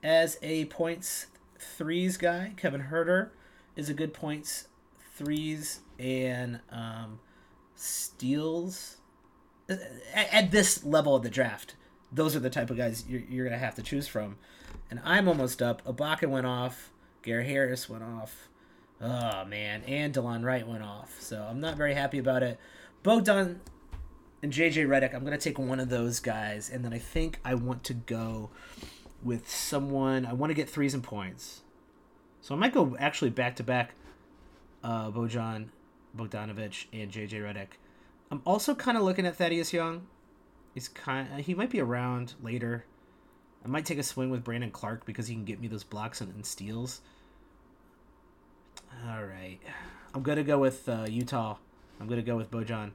as 0.02 0.38
a 0.42 0.64
points 0.66 1.26
threes 1.58 2.16
guy. 2.16 2.52
Kevin 2.56 2.86
Huerter 2.90 3.30
is 3.76 3.88
a 3.88 3.94
good 3.94 4.12
points 4.14 4.68
threes 5.22 5.80
and 5.98 6.60
um, 6.70 7.20
steals 7.74 8.96
at, 9.68 9.80
at, 10.14 10.50
this 10.50 10.84
level 10.84 11.14
of 11.14 11.22
the 11.22 11.30
draft. 11.30 11.74
Those 12.10 12.34
are 12.34 12.40
the 12.40 12.50
type 12.50 12.70
of 12.70 12.76
guys 12.76 13.04
you're, 13.08 13.22
you're 13.28 13.46
going 13.46 13.58
to 13.58 13.64
have 13.64 13.74
to 13.76 13.82
choose 13.82 14.08
from. 14.08 14.36
And 14.90 15.00
I'm 15.04 15.28
almost 15.28 15.62
up. 15.62 15.84
Ibaka 15.84 16.28
went 16.28 16.46
off. 16.46 16.90
Gary 17.22 17.46
Harris 17.46 17.88
went 17.88 18.02
off. 18.02 18.48
Oh, 19.00 19.44
man. 19.44 19.82
And 19.86 20.12
Delon 20.12 20.44
Wright 20.44 20.66
went 20.66 20.82
off. 20.82 21.16
So 21.20 21.46
I'm 21.48 21.60
not 21.60 21.76
very 21.76 21.94
happy 21.94 22.18
about 22.18 22.42
it. 22.42 22.58
Bogdan 23.02 23.60
and 24.42 24.52
JJ 24.52 24.86
Redick, 24.86 25.14
I'm 25.14 25.24
going 25.24 25.38
to 25.38 25.42
take 25.42 25.58
one 25.58 25.80
of 25.80 25.88
those 25.88 26.18
guys, 26.18 26.68
and 26.68 26.84
then 26.84 26.92
I 26.92 26.98
think 26.98 27.38
I 27.44 27.54
want 27.54 27.84
to 27.84 27.94
go 27.94 28.50
with 29.22 29.48
someone. 29.48 30.26
I 30.26 30.32
want 30.32 30.50
to 30.50 30.54
get 30.54 30.68
threes 30.68 30.94
and 30.94 31.02
points. 31.02 31.62
So 32.40 32.54
I 32.54 32.58
might 32.58 32.74
go 32.74 32.96
actually 32.98 33.30
back 33.30 33.54
to 33.56 33.62
back 33.62 33.94
uh, 34.82 35.10
Bojan 35.10 35.68
Bogdanovich 36.16 36.86
and 36.92 37.10
JJ 37.10 37.42
Redick. 37.42 37.68
I'm 38.30 38.42
also 38.44 38.74
kind 38.74 38.96
of 38.96 39.04
looking 39.04 39.26
at 39.26 39.36
Thaddeus 39.36 39.72
Young. 39.72 40.06
He's 40.74 40.88
kind 40.88 41.28
of, 41.32 41.44
he 41.44 41.54
might 41.54 41.70
be 41.70 41.80
around 41.80 42.34
later. 42.42 42.84
I 43.64 43.68
might 43.68 43.84
take 43.84 43.98
a 43.98 44.02
swing 44.02 44.30
with 44.30 44.42
Brandon 44.42 44.70
Clarke 44.70 45.04
because 45.04 45.28
he 45.28 45.34
can 45.34 45.44
get 45.44 45.60
me 45.60 45.68
those 45.68 45.84
blocks 45.84 46.20
and, 46.20 46.34
and 46.34 46.44
steals. 46.44 47.00
All 49.06 49.24
right. 49.24 49.58
I'm 50.14 50.22
going 50.22 50.38
to 50.38 50.44
go 50.44 50.58
with 50.58 50.88
uh, 50.88 51.06
Utah. 51.08 51.56
I'm 52.00 52.06
going 52.06 52.20
to 52.20 52.26
go 52.26 52.36
with 52.36 52.50
Bojan 52.50 52.92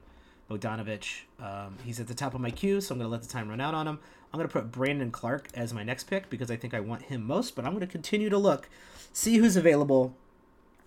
Bogdanovich. 0.50 1.22
Um, 1.40 1.76
he's 1.84 2.00
at 2.00 2.08
the 2.08 2.14
top 2.14 2.34
of 2.34 2.40
my 2.40 2.50
queue, 2.50 2.80
so 2.80 2.94
I'm 2.94 2.98
going 2.98 3.08
to 3.08 3.12
let 3.12 3.22
the 3.22 3.28
time 3.28 3.48
run 3.48 3.60
out 3.60 3.74
on 3.74 3.86
him. 3.86 3.98
I'm 4.32 4.38
going 4.38 4.48
to 4.48 4.52
put 4.52 4.70
Brandon 4.70 5.10
Clarke 5.10 5.48
as 5.54 5.72
my 5.72 5.82
next 5.82 6.04
pick 6.04 6.28
because 6.28 6.50
I 6.50 6.56
think 6.56 6.74
I 6.74 6.80
want 6.80 7.02
him 7.02 7.24
most, 7.24 7.56
but 7.56 7.64
I'm 7.64 7.72
going 7.72 7.80
to 7.80 7.86
continue 7.86 8.28
to 8.28 8.38
look, 8.38 8.68
see 9.12 9.38
who's 9.38 9.56
available, 9.56 10.14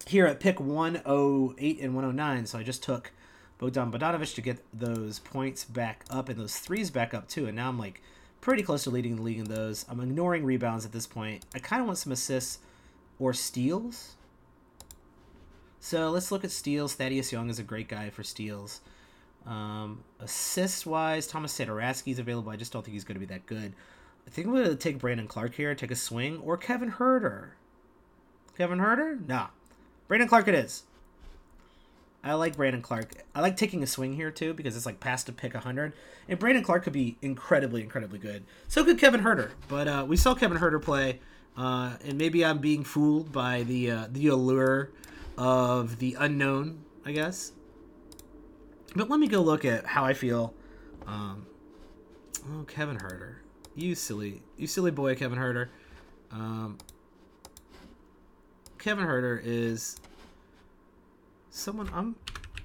here 0.08 0.26
at 0.26 0.40
pick 0.40 0.60
108 0.60 1.80
and 1.80 1.96
109. 1.96 2.46
So 2.46 2.60
I 2.60 2.64
just 2.64 2.84
took 2.84 3.12
Bogdan 3.58 3.92
Bogdanovic 3.92 4.34
to 4.36 4.42
get 4.42 4.64
those 4.74 5.20
points 5.20 5.64
back 5.66 6.06
up 6.10 6.30
and 6.30 6.40
those 6.40 6.58
threes 6.58 6.90
back 6.90 7.14
up 7.14 7.28
too. 7.28 7.48
And 7.48 7.56
now 7.56 7.70
I'm 7.70 7.80
like 7.80 8.02
pretty 8.42 8.64
close 8.64 8.84
to 8.84 8.90
leading 8.90 9.18
the 9.18 9.22
league 9.22 9.40
in 9.40 9.46
those. 9.46 9.86
I'm 9.88 10.00
ignoring 10.00 10.44
rebounds 10.44 10.86
at 10.86 10.92
this 10.92 11.08
point. 11.08 11.46
I 11.54 11.60
kind 11.60 11.82
of 11.82 11.86
want 11.86 12.00
some 12.00 12.12
assists 12.12 12.60
or 13.20 13.34
steals. 13.34 14.16
So 15.80 16.10
let's 16.10 16.32
look 16.32 16.44
at 16.44 16.52
steals. 16.52 16.96
Thaddeus 16.96 17.32
Young 17.32 17.50
is 17.50 17.60
a 17.60 17.64
great 17.64 17.88
guy 17.88 18.10
for 18.10 18.24
steals. 18.24 18.82
Um, 19.46 20.04
assist 20.20 20.86
wise, 20.86 21.26
Thomas 21.26 21.58
Satoransky 21.58 22.12
is 22.12 22.20
available. 22.20 22.52
I 22.52 22.56
just 22.56 22.72
don't 22.72 22.84
think 22.84 22.94
he's 22.94 23.04
going 23.04 23.16
to 23.16 23.20
be 23.20 23.34
that 23.34 23.46
good. 23.46 23.74
I 24.28 24.30
think 24.30 24.48
I'm 24.48 24.54
going 24.54 24.66
to 24.66 24.76
take 24.76 25.00
Brandon 25.00 25.28
Clarke 25.28 25.56
here, 25.56 25.74
take 25.74 25.92
a 25.92 25.96
swing, 25.96 26.40
or 26.40 26.58
Kevin 26.58 26.92
Huerter. 26.94 27.50
Kevin 28.58 28.80
Huerter? 28.80 29.28
Nah. 29.28 29.48
Brandon 30.12 30.28
Clarke 30.28 30.50
it 30.50 30.56
is. 30.56 30.84
I 32.22 32.34
like 32.34 32.58
Brandon 32.58 32.82
Clarke. 32.82 33.14
I 33.34 33.40
like 33.40 33.56
taking 33.56 33.82
a 33.82 33.88
swing 33.88 34.14
here 34.14 34.30
too 34.30 34.54
because 34.54 34.76
it's 34.76 34.86
like 34.86 35.00
past 35.00 35.28
to 35.28 35.32
pick 35.32 35.54
100. 35.54 35.94
And 36.28 36.38
Brandon 36.38 36.66
Clarke 36.66 36.84
could 36.84 36.92
be 36.92 37.16
incredibly, 37.22 37.82
incredibly 37.82 38.20
good. 38.20 38.44
So 38.68 38.84
could 38.84 39.00
Kevin 39.00 39.22
Huerter. 39.22 39.52
But 39.70 39.88
uh, 39.88 40.06
we 40.06 40.18
saw 40.18 40.36
Kevin 40.36 40.58
Huerter 40.58 40.82
play, 40.82 41.22
uh, 41.56 41.94
and 42.04 42.18
maybe 42.18 42.44
I'm 42.44 42.58
being 42.58 42.84
fooled 42.84 43.32
by 43.32 43.64
the 43.64 43.90
uh, 43.90 44.08
the 44.12 44.28
allure 44.28 44.92
of 45.38 45.98
the 46.00 46.18
unknown, 46.20 46.84
I 47.06 47.14
guess. 47.14 47.54
But 48.94 49.10
let 49.10 49.18
me 49.18 49.30
go 49.30 49.40
look 49.40 49.64
at 49.64 49.86
how 49.86 50.04
I 50.04 50.14
feel. 50.14 50.54
Um, 51.08 51.46
oh, 52.52 52.66
Kevin 52.66 52.98
Huerter, 52.98 53.36
you 53.76 53.96
silly, 53.96 54.42
you 54.58 54.68
silly 54.68 54.92
boy, 54.92 55.16
Kevin 55.16 55.40
Huerter. 55.40 55.70
Um, 56.32 56.80
Kevin 58.82 59.06
Huerter 59.06 59.40
is 59.44 60.01
someone 61.52 61.90
I'm 61.94 62.16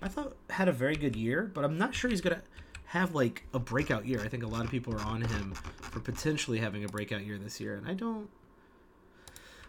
I 0.01 0.09
thought 0.09 0.37
had 0.51 0.69
a 0.69 0.73
very 0.73 0.97
good 0.97 1.17
year, 1.17 1.51
but 1.53 1.65
I'm 1.65 1.77
not 1.77 1.95
sure 1.95 2.09
he's 2.09 2.21
gonna 2.21 2.43
have 2.87 3.15
like 3.15 3.45
a 3.53 3.59
breakout 3.59 4.07
year. 4.07 4.21
I 4.21 4.29
think 4.29 4.43
a 4.43 4.47
lot 4.47 4.65
of 4.65 4.71
people 4.71 4.95
are 4.95 5.05
on 5.05 5.21
him 5.23 5.53
for 5.81 6.01
potentially 6.01 6.59
having 6.59 6.85
a 6.85 6.89
breakout 6.89 7.25
year 7.25 7.37
this 7.39 7.61
year, 7.61 7.77
and 7.77 7.87
I 7.87 7.95
don't 7.95 8.29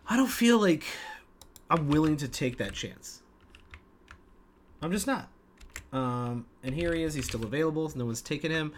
I 0.07 0.15
don't 0.15 0.29
feel 0.29 0.59
like 0.59 0.85
I'm 1.69 1.89
willing 1.89 2.15
to 2.17 2.27
take 2.27 2.57
that 2.57 2.73
chance. 2.73 3.21
I'm 4.81 4.91
just 4.91 5.07
not. 5.07 5.29
Um, 5.91 6.45
and 6.63 6.75
here 6.75 6.93
he 6.93 7.03
is. 7.03 7.13
He's 7.13 7.25
still 7.25 7.43
available. 7.43 7.91
No 7.95 8.05
one's 8.05 8.21
taken 8.21 8.51
him. 8.51 8.73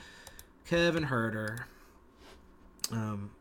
Kevin 0.66 1.06
Huerter. 1.06 1.66
Um, 2.92 3.32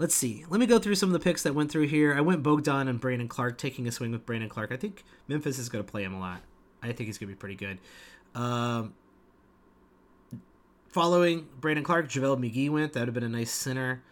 let's 0.00 0.14
see. 0.14 0.46
Let 0.48 0.58
me 0.58 0.66
go 0.66 0.78
through 0.78 0.94
some 0.94 1.10
of 1.10 1.12
the 1.12 1.20
picks 1.20 1.42
that 1.42 1.54
went 1.54 1.70
through 1.70 1.88
here. 1.88 2.14
I 2.14 2.22
went 2.22 2.42
Bogdan 2.42 2.88
and 2.88 2.98
Brandon 2.98 3.28
Clarke, 3.28 3.58
taking 3.58 3.86
a 3.86 3.92
swing 3.92 4.12
with 4.12 4.24
Brandon 4.24 4.48
Clarke. 4.48 4.72
I 4.72 4.76
think 4.78 5.04
Memphis 5.28 5.58
is 5.58 5.68
going 5.68 5.84
to 5.84 5.90
play 5.90 6.02
him 6.02 6.14
a 6.14 6.18
lot. 6.18 6.40
I 6.82 6.86
think 6.92 7.00
he's 7.00 7.18
going 7.18 7.28
to 7.28 7.34
be 7.34 7.38
pretty 7.38 7.54
good. 7.54 7.78
Um, 8.34 8.94
following 10.88 11.48
Brandon 11.60 11.84
Clarke, 11.84 12.08
JaVale 12.08 12.38
McGee 12.38 12.70
went. 12.70 12.94
That 12.94 13.00
would 13.00 13.08
have 13.08 13.14
been 13.14 13.24
a 13.24 13.28
nice 13.28 13.50
center 13.50 14.02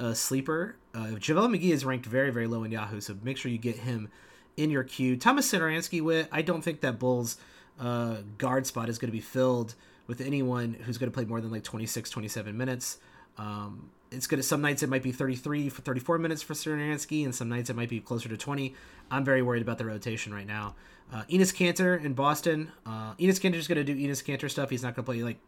uh, 0.00 0.14
sleeper. 0.14 0.78
Uh, 0.92 1.12
JaVale 1.14 1.56
McGee 1.56 1.70
is 1.70 1.84
ranked 1.84 2.06
very, 2.06 2.30
very 2.30 2.48
low 2.48 2.64
in 2.64 2.72
Yahoo, 2.72 3.00
so 3.00 3.16
make 3.22 3.36
sure 3.36 3.52
you 3.52 3.58
get 3.58 3.76
him 3.76 4.10
in 4.56 4.70
your 4.70 4.82
queue. 4.82 5.16
Thomas 5.16 5.48
Satoransky 5.50 6.02
went. 6.02 6.28
I 6.32 6.42
don't 6.42 6.62
think 6.62 6.80
that 6.80 6.98
Bulls 6.98 7.36
uh, 7.78 8.16
guard 8.36 8.66
spot 8.66 8.88
is 8.88 8.98
going 8.98 9.10
to 9.10 9.16
be 9.16 9.20
filled 9.20 9.76
with 10.08 10.20
anyone 10.20 10.74
who's 10.74 10.98
going 10.98 11.10
to 11.10 11.14
play 11.14 11.24
more 11.24 11.40
than 11.40 11.52
like 11.52 11.62
26, 11.62 12.10
27 12.10 12.56
minutes. 12.56 12.98
Um, 13.38 13.90
it's 14.10 14.26
to 14.26 14.42
some 14.42 14.60
nights 14.60 14.82
it 14.82 14.88
might 14.88 15.02
be 15.02 15.12
33 15.12 15.68
for 15.68 15.82
34 15.82 16.18
minutes 16.18 16.42
for 16.42 16.54
Satoransky, 16.54 17.24
and 17.24 17.34
some 17.34 17.48
nights 17.48 17.70
it 17.70 17.76
might 17.76 17.88
be 17.88 18.00
closer 18.00 18.28
to 18.28 18.36
20. 18.36 18.74
I'm 19.10 19.24
very 19.24 19.42
worried 19.42 19.62
about 19.62 19.78
the 19.78 19.84
rotation 19.84 20.32
right 20.32 20.46
now. 20.46 20.74
Uh, 21.12 21.22
Enes 21.30 21.54
Kanter 21.54 22.02
in 22.02 22.14
Boston. 22.14 22.72
Uh, 22.84 23.14
Enes 23.14 23.40
Kanter 23.40 23.54
is 23.54 23.68
going 23.68 23.84
to 23.84 23.84
do 23.84 23.96
Enes 23.96 24.24
Kanter 24.24 24.50
stuff. 24.50 24.70
He's 24.70 24.82
not 24.82 24.94
going 24.94 25.04
to 25.04 25.12
play 25.12 25.22
like 25.22 25.38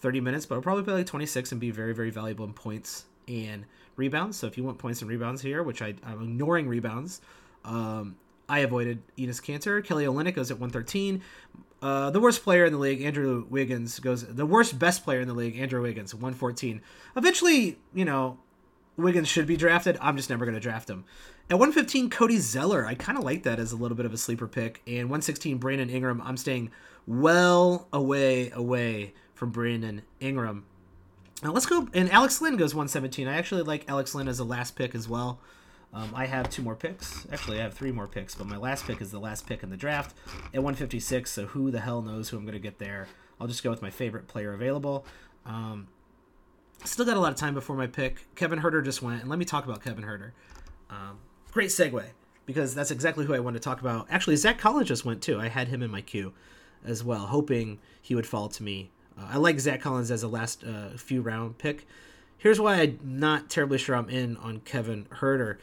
30 0.00 0.20
minutes, 0.20 0.46
but 0.46 0.56
he'll 0.56 0.62
probably 0.62 0.84
play 0.84 0.94
like 0.94 1.06
26 1.06 1.52
and 1.52 1.60
be 1.60 1.70
very, 1.70 1.92
very 1.92 2.10
valuable 2.10 2.44
in 2.44 2.52
points 2.52 3.06
and 3.28 3.64
rebounds. 3.96 4.36
So 4.36 4.46
if 4.46 4.56
you 4.56 4.64
want 4.64 4.78
points 4.78 5.00
and 5.00 5.10
rebounds 5.10 5.42
here, 5.42 5.62
which 5.62 5.82
I, 5.82 5.94
I'm 6.04 6.22
ignoring 6.22 6.68
rebounds, 6.68 7.20
um, 7.64 8.16
I 8.48 8.60
avoided 8.60 9.02
Enes 9.16 9.42
Kanter. 9.42 9.84
Kelly 9.84 10.04
Olynyk 10.04 10.34
goes 10.34 10.50
at 10.50 10.58
113. 10.58 11.22
Uh, 11.82 12.10
the 12.10 12.20
worst 12.20 12.42
player 12.42 12.64
in 12.64 12.72
the 12.72 12.78
league, 12.78 13.02
Andrew 13.02 13.44
Wiggins, 13.50 13.98
goes 13.98 14.26
the 14.26 14.46
worst 14.46 14.78
best 14.78 15.04
player 15.04 15.20
in 15.20 15.28
the 15.28 15.34
league, 15.34 15.58
Andrew 15.58 15.82
Wiggins, 15.82 16.14
114. 16.14 16.80
Eventually, 17.16 17.78
you 17.92 18.04
know, 18.04 18.38
Wiggins 18.96 19.28
should 19.28 19.46
be 19.46 19.56
drafted. 19.56 19.98
I'm 20.00 20.16
just 20.16 20.30
never 20.30 20.44
going 20.44 20.54
to 20.54 20.60
draft 20.60 20.88
him. 20.88 21.04
At 21.50 21.58
115, 21.58 22.10
Cody 22.10 22.38
Zeller. 22.38 22.86
I 22.86 22.94
kind 22.94 23.18
of 23.18 23.24
like 23.24 23.42
that 23.42 23.58
as 23.58 23.72
a 23.72 23.76
little 23.76 23.96
bit 23.96 24.06
of 24.06 24.12
a 24.12 24.16
sleeper 24.16 24.48
pick. 24.48 24.82
And 24.86 25.10
116, 25.10 25.58
Brandon 25.58 25.90
Ingram. 25.90 26.22
I'm 26.24 26.36
staying 26.36 26.70
well 27.06 27.88
away, 27.92 28.50
away 28.50 29.12
from 29.34 29.50
Brandon 29.50 30.02
Ingram. 30.18 30.64
Now 31.42 31.52
let's 31.52 31.66
go. 31.66 31.88
And 31.92 32.10
Alex 32.10 32.40
Len 32.40 32.56
goes 32.56 32.74
117. 32.74 33.28
I 33.28 33.36
actually 33.36 33.62
like 33.62 33.88
Alex 33.88 34.14
Len 34.14 34.28
as 34.28 34.38
a 34.38 34.44
last 34.44 34.74
pick 34.76 34.94
as 34.94 35.08
well. 35.08 35.40
Um, 35.96 36.12
I 36.14 36.26
have 36.26 36.50
two 36.50 36.60
more 36.60 36.76
picks. 36.76 37.26
Actually, 37.32 37.58
I 37.58 37.62
have 37.62 37.72
three 37.72 37.90
more 37.90 38.06
picks, 38.06 38.34
but 38.34 38.46
my 38.46 38.58
last 38.58 38.86
pick 38.86 39.00
is 39.00 39.10
the 39.10 39.18
last 39.18 39.46
pick 39.46 39.62
in 39.62 39.70
the 39.70 39.78
draft 39.78 40.14
at 40.52 40.62
156. 40.62 41.30
So 41.30 41.46
who 41.46 41.70
the 41.70 41.80
hell 41.80 42.02
knows 42.02 42.28
who 42.28 42.36
I'm 42.36 42.44
going 42.44 42.52
to 42.52 42.58
get 42.58 42.78
there? 42.78 43.08
I'll 43.40 43.46
just 43.46 43.62
go 43.62 43.70
with 43.70 43.80
my 43.80 43.88
favorite 43.88 44.28
player 44.28 44.52
available. 44.52 45.06
Um, 45.46 45.88
still 46.84 47.06
got 47.06 47.16
a 47.16 47.20
lot 47.20 47.32
of 47.32 47.38
time 47.38 47.54
before 47.54 47.76
my 47.76 47.86
pick. 47.86 48.26
Kevin 48.34 48.60
Huerter 48.60 48.84
just 48.84 49.00
went, 49.00 49.22
and 49.22 49.30
let 49.30 49.38
me 49.38 49.46
talk 49.46 49.64
about 49.64 49.82
Kevin 49.82 50.04
Huerter. 50.04 50.32
Um, 50.90 51.18
great 51.50 51.70
segue 51.70 52.04
because 52.44 52.74
that's 52.74 52.90
exactly 52.90 53.24
who 53.24 53.32
I 53.32 53.38
want 53.38 53.54
to 53.54 53.60
talk 53.60 53.80
about. 53.80 54.06
Actually, 54.10 54.36
Zach 54.36 54.58
Collins 54.58 54.88
just 54.88 55.06
went 55.06 55.22
too. 55.22 55.40
I 55.40 55.48
had 55.48 55.68
him 55.68 55.82
in 55.82 55.90
my 55.90 56.02
queue 56.02 56.34
as 56.84 57.02
well, 57.04 57.24
hoping 57.24 57.78
he 58.02 58.14
would 58.14 58.26
fall 58.26 58.50
to 58.50 58.62
me. 58.62 58.90
Uh, 59.18 59.28
I 59.30 59.36
like 59.38 59.58
Zach 59.58 59.80
Collins 59.80 60.10
as 60.10 60.22
a 60.22 60.28
last 60.28 60.62
uh, 60.62 60.90
few 60.98 61.22
round 61.22 61.56
pick. 61.56 61.86
Here's 62.36 62.60
why 62.60 62.82
I'm 62.82 62.98
not 63.02 63.48
terribly 63.48 63.78
sure 63.78 63.96
I'm 63.96 64.10
in 64.10 64.36
on 64.36 64.60
Kevin 64.60 65.06
Huerter. 65.06 65.56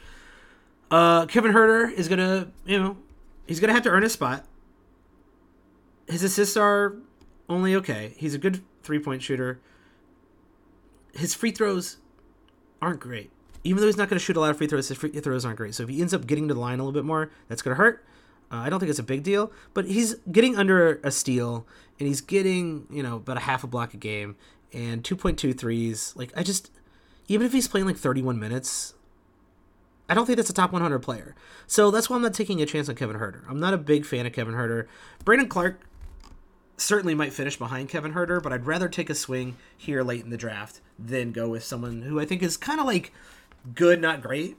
Uh, 0.94 1.26
Kevin 1.26 1.50
Huerter 1.52 1.90
is 1.90 2.06
gonna, 2.06 2.52
you 2.64 2.78
know, 2.78 2.96
he's 3.48 3.58
gonna 3.58 3.72
have 3.72 3.82
to 3.82 3.88
earn 3.88 4.04
his 4.04 4.12
spot. 4.12 4.44
His 6.06 6.22
assists 6.22 6.56
are 6.56 6.94
only 7.48 7.74
okay. 7.74 8.14
He's 8.16 8.32
a 8.32 8.38
good 8.38 8.62
three 8.84 9.00
point 9.00 9.20
shooter. 9.20 9.58
His 11.12 11.34
free 11.34 11.50
throws 11.50 11.96
aren't 12.80 13.00
great. 13.00 13.32
Even 13.64 13.80
though 13.80 13.86
he's 13.86 13.96
not 13.96 14.08
going 14.08 14.18
to 14.18 14.24
shoot 14.24 14.36
a 14.36 14.40
lot 14.40 14.50
of 14.50 14.56
free 14.58 14.68
throws, 14.68 14.86
his 14.86 14.96
free 14.96 15.10
throws 15.10 15.44
aren't 15.44 15.56
great. 15.56 15.74
So 15.74 15.82
if 15.82 15.88
he 15.88 16.00
ends 16.00 16.14
up 16.14 16.28
getting 16.28 16.46
to 16.46 16.54
the 16.54 16.60
line 16.60 16.78
a 16.78 16.84
little 16.84 16.92
bit 16.92 17.04
more, 17.04 17.30
that's 17.48 17.62
going 17.62 17.74
to 17.74 17.82
hurt. 17.82 18.04
Uh, 18.52 18.56
I 18.56 18.68
don't 18.68 18.78
think 18.78 18.90
it's 18.90 18.98
a 18.98 19.04
big 19.04 19.22
deal, 19.22 19.50
but 19.72 19.86
he's 19.86 20.14
getting 20.30 20.56
under 20.56 21.00
a 21.02 21.10
steal 21.10 21.66
and 21.98 22.06
he's 22.06 22.20
getting, 22.20 22.86
you 22.90 23.02
know, 23.02 23.16
about 23.16 23.38
a 23.38 23.40
half 23.40 23.64
a 23.64 23.66
block 23.66 23.94
a 23.94 23.96
game 23.96 24.36
and 24.72 25.02
2.2 25.02 25.58
threes. 25.58 26.12
Like, 26.14 26.30
I 26.36 26.42
just, 26.42 26.70
even 27.26 27.46
if 27.46 27.52
he's 27.52 27.66
playing 27.66 27.86
like 27.86 27.96
31 27.96 28.38
minutes, 28.38 28.94
I 30.08 30.14
don't 30.14 30.26
think 30.26 30.36
that's 30.36 30.50
a 30.50 30.54
top 30.54 30.72
100 30.72 30.98
player. 31.00 31.34
So 31.66 31.90
that's 31.90 32.10
why 32.10 32.16
I'm 32.16 32.22
not 32.22 32.34
taking 32.34 32.60
a 32.60 32.66
chance 32.66 32.88
on 32.88 32.94
Kevin 32.94 33.16
Huerter. 33.16 33.48
I'm 33.48 33.60
not 33.60 33.74
a 33.74 33.78
big 33.78 34.04
fan 34.04 34.26
of 34.26 34.32
Kevin 34.32 34.54
Huerter. 34.54 34.86
Brandon 35.24 35.48
Clarke 35.48 35.80
certainly 36.76 37.14
might 37.14 37.32
finish 37.32 37.56
behind 37.56 37.88
Kevin 37.88 38.12
Huerter, 38.12 38.42
but 38.42 38.52
I'd 38.52 38.66
rather 38.66 38.88
take 38.88 39.08
a 39.08 39.14
swing 39.14 39.56
here 39.76 40.02
late 40.02 40.22
in 40.22 40.30
the 40.30 40.36
draft 40.36 40.80
than 40.98 41.32
go 41.32 41.48
with 41.48 41.64
someone 41.64 42.02
who 42.02 42.20
I 42.20 42.26
think 42.26 42.42
is 42.42 42.56
kind 42.56 42.80
of 42.80 42.86
like 42.86 43.12
good, 43.74 44.00
not 44.00 44.20
great, 44.20 44.56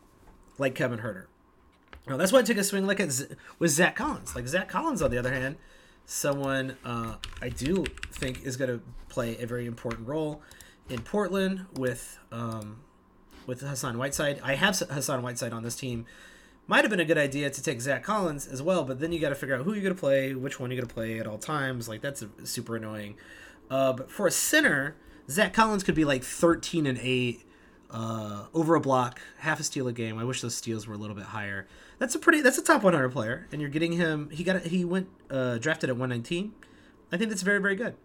like 0.58 0.74
Kevin 0.74 1.00
Huerter. 1.00 1.26
Now, 2.08 2.18
that's 2.18 2.32
why 2.32 2.40
I 2.40 2.44
took 2.44 2.58
a 2.58 2.64
swing 2.64 2.86
like 2.86 3.00
it 3.00 3.38
with 3.60 3.72
Zach 3.72 3.96
Collins. 3.96 4.36
Like 4.36 4.48
Zach 4.48 4.70
Collins, 4.70 5.02
on 5.02 5.12
the 5.12 5.18
other 5.18 5.34
hand, 5.34 5.58
someone 6.06 6.78
uh, 6.86 7.16
I 7.42 7.50
do 7.50 7.84
think 8.12 8.44
is 8.44 8.58
going 8.58 8.70
to 8.70 8.82
play 9.10 9.38
a 9.40 9.48
very 9.48 9.66
important 9.66 10.08
role 10.08 10.42
in 10.90 11.02
Portland 11.02 11.66
with 11.74 12.20
um, 12.32 12.82
with 13.46 13.62
Hassan 13.62 13.98
Whiteside. 13.98 14.40
I 14.44 14.56
have 14.56 14.78
Hassan 14.78 15.22
Whiteside 15.22 15.54
on 15.54 15.64
this 15.64 15.76
team. 15.76 16.06
Might 16.68 16.84
have 16.84 16.90
been 16.90 17.00
a 17.00 17.06
good 17.06 17.18
idea 17.18 17.50
to 17.50 17.62
take 17.62 17.80
Zach 17.80 18.04
Collins 18.04 18.48
as 18.48 18.62
well, 18.62 18.84
but 18.84 19.00
then 19.00 19.12
you 19.12 19.20
got 19.20 19.30
to 19.30 19.36
figure 19.36 19.56
out 19.56 19.66
who 19.66 19.74
you're 19.74 19.84
going 19.84 19.94
to 19.94 20.00
play, 20.00 20.34
which 20.34 20.60
one 20.60 20.72
you're 20.72 20.80
going 20.80 20.88
to 20.88 20.94
play 20.94 21.20
at 21.20 21.28
all 21.28 21.38
times. 21.38 21.88
Like 21.88 22.02
that's 22.02 22.24
super 22.44 22.76
annoying. 22.76 23.16
Uh, 23.70 23.94
but 23.94 24.10
for 24.10 24.26
a 24.26 24.32
center, 24.32 24.96
Zach 25.30 25.54
Collins 25.54 25.84
could 25.84 25.96
be 25.96 26.06
like 26.06 26.24
13 26.24 26.88
and 26.88 26.98
8 27.00 27.46
uh, 27.92 28.46
over 28.54 28.76
a 28.76 28.80
block, 28.80 29.22
half 29.40 29.60
a 29.60 29.64
steal 29.64 29.88
a 29.88 29.94
game. 29.94 30.18
I 30.18 30.24
wish 30.24 30.42
those 30.42 30.56
steals 30.56 30.88
were 30.88 30.96
a 30.96 30.98
little 30.98 31.16
bit 31.16 31.26
higher. 31.26 31.68
That's 32.00 32.16
a 32.16 32.20
pretty. 32.20 32.42
That's 32.42 32.58
a 32.58 32.64
top 32.64 32.84
100 32.84 33.10
player, 33.10 33.48
and 33.52 33.62
you're 33.62 33.70
getting 33.70 33.94
him. 33.94 34.30
He 34.32 34.44
got. 34.44 34.64
He 34.64 34.84
went 34.84 35.08
uh, 35.30 35.58
drafted 35.60 35.90
at 35.90 35.96
119. 35.96 36.54
I 37.12 37.18
think 37.18 37.30
that's 37.30 37.42
very 37.42 37.60
very 37.60 37.76
good. 37.76 37.96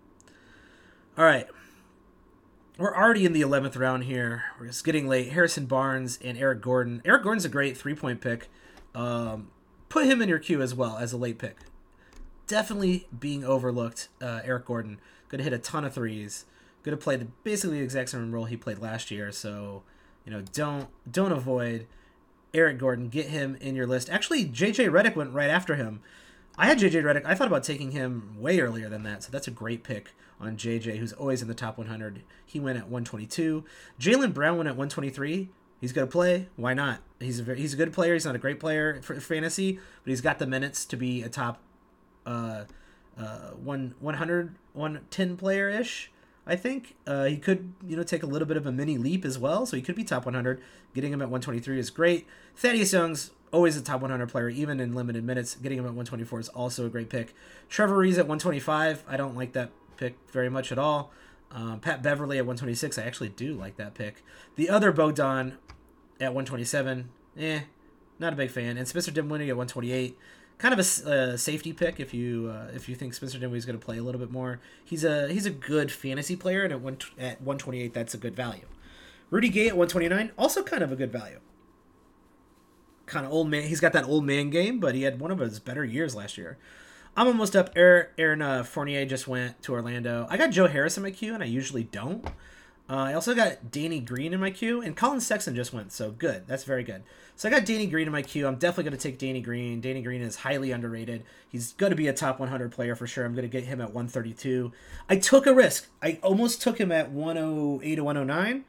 All 1.18 1.24
right, 1.24 1.48
we're 2.80 2.96
already 2.96 3.26
in 3.26 3.34
the 3.34 3.42
11th 3.42 3.78
round 3.78 4.04
here. 4.04 4.44
We're 4.58 4.68
just 4.68 4.84
getting 4.84 5.06
late. 5.06 5.32
Harrison 5.32 5.66
Barnes 5.66 6.18
and 6.24 6.38
Eric 6.38 6.62
Gordon. 6.62 7.02
Eric 7.04 7.22
Gordon's 7.22 7.44
a 7.44 7.50
great 7.50 7.76
three 7.76 7.94
point 7.94 8.22
pick. 8.22 8.48
Um, 8.94 9.50
put 9.90 10.06
him 10.06 10.22
in 10.22 10.30
your 10.30 10.38
queue 10.38 10.62
as 10.62 10.74
well 10.74 10.96
as 10.96 11.12
a 11.12 11.18
late 11.18 11.38
pick. 11.38 11.58
Definitely 12.46 13.06
being 13.16 13.44
overlooked. 13.44 14.08
Uh, 14.20 14.40
Eric 14.44 14.64
Gordon 14.64 14.98
going 15.28 15.38
to 15.40 15.44
hit 15.44 15.52
a 15.52 15.58
ton 15.58 15.84
of 15.84 15.92
threes. 15.92 16.46
Going 16.82 16.96
to 16.96 17.02
play 17.02 17.16
the 17.16 17.26
basically 17.44 17.78
the 17.78 17.84
exact 17.84 18.08
same 18.08 18.32
role 18.32 18.46
he 18.46 18.56
played 18.56 18.78
last 18.78 19.10
year. 19.10 19.30
So 19.30 19.82
you 20.24 20.32
know 20.32 20.42
don't 20.54 20.88
don't 21.10 21.32
avoid 21.32 21.86
Eric 22.54 22.78
Gordon, 22.78 23.10
get 23.10 23.26
him 23.26 23.58
in 23.60 23.76
your 23.76 23.86
list. 23.86 24.08
Actually, 24.08 24.46
JJ 24.46 24.90
Redick 24.90 25.14
went 25.14 25.34
right 25.34 25.50
after 25.50 25.74
him. 25.74 26.00
I 26.56 26.66
had 26.66 26.78
JJ 26.78 27.02
Redick. 27.02 27.26
I 27.26 27.34
thought 27.34 27.46
about 27.46 27.62
taking 27.62 27.92
him 27.92 28.36
way 28.38 28.58
earlier 28.58 28.88
than 28.88 29.02
that, 29.02 29.22
so 29.22 29.30
that's 29.30 29.46
a 29.46 29.52
great 29.52 29.84
pick 29.84 30.12
on 30.40 30.56
JJ, 30.56 30.96
who's 30.96 31.12
always 31.12 31.42
in 31.42 31.48
the 31.48 31.54
top 31.54 31.76
100. 31.78 32.22
He 32.44 32.58
went 32.58 32.78
at 32.78 32.84
122. 32.84 33.64
Jaylen 34.00 34.32
Brown 34.32 34.56
went 34.56 34.68
at 34.68 34.74
123. 34.74 35.50
He's 35.80 35.92
going 35.92 36.06
to 36.06 36.10
play. 36.10 36.48
Why 36.56 36.74
not? 36.74 37.00
He's 37.18 37.38
a 37.38 37.42
very, 37.42 37.60
he's 37.60 37.74
a 37.74 37.76
good 37.76 37.92
player. 37.92 38.14
He's 38.14 38.24
not 38.24 38.34
a 38.34 38.38
great 38.38 38.60
player 38.60 39.00
for 39.02 39.18
fantasy, 39.20 39.74
but 39.74 40.10
he's 40.10 40.20
got 40.20 40.38
the 40.38 40.46
minutes 40.46 40.84
to 40.86 40.96
be 40.96 41.22
a 41.22 41.28
top 41.28 41.60
uh, 42.26 42.64
uh, 43.18 43.50
one 43.62 43.94
100 44.00 44.54
110 44.72 45.36
player 45.36 45.68
ish. 45.68 46.10
I 46.46 46.56
think 46.56 46.96
uh, 47.06 47.24
he 47.24 47.36
could, 47.36 47.74
you 47.86 47.96
know, 47.96 48.02
take 48.02 48.22
a 48.22 48.26
little 48.26 48.48
bit 48.48 48.56
of 48.56 48.66
a 48.66 48.72
mini 48.72 48.98
leap 48.98 49.24
as 49.24 49.38
well. 49.38 49.66
So 49.66 49.76
he 49.76 49.82
could 49.82 49.94
be 49.94 50.04
top 50.04 50.24
100. 50.24 50.60
Getting 50.94 51.12
him 51.12 51.22
at 51.22 51.28
123 51.28 51.78
is 51.78 51.90
great. 51.90 52.26
Thaddeus 52.56 52.92
Young's 52.92 53.30
always 53.52 53.76
a 53.76 53.82
top 53.82 54.00
100 54.00 54.28
player, 54.28 54.48
even 54.48 54.80
in 54.80 54.94
limited 54.94 55.24
minutes. 55.24 55.54
Getting 55.54 55.78
him 55.78 55.84
at 55.84 55.90
124 55.90 56.40
is 56.40 56.48
also 56.48 56.86
a 56.86 56.88
great 56.88 57.08
pick. 57.08 57.34
Trevor 57.68 57.98
Ariza 57.98 58.20
at 58.20 58.28
125. 58.28 59.04
I 59.06 59.16
don't 59.16 59.36
like 59.36 59.52
that 59.52 59.70
pick 60.00 60.16
very 60.32 60.48
much 60.48 60.72
at 60.72 60.78
all. 60.78 61.12
Um, 61.52 61.80
Pat 61.80 62.02
Beverley 62.02 62.38
at 62.38 62.44
126. 62.46 62.98
I 62.98 63.04
actually 63.04 63.28
do 63.28 63.54
like 63.54 63.76
that 63.76 63.94
pick. 63.94 64.24
The 64.56 64.68
other 64.68 64.90
Bogdan 64.90 65.58
at 66.20 66.34
127. 66.34 67.10
Eh, 67.38 67.60
not 68.18 68.32
a 68.32 68.36
big 68.36 68.50
fan. 68.50 68.76
And 68.76 68.88
Spencer 68.88 69.12
Dinwiddie 69.12 69.50
at 69.50 69.56
128 69.56 70.16
kind 70.60 70.78
of 70.78 71.06
a 71.06 71.10
uh, 71.10 71.36
safety 71.36 71.72
pick 71.72 71.98
if 71.98 72.12
you 72.12 72.52
uh, 72.54 72.68
if 72.74 72.88
you 72.88 72.94
think 72.94 73.14
Spencer 73.14 73.38
Dinwiddie 73.38 73.58
is 73.58 73.66
going 73.66 73.78
to 73.78 73.84
play 73.84 73.98
a 73.98 74.02
little 74.02 74.20
bit 74.20 74.30
more. 74.30 74.60
He's 74.84 75.04
a 75.04 75.28
he's 75.32 75.46
a 75.46 75.50
good 75.50 75.90
fantasy 75.90 76.36
player, 76.36 76.62
and 76.62 76.72
at 76.72 76.80
one 76.80 76.98
at 77.18 77.40
one 77.40 77.58
twenty 77.58 77.80
eight, 77.80 77.94
that's 77.94 78.14
a 78.14 78.18
good 78.18 78.36
value. 78.36 78.66
Rudy 79.30 79.48
Gay 79.48 79.68
at 79.68 79.76
one 79.76 79.88
twenty 79.88 80.08
nine, 80.08 80.32
also 80.38 80.62
kind 80.62 80.82
of 80.82 80.92
a 80.92 80.96
good 80.96 81.10
value. 81.10 81.40
Kind 83.06 83.26
of 83.26 83.32
old 83.32 83.48
man. 83.48 83.64
He's 83.64 83.80
got 83.80 83.92
that 83.94 84.04
old 84.04 84.24
man 84.24 84.50
game, 84.50 84.78
but 84.78 84.94
he 84.94 85.02
had 85.02 85.18
one 85.18 85.30
of 85.30 85.38
his 85.38 85.58
better 85.58 85.84
years 85.84 86.14
last 86.14 86.38
year. 86.38 86.58
I'm 87.16 87.26
almost 87.26 87.56
up. 87.56 87.70
Aaron, 87.76 88.42
uh, 88.42 88.62
Fournier 88.62 89.04
just 89.04 89.26
went 89.28 89.62
to 89.62 89.72
Orlando. 89.72 90.26
I 90.30 90.36
got 90.36 90.50
Joe 90.50 90.68
Harris 90.68 90.96
in 90.96 91.02
my 91.02 91.10
queue, 91.10 91.34
and 91.34 91.42
I 91.42 91.46
usually 91.46 91.84
don't. 91.84 92.24
Uh, 92.90 92.96
I 92.96 93.14
also 93.14 93.36
got 93.36 93.70
Danny 93.70 94.00
Green 94.00 94.32
in 94.34 94.40
my 94.40 94.50
queue, 94.50 94.80
and 94.80 94.96
Collin 94.96 95.20
Sexton 95.20 95.54
just 95.54 95.72
went, 95.72 95.92
so 95.92 96.10
good. 96.10 96.48
That's 96.48 96.64
very 96.64 96.82
good. 96.82 97.04
So 97.36 97.48
I 97.48 97.52
got 97.52 97.64
Danny 97.64 97.86
Green 97.86 98.08
in 98.08 98.12
my 98.12 98.22
queue. 98.22 98.48
I'm 98.48 98.56
definitely 98.56 98.84
going 98.90 98.98
to 98.98 99.02
take 99.02 99.16
Danny 99.16 99.40
Green. 99.40 99.80
Danny 99.80 100.02
Green 100.02 100.20
is 100.22 100.36
highly 100.36 100.72
underrated. 100.72 101.22
He's 101.48 101.72
going 101.74 101.90
to 101.90 101.96
be 101.96 102.08
a 102.08 102.12
top 102.12 102.40
100 102.40 102.72
player 102.72 102.96
for 102.96 103.06
sure. 103.06 103.24
I'm 103.24 103.32
going 103.32 103.48
to 103.48 103.48
get 103.48 103.62
him 103.62 103.80
at 103.80 103.94
132. 103.94 104.72
I 105.08 105.16
took 105.16 105.46
a 105.46 105.54
risk. 105.54 105.88
I 106.02 106.18
almost 106.22 106.62
took 106.62 106.78
him 106.78 106.90
at 106.90 107.12
108 107.12 107.94
to 107.94 108.02
109, 108.02 108.64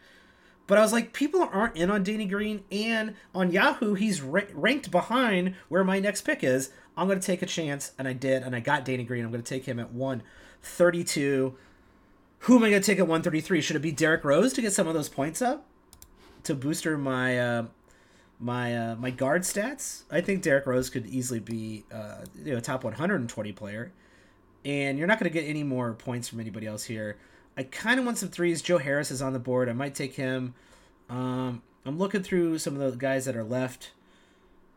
but 0.68 0.78
I 0.78 0.82
was 0.82 0.94
like, 0.94 1.14
people 1.14 1.50
aren't 1.52 1.76
in 1.76 1.90
on 1.90 2.04
Danny 2.04 2.28
Green, 2.28 2.64
and 2.72 3.16
on 3.34 3.52
Yahoo, 3.52 3.96
he's 3.96 4.22
ra- 4.22 4.44
ranked 4.54 4.92
behind 4.92 5.56
where 5.68 5.84
my 5.84 6.00
next 6.00 6.22
pick 6.22 6.44
is. 6.44 6.70
I'm 7.02 7.08
going 7.08 7.20
to 7.20 7.26
take 7.26 7.42
a 7.42 7.48
chance, 7.48 7.94
and 7.98 8.08
I 8.08 8.14
did, 8.14 8.44
and 8.44 8.56
I 8.56 8.60
got 8.60 8.86
Danny 8.86 9.04
Green. 9.04 9.26
I'm 9.26 9.32
going 9.32 9.42
to 9.42 9.50
take 9.50 9.66
him 9.66 9.80
at 9.80 9.92
132. 9.92 11.56
Who 12.38 12.56
am 12.56 12.64
I 12.64 12.70
going 12.70 12.80
to 12.80 12.86
take 12.86 13.00
at 13.00 13.08
133? 13.08 13.60
Should 13.60 13.76
it 13.76 13.80
be 13.80 13.92
Derrick 13.92 14.24
Rose 14.24 14.54
to 14.54 14.62
get 14.62 14.72
some 14.72 14.88
of 14.88 14.94
those 14.94 15.10
points 15.10 15.42
up 15.42 15.66
to 16.44 16.54
booster 16.54 17.00
my 17.00 17.40
uh, 17.40 17.66
my 18.40 18.78
uh, 18.78 18.96
my 18.98 19.10
guard 19.10 19.42
stats? 19.42 20.04
I 20.12 20.22
think 20.22 20.44
Derrick 20.44 20.68
Rose 20.68 20.92
could 20.92 21.08
easily 21.08 21.40
be 21.40 21.86
uh, 21.92 22.18
you 22.36 22.54
know 22.54 22.60
top 22.60 22.84
120 22.84 23.52
player, 23.54 23.92
and 24.64 25.00
you're 25.00 25.08
not 25.08 25.20
going 25.20 25.32
to 25.32 25.34
get 25.34 25.50
any 25.50 25.64
more 25.64 25.94
points 25.94 26.28
from 26.28 26.40
anybody 26.40 26.68
else 26.68 26.84
here. 26.84 27.18
I 27.58 27.64
kind 27.64 28.00
of 28.00 28.06
want 28.06 28.20
some 28.20 28.30
threes. 28.30 28.62
Joe 28.62 28.78
Harris 28.78 29.10
is 29.10 29.24
on 29.24 29.34
the 29.34 29.40
board. 29.40 29.70
I 29.70 29.74
might 29.74 29.96
take 29.96 30.14
him. 30.14 30.54
Um, 31.10 31.64
I'm 31.84 31.98
looking 31.98 32.22
through 32.22 32.60
some 32.60 32.80
of 32.80 32.92
the 32.92 32.96
guys 32.96 33.26
that 33.26 33.36
are 33.36 33.44
left. 33.44 33.90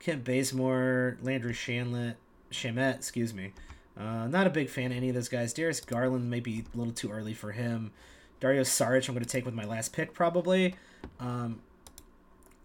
Kent 0.05 0.23
Bazemore, 0.23 1.17
Landry 1.23 1.55
Shanlet, 1.55 2.17
Shamet, 2.51 2.97
excuse 2.97 3.33
me. 3.33 3.53
Uh, 3.99 4.27
not 4.27 4.47
a 4.47 4.51
big 4.51 4.69
fan 4.69 4.91
of 4.91 4.99
any 4.99 5.09
of 5.09 5.15
those 5.15 5.31
guys. 5.31 5.55
Darius 5.55 5.81
Garland 5.81 6.29
may 6.29 6.41
be 6.41 6.65
a 6.75 6.77
little 6.77 6.93
too 6.93 7.11
early 7.11 7.33
for 7.33 7.53
him. 7.53 7.91
Dario 8.39 8.63
Saric, 8.63 9.09
I'm 9.09 9.15
going 9.15 9.25
to 9.25 9.31
take 9.31 9.47
with 9.47 9.55
my 9.55 9.65
last 9.65 9.95
pick 9.95 10.13
probably. 10.13 10.75
Um, 11.19 11.61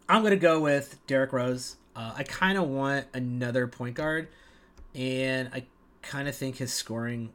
I'm 0.09 0.21
going 0.21 0.31
to 0.31 0.37
go 0.37 0.59
with 0.59 0.99
Derrick 1.07 1.31
Rose. 1.31 1.77
Uh, 1.95 2.13
I 2.17 2.23
kind 2.23 2.57
of 2.57 2.67
want 2.67 3.05
another 3.13 3.67
point 3.67 3.95
guard, 3.95 4.27
and 4.93 5.49
I 5.53 5.63
kind 6.01 6.27
of 6.27 6.35
think 6.35 6.57
his 6.57 6.73
scoring 6.73 7.29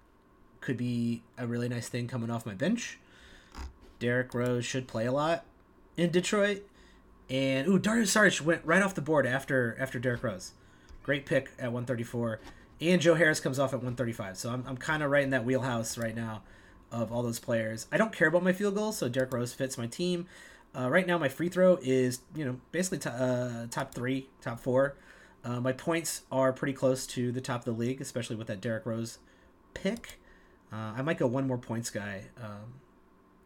could 0.60 0.76
be 0.76 1.22
a 1.38 1.46
really 1.46 1.68
nice 1.70 1.88
thing 1.88 2.08
coming 2.08 2.30
off 2.30 2.44
my 2.44 2.54
bench. 2.54 2.98
Derrick 4.00 4.34
Rose 4.34 4.66
should 4.66 4.86
play 4.86 5.06
a 5.06 5.12
lot 5.12 5.46
in 5.96 6.10
Detroit. 6.10 6.68
And 7.30 7.66
ooh, 7.68 7.78
Dario 7.78 8.04
Saric 8.04 8.40
went 8.40 8.64
right 8.64 8.82
off 8.82 8.94
the 8.94 9.00
board 9.00 9.26
after 9.26 9.76
after 9.78 9.98
Derrick 9.98 10.22
Rose. 10.22 10.52
Great 11.02 11.26
pick 11.26 11.50
at 11.58 11.72
134 11.72 12.40
and 12.80 13.00
Joe 13.00 13.14
Harris 13.14 13.40
comes 13.40 13.58
off 13.58 13.72
at 13.72 13.78
135. 13.78 14.36
So 14.36 14.50
I'm, 14.50 14.64
I'm 14.66 14.76
kind 14.76 15.02
of 15.02 15.10
right 15.10 15.22
in 15.22 15.30
that 15.30 15.44
wheelhouse 15.44 15.96
right 15.96 16.14
now 16.14 16.42
of 16.90 17.12
all 17.12 17.22
those 17.22 17.38
players. 17.38 17.86
I 17.90 17.96
don't 17.96 18.12
care 18.12 18.28
about 18.28 18.42
my 18.42 18.52
field 18.52 18.74
goals, 18.74 18.98
so 18.98 19.08
Derrick 19.08 19.32
Rose 19.32 19.52
fits 19.52 19.78
my 19.78 19.86
team. 19.86 20.26
Uh, 20.76 20.90
right 20.90 21.06
now, 21.06 21.18
my 21.18 21.28
free 21.28 21.48
throw 21.48 21.78
is 21.82 22.20
you 22.34 22.44
know 22.44 22.56
basically 22.72 22.98
uh, 23.10 23.66
top 23.70 23.94
three, 23.94 24.28
top 24.40 24.60
four. 24.60 24.96
Uh, 25.44 25.60
my 25.60 25.72
points 25.72 26.22
are 26.32 26.52
pretty 26.52 26.72
close 26.72 27.06
to 27.06 27.30
the 27.30 27.40
top 27.40 27.60
of 27.60 27.64
the 27.64 27.72
league, 27.72 28.00
especially 28.00 28.34
with 28.34 28.46
that 28.48 28.60
Derrick 28.60 28.86
Rose 28.86 29.18
pick. 29.74 30.18
Uh, 30.72 30.94
I 30.96 31.02
might 31.02 31.18
go 31.18 31.26
one 31.26 31.46
more 31.46 31.58
points 31.58 31.90
guy. 31.90 32.24
Um, 32.42 32.80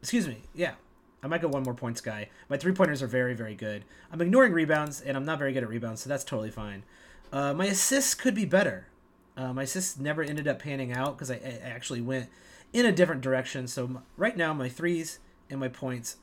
excuse 0.01 0.26
me, 0.26 0.43
yeah, 0.55 0.74
I 1.23 1.27
might 1.27 1.43
go 1.43 1.49
one 1.49 1.64
more 1.64 1.75
points 1.75 2.01
guy. 2.01 2.29
My 2.49 2.57
three 2.57 2.73
pointers 2.73 3.03
are 3.03 3.07
very 3.07 3.35
very 3.35 3.55
good. 3.55 3.85
I'm 4.12 4.21
ignoring 4.21 4.53
rebounds, 4.53 5.01
and 5.01 5.16
I'm 5.16 5.25
not 5.25 5.39
very 5.39 5.53
good 5.53 5.62
at 5.62 5.69
rebounds, 5.69 6.03
so 6.03 6.09
that's 6.09 6.25
totally 6.25 6.51
fine. 6.51 6.85
Uh, 7.33 7.53
my 7.53 7.66
assists 7.66 8.14
could 8.14 8.35
be 8.35 8.45
better. 8.45 8.89
Uh, 9.37 9.53
my 9.53 9.62
assists 9.62 9.99
never 9.99 10.23
ended 10.23 10.49
up 10.49 10.59
panning 10.59 10.93
out 10.93 11.16
because 11.16 11.31
I, 11.31 11.35
I, 11.35 11.61
actually 11.62 12.01
went 12.01 12.29
in 12.73 12.87
a 12.87 12.93
different 12.93 13.21
direction. 13.21 13.69
So 13.69 13.85
m- 13.85 14.03
right 14.16 14.37
now, 14.37 14.53
my 14.53 14.69
threes 14.69 15.21
and 15.49 15.61
my 15.61 15.69
points 15.69 16.16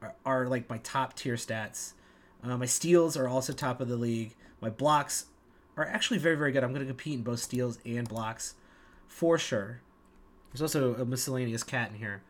are, 0.00 0.14
are 0.24 0.46
like 0.46 0.68
my 0.68 0.78
top 0.78 1.14
tier 1.14 1.34
stats. 1.34 1.94
Uh, 2.42 2.56
my 2.56 2.66
steals 2.66 3.16
are 3.16 3.26
also 3.26 3.52
top 3.52 3.80
of 3.80 3.88
the 3.88 3.96
league. 3.96 4.34
My 4.60 4.70
blocks 4.70 5.26
are 5.76 5.86
actually 5.86 6.18
very, 6.18 6.36
very 6.36 6.52
good. 6.52 6.62
I'm 6.62 6.70
going 6.70 6.86
to 6.86 6.92
compete 6.92 7.14
in 7.14 7.22
both 7.22 7.40
steals 7.40 7.78
and 7.84 8.08
blocks 8.08 8.54
for 9.08 9.38
sure. 9.38 9.80
There's 10.52 10.62
also 10.62 10.94
a 10.94 11.04
miscellaneous 11.04 11.62
cat 11.62 11.90
in 11.90 11.98
here 11.98 12.22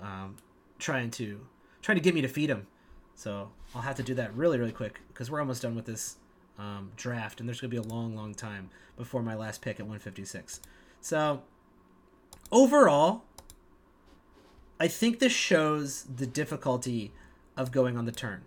um, 0.00 0.36
trying 0.82 1.10
to 1.12 1.40
trying 1.80 1.96
to 1.96 2.02
get 2.02 2.14
me 2.14 2.20
to 2.20 2.28
feed 2.28 2.50
him. 2.50 2.66
So 3.14 3.50
I'll 3.74 3.82
have 3.82 3.96
to 3.96 4.02
do 4.02 4.14
that 4.14 4.34
really, 4.34 4.58
really 4.58 4.72
quick 4.72 5.00
because 5.08 5.30
we're 5.30 5.40
almost 5.40 5.62
done 5.62 5.74
with 5.74 5.86
this 5.86 6.16
um, 6.58 6.92
draft, 6.96 7.40
and 7.40 7.48
there's 7.48 7.60
going 7.60 7.70
to 7.70 7.82
be 7.82 7.88
a 7.88 7.92
long, 7.92 8.14
long 8.14 8.34
time 8.34 8.70
before 8.96 9.22
my 9.22 9.34
last 9.34 9.62
pick 9.62 9.80
at 9.80 9.86
156. 9.86 10.60
So, 11.00 11.42
overall, 12.50 13.24
I 14.78 14.88
think 14.88 15.18
this 15.18 15.32
shows 15.32 16.04
the 16.04 16.26
difficulty 16.26 17.12
of 17.56 17.72
going 17.72 17.96
on 17.96 18.04
the 18.04 18.12
turn. 18.12 18.42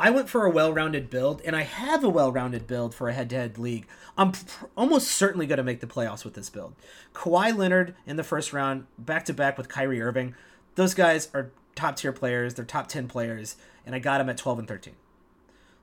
I 0.00 0.10
went 0.10 0.28
for 0.28 0.44
a 0.44 0.50
well 0.50 0.72
rounded 0.72 1.10
build, 1.10 1.42
and 1.44 1.56
I 1.56 1.62
have 1.62 2.04
a 2.04 2.08
well 2.08 2.30
rounded 2.30 2.66
build 2.66 2.94
for 2.94 3.08
a 3.08 3.12
head 3.12 3.30
to 3.30 3.36
head 3.36 3.58
league. 3.58 3.86
I'm 4.16 4.32
pr- 4.32 4.66
almost 4.76 5.08
certainly 5.08 5.46
going 5.46 5.56
to 5.56 5.64
make 5.64 5.80
the 5.80 5.86
playoffs 5.86 6.24
with 6.24 6.34
this 6.34 6.50
build. 6.50 6.74
Kawhi 7.14 7.56
Leonard 7.56 7.94
in 8.06 8.16
the 8.16 8.24
first 8.24 8.52
round, 8.52 8.86
back 8.98 9.24
to 9.26 9.32
back 9.32 9.58
with 9.58 9.68
Kyrie 9.68 10.00
Irving. 10.00 10.34
Those 10.78 10.94
guys 10.94 11.28
are 11.34 11.50
top 11.74 11.96
tier 11.96 12.12
players, 12.12 12.54
they're 12.54 12.64
top 12.64 12.86
10 12.86 13.08
players, 13.08 13.56
and 13.84 13.96
I 13.96 13.98
got 13.98 14.18
them 14.18 14.28
at 14.28 14.36
12 14.36 14.60
and 14.60 14.68
13. 14.68 14.94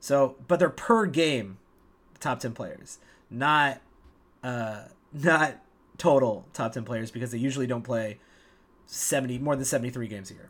So, 0.00 0.36
but 0.48 0.58
they're 0.58 0.70
per 0.70 1.04
game 1.04 1.58
top 2.18 2.40
10 2.40 2.54
players, 2.54 2.98
not 3.28 3.82
uh 4.42 4.84
not 5.12 5.58
total 5.98 6.46
top 6.54 6.72
10 6.72 6.84
players 6.84 7.10
because 7.10 7.30
they 7.30 7.36
usually 7.36 7.66
don't 7.66 7.82
play 7.82 8.18
70 8.86 9.38
more 9.38 9.54
than 9.54 9.66
73 9.66 10.08
games 10.08 10.30
a 10.30 10.34
year. 10.34 10.48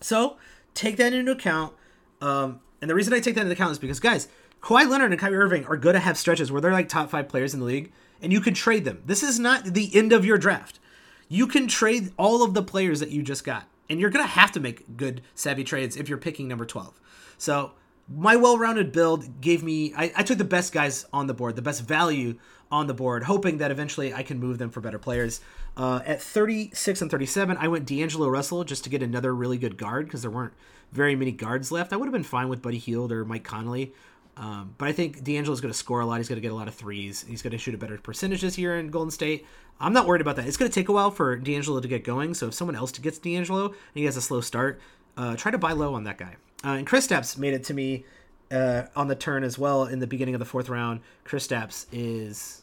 So, 0.00 0.36
take 0.74 0.96
that 0.96 1.12
into 1.12 1.30
account. 1.30 1.74
Um 2.20 2.58
and 2.80 2.90
the 2.90 2.94
reason 2.96 3.14
I 3.14 3.20
take 3.20 3.36
that 3.36 3.42
into 3.42 3.52
account 3.52 3.70
is 3.70 3.78
because 3.78 4.00
guys, 4.00 4.26
Kawhi 4.62 4.90
Leonard 4.90 5.12
and 5.12 5.20
Kyrie 5.20 5.36
Irving 5.36 5.64
are 5.66 5.76
going 5.76 5.94
to 5.94 6.00
have 6.00 6.18
stretches 6.18 6.50
where 6.50 6.60
they're 6.60 6.72
like 6.72 6.88
top 6.88 7.08
5 7.08 7.28
players 7.28 7.54
in 7.54 7.60
the 7.60 7.66
league 7.66 7.92
and 8.20 8.32
you 8.32 8.40
can 8.40 8.52
trade 8.52 8.84
them. 8.84 9.04
This 9.06 9.22
is 9.22 9.38
not 9.38 9.62
the 9.64 9.94
end 9.94 10.12
of 10.12 10.24
your 10.24 10.38
draft. 10.38 10.80
You 11.28 11.46
can 11.46 11.68
trade 11.68 12.12
all 12.16 12.42
of 12.42 12.54
the 12.54 12.62
players 12.62 13.00
that 13.00 13.10
you 13.10 13.22
just 13.22 13.44
got. 13.44 13.68
And 13.90 14.00
you're 14.00 14.10
going 14.10 14.24
to 14.24 14.30
have 14.30 14.52
to 14.52 14.60
make 14.60 14.96
good 14.96 15.20
savvy 15.34 15.62
trades 15.62 15.96
if 15.96 16.08
you're 16.08 16.18
picking 16.18 16.48
number 16.48 16.64
12. 16.64 16.98
So, 17.36 17.72
my 18.08 18.36
well-rounded 18.36 18.92
build 18.92 19.40
gave 19.40 19.62
me 19.62 19.94
I, 19.96 20.12
I, 20.16 20.22
took 20.22 20.36
the 20.36 20.44
best 20.44 20.72
guys 20.72 21.06
on 21.12 21.26
the 21.26 21.32
board 21.34 21.56
the 21.56 21.62
best 21.62 21.82
value 21.82 22.36
on 22.70 22.86
the 22.86 22.92
board 22.92 23.22
hoping 23.24 23.58
that 23.58 23.70
eventually 23.70 24.12
i 24.12 24.22
can 24.22 24.38
move 24.38 24.58
them 24.58 24.68
for 24.68 24.82
better 24.82 24.98
players 24.98 25.40
uh, 25.78 26.00
at 26.04 26.20
36 26.20 27.00
and 27.00 27.10
37 27.10 27.56
i 27.56 27.66
went 27.66 27.86
d'angelo 27.86 28.28
russell 28.28 28.62
just 28.62 28.84
to 28.84 28.90
get 28.90 29.02
another 29.02 29.34
really 29.34 29.56
good 29.56 29.78
guard 29.78 30.04
because 30.04 30.20
there 30.20 30.30
weren't 30.30 30.52
very 30.92 31.16
many 31.16 31.32
guards 31.32 31.72
left 31.72 31.92
i 31.92 31.96
would 31.96 32.04
have 32.04 32.12
been 32.12 32.22
fine 32.22 32.48
with 32.48 32.60
buddy 32.60 32.78
hield 32.78 33.10
or 33.10 33.24
mike 33.24 33.44
conley 33.44 33.94
um, 34.36 34.74
but 34.78 34.88
i 34.88 34.92
think 34.92 35.22
d'angelo's 35.22 35.60
going 35.60 35.72
to 35.72 35.78
score 35.78 36.00
a 36.00 36.06
lot 36.06 36.18
he's 36.18 36.28
going 36.28 36.36
to 36.36 36.42
get 36.42 36.52
a 36.52 36.54
lot 36.54 36.68
of 36.68 36.74
threes 36.74 37.24
he's 37.28 37.42
going 37.42 37.50
to 37.50 37.58
shoot 37.58 37.74
a 37.74 37.78
better 37.78 37.98
percentage 37.98 38.40
this 38.40 38.58
year 38.58 38.78
in 38.78 38.88
golden 38.88 39.10
state 39.10 39.46
i'm 39.80 39.92
not 39.92 40.06
worried 40.06 40.20
about 40.20 40.36
that 40.36 40.46
it's 40.46 40.56
going 40.56 40.70
to 40.70 40.74
take 40.74 40.88
a 40.88 40.92
while 40.92 41.10
for 41.10 41.36
d'angelo 41.36 41.80
to 41.80 41.88
get 41.88 42.04
going 42.04 42.34
so 42.34 42.48
if 42.48 42.54
someone 42.54 42.76
else 42.76 42.92
gets 42.92 43.18
d'angelo 43.18 43.66
and 43.66 43.76
he 43.94 44.04
has 44.04 44.16
a 44.16 44.22
slow 44.22 44.40
start 44.40 44.80
uh, 45.16 45.36
try 45.36 45.52
to 45.52 45.58
buy 45.58 45.72
low 45.72 45.94
on 45.94 46.04
that 46.04 46.18
guy 46.18 46.34
uh, 46.64 46.70
and 46.70 46.86
Kristaps 46.86 47.36
made 47.36 47.52
it 47.52 47.64
to 47.64 47.74
me 47.74 48.04
uh, 48.50 48.84
on 48.96 49.08
the 49.08 49.14
turn 49.14 49.44
as 49.44 49.58
well 49.58 49.84
in 49.84 49.98
the 49.98 50.06
beginning 50.06 50.34
of 50.34 50.38
the 50.38 50.44
fourth 50.46 50.68
round. 50.68 51.00
Kristaps 51.24 51.86
is 51.92 52.62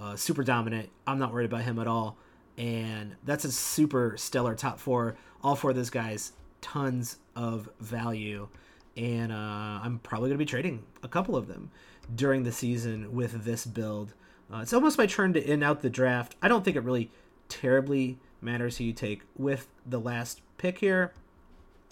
uh, 0.00 0.16
super 0.16 0.42
dominant. 0.42 0.88
I'm 1.06 1.18
not 1.18 1.32
worried 1.32 1.46
about 1.46 1.62
him 1.62 1.78
at 1.78 1.86
all. 1.86 2.16
And 2.56 3.16
that's 3.24 3.44
a 3.44 3.52
super 3.52 4.16
stellar 4.16 4.54
top 4.54 4.78
four. 4.78 5.16
All 5.42 5.54
four 5.54 5.70
of 5.70 5.76
those 5.76 5.90
guys, 5.90 6.32
tons 6.60 7.16
of 7.36 7.68
value. 7.80 8.48
And 8.96 9.32
uh, 9.32 9.80
I'm 9.82 10.00
probably 10.00 10.28
going 10.28 10.38
to 10.38 10.44
be 10.44 10.48
trading 10.48 10.84
a 11.02 11.08
couple 11.08 11.36
of 11.36 11.46
them 11.46 11.70
during 12.14 12.42
the 12.42 12.52
season 12.52 13.14
with 13.14 13.44
this 13.44 13.64
build. 13.64 14.14
Uh, 14.52 14.58
it's 14.58 14.72
almost 14.72 14.98
my 14.98 15.06
turn 15.06 15.32
to 15.34 15.44
in 15.44 15.62
out 15.62 15.82
the 15.82 15.90
draft. 15.90 16.34
I 16.42 16.48
don't 16.48 16.64
think 16.64 16.76
it 16.76 16.82
really 16.82 17.10
terribly 17.48 18.18
matters 18.40 18.78
who 18.78 18.84
you 18.84 18.92
take 18.92 19.22
with 19.36 19.68
the 19.86 20.00
last 20.00 20.40
pick 20.56 20.78
here. 20.78 21.12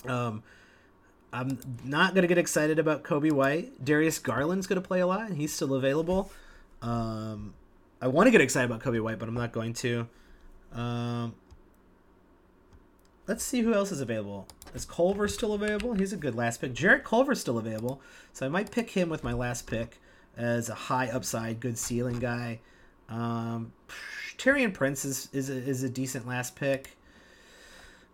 Um, 0.06 0.42
I'm 1.32 1.58
not 1.84 2.14
going 2.14 2.22
to 2.22 2.28
get 2.28 2.38
excited 2.38 2.78
about 2.78 3.02
Coby 3.02 3.30
White. 3.30 3.84
Darius 3.84 4.18
Garland's 4.18 4.66
going 4.66 4.80
to 4.80 4.86
play 4.86 5.00
a 5.00 5.06
lot, 5.06 5.28
and 5.28 5.36
he's 5.36 5.52
still 5.52 5.74
available. 5.74 6.30
Um, 6.82 7.54
I 8.00 8.08
want 8.08 8.26
to 8.26 8.30
get 8.30 8.40
excited 8.40 8.70
about 8.70 8.82
Coby 8.82 9.02
White, 9.02 9.18
but 9.18 9.28
I'm 9.28 9.34
not 9.34 9.52
going 9.52 9.74
to. 9.74 10.08
Um, 10.72 11.34
let's 13.26 13.44
see 13.44 13.60
who 13.60 13.74
else 13.74 13.92
is 13.92 14.00
available. 14.00 14.46
Is 14.74 14.84
Culver 14.84 15.28
still 15.28 15.54
available? 15.54 15.94
He's 15.94 16.12
a 16.12 16.16
good 16.16 16.34
last 16.34 16.60
pick. 16.60 16.74
Jarrett 16.74 17.04
Culver's 17.04 17.40
still 17.40 17.58
available, 17.58 18.00
so 18.32 18.46
I 18.46 18.48
might 18.48 18.70
pick 18.70 18.90
him 18.90 19.08
with 19.08 19.24
my 19.24 19.32
last 19.32 19.66
pick 19.66 20.00
as 20.36 20.68
a 20.68 20.74
high 20.74 21.08
upside, 21.08 21.60
good 21.60 21.78
ceiling 21.78 22.18
guy. 22.18 22.60
Um, 23.08 23.72
Taurean 24.36 24.74
Prince 24.74 25.04
is 25.04 25.28
is 25.32 25.50
a, 25.50 25.54
is 25.54 25.82
a 25.82 25.88
decent 25.88 26.26
last 26.26 26.56
pick. 26.56 26.96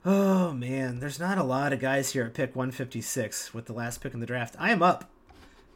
Oh 0.05 0.53
man, 0.53 1.01
there's 1.01 1.21
not 1.21 1.39
a 1.39 1.45
lot 1.45 1.73
of 1.73 1.81
guys 1.81 2.13
here 2.13 2.25
at 2.25 2.35
pick 2.35 2.57
156 2.57 3.55
with 3.55 3.67
the 3.67 3.73
last 3.73 4.01
pick 4.01 4.15
in 4.15 4.21
the 4.21 4.27
draft. 4.27 4.57
I 4.59 4.71
am 4.71 4.83
up, 4.83 5.11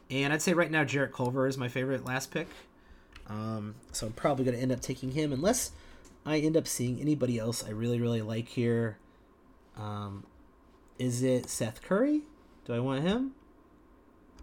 and 0.09 0.33
I'd 0.33 0.41
say 0.41 0.53
right 0.53 0.71
now 0.71 0.83
Jarrett 0.83 1.13
Culver 1.13 1.47
is 1.47 1.57
my 1.57 1.67
favorite 1.67 2.05
last 2.05 2.31
pick. 2.31 2.47
Um, 3.27 3.75
so 3.91 4.07
I'm 4.07 4.13
probably 4.13 4.45
going 4.45 4.55
to 4.55 4.61
end 4.61 4.71
up 4.71 4.79
taking 4.79 5.11
him 5.11 5.33
unless 5.33 5.71
I 6.25 6.39
end 6.39 6.55
up 6.55 6.65
seeing 6.65 7.01
anybody 7.01 7.37
else 7.37 7.63
I 7.65 7.71
really 7.71 7.99
really 7.99 8.21
like 8.21 8.47
here. 8.47 8.97
Um, 9.77 10.25
is 10.97 11.23
it 11.23 11.49
Seth 11.49 11.81
Curry? 11.81 12.21
Do 12.65 12.73
I 12.73 12.79
want 12.79 13.03
him? 13.03 13.33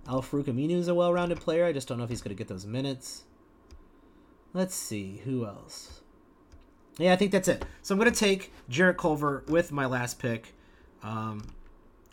Al-Farouq 0.06 0.44
Aminu 0.44 0.76
is 0.76 0.88
a 0.88 0.94
well-rounded 0.94 1.40
player. 1.40 1.64
I 1.64 1.72
just 1.72 1.88
don't 1.88 1.98
know 1.98 2.04
if 2.04 2.10
he's 2.10 2.22
going 2.22 2.34
to 2.34 2.38
get 2.38 2.48
those 2.48 2.66
minutes. 2.66 3.24
Let's 4.52 4.74
see 4.74 5.20
who 5.24 5.46
else. 5.46 6.02
Yeah, 6.98 7.12
I 7.12 7.16
think 7.16 7.32
that's 7.32 7.48
it. 7.48 7.64
So 7.82 7.94
I'm 7.94 7.98
going 7.98 8.12
to 8.12 8.18
take 8.18 8.52
Jarrett 8.68 8.98
Culver 8.98 9.44
with 9.48 9.72
my 9.72 9.86
last 9.86 10.20
pick. 10.20 10.54
Um, 11.02 11.42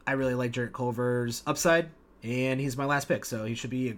I 0.07 0.13
really 0.13 0.33
like 0.33 0.51
Jarrett 0.51 0.73
Culver's 0.73 1.43
upside, 1.45 1.89
and 2.23 2.59
he's 2.59 2.75
my 2.75 2.85
last 2.85 3.07
pick, 3.07 3.25
so 3.25 3.45
he 3.45 3.53
should 3.53 3.69
be 3.69 3.97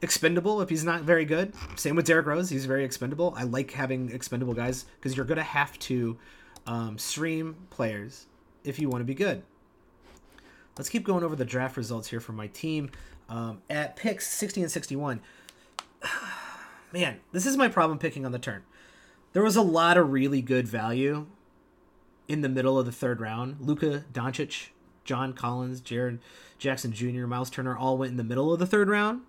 expendable 0.00 0.62
if 0.62 0.70
he's 0.70 0.84
not 0.84 1.02
very 1.02 1.26
good. 1.26 1.52
Same 1.76 1.94
with 1.94 2.06
Derrick 2.06 2.26
Rose; 2.26 2.48
he's 2.48 2.64
very 2.64 2.84
expendable. 2.84 3.34
I 3.36 3.42
like 3.42 3.72
having 3.72 4.10
expendable 4.10 4.54
guys 4.54 4.86
because 4.96 5.16
you're 5.16 5.26
going 5.26 5.36
to 5.36 5.42
have 5.42 5.78
to 5.80 6.16
um, 6.66 6.96
stream 6.96 7.56
players 7.68 8.26
if 8.64 8.78
you 8.78 8.88
want 8.88 9.00
to 9.00 9.06
be 9.06 9.14
good. 9.14 9.42
Let's 10.76 10.88
keep 10.88 11.04
going 11.04 11.22
over 11.22 11.36
the 11.36 11.44
draft 11.44 11.76
results 11.76 12.08
here 12.08 12.20
for 12.20 12.32
my 12.32 12.48
team. 12.48 12.90
Um, 13.28 13.62
at 13.70 13.96
picks 13.96 14.26
60 14.26 14.62
and 14.62 14.70
61, 14.70 15.20
man, 16.92 17.20
this 17.32 17.46
is 17.46 17.56
my 17.56 17.68
problem 17.68 17.98
picking 17.98 18.26
on 18.26 18.32
the 18.32 18.38
turn. 18.38 18.62
There 19.32 19.42
was 19.42 19.56
a 19.56 19.62
lot 19.62 19.96
of 19.96 20.12
really 20.12 20.42
good 20.42 20.68
value 20.68 21.26
in 22.28 22.40
the 22.40 22.48
middle 22.48 22.78
of 22.78 22.86
the 22.86 22.92
third 22.92 23.20
round. 23.20 23.56
Luka 23.60 24.04
Doncic, 24.12 24.68
John 25.04 25.32
Collins, 25.32 25.80
Jaren 25.80 26.18
Jackson 26.58 26.92
Jr., 26.92 27.26
Miles 27.26 27.50
Turner 27.50 27.76
all 27.76 27.98
went 27.98 28.10
in 28.10 28.16
the 28.16 28.24
middle 28.24 28.52
of 28.52 28.58
the 28.58 28.66
third 28.66 28.88
round. 28.88 29.22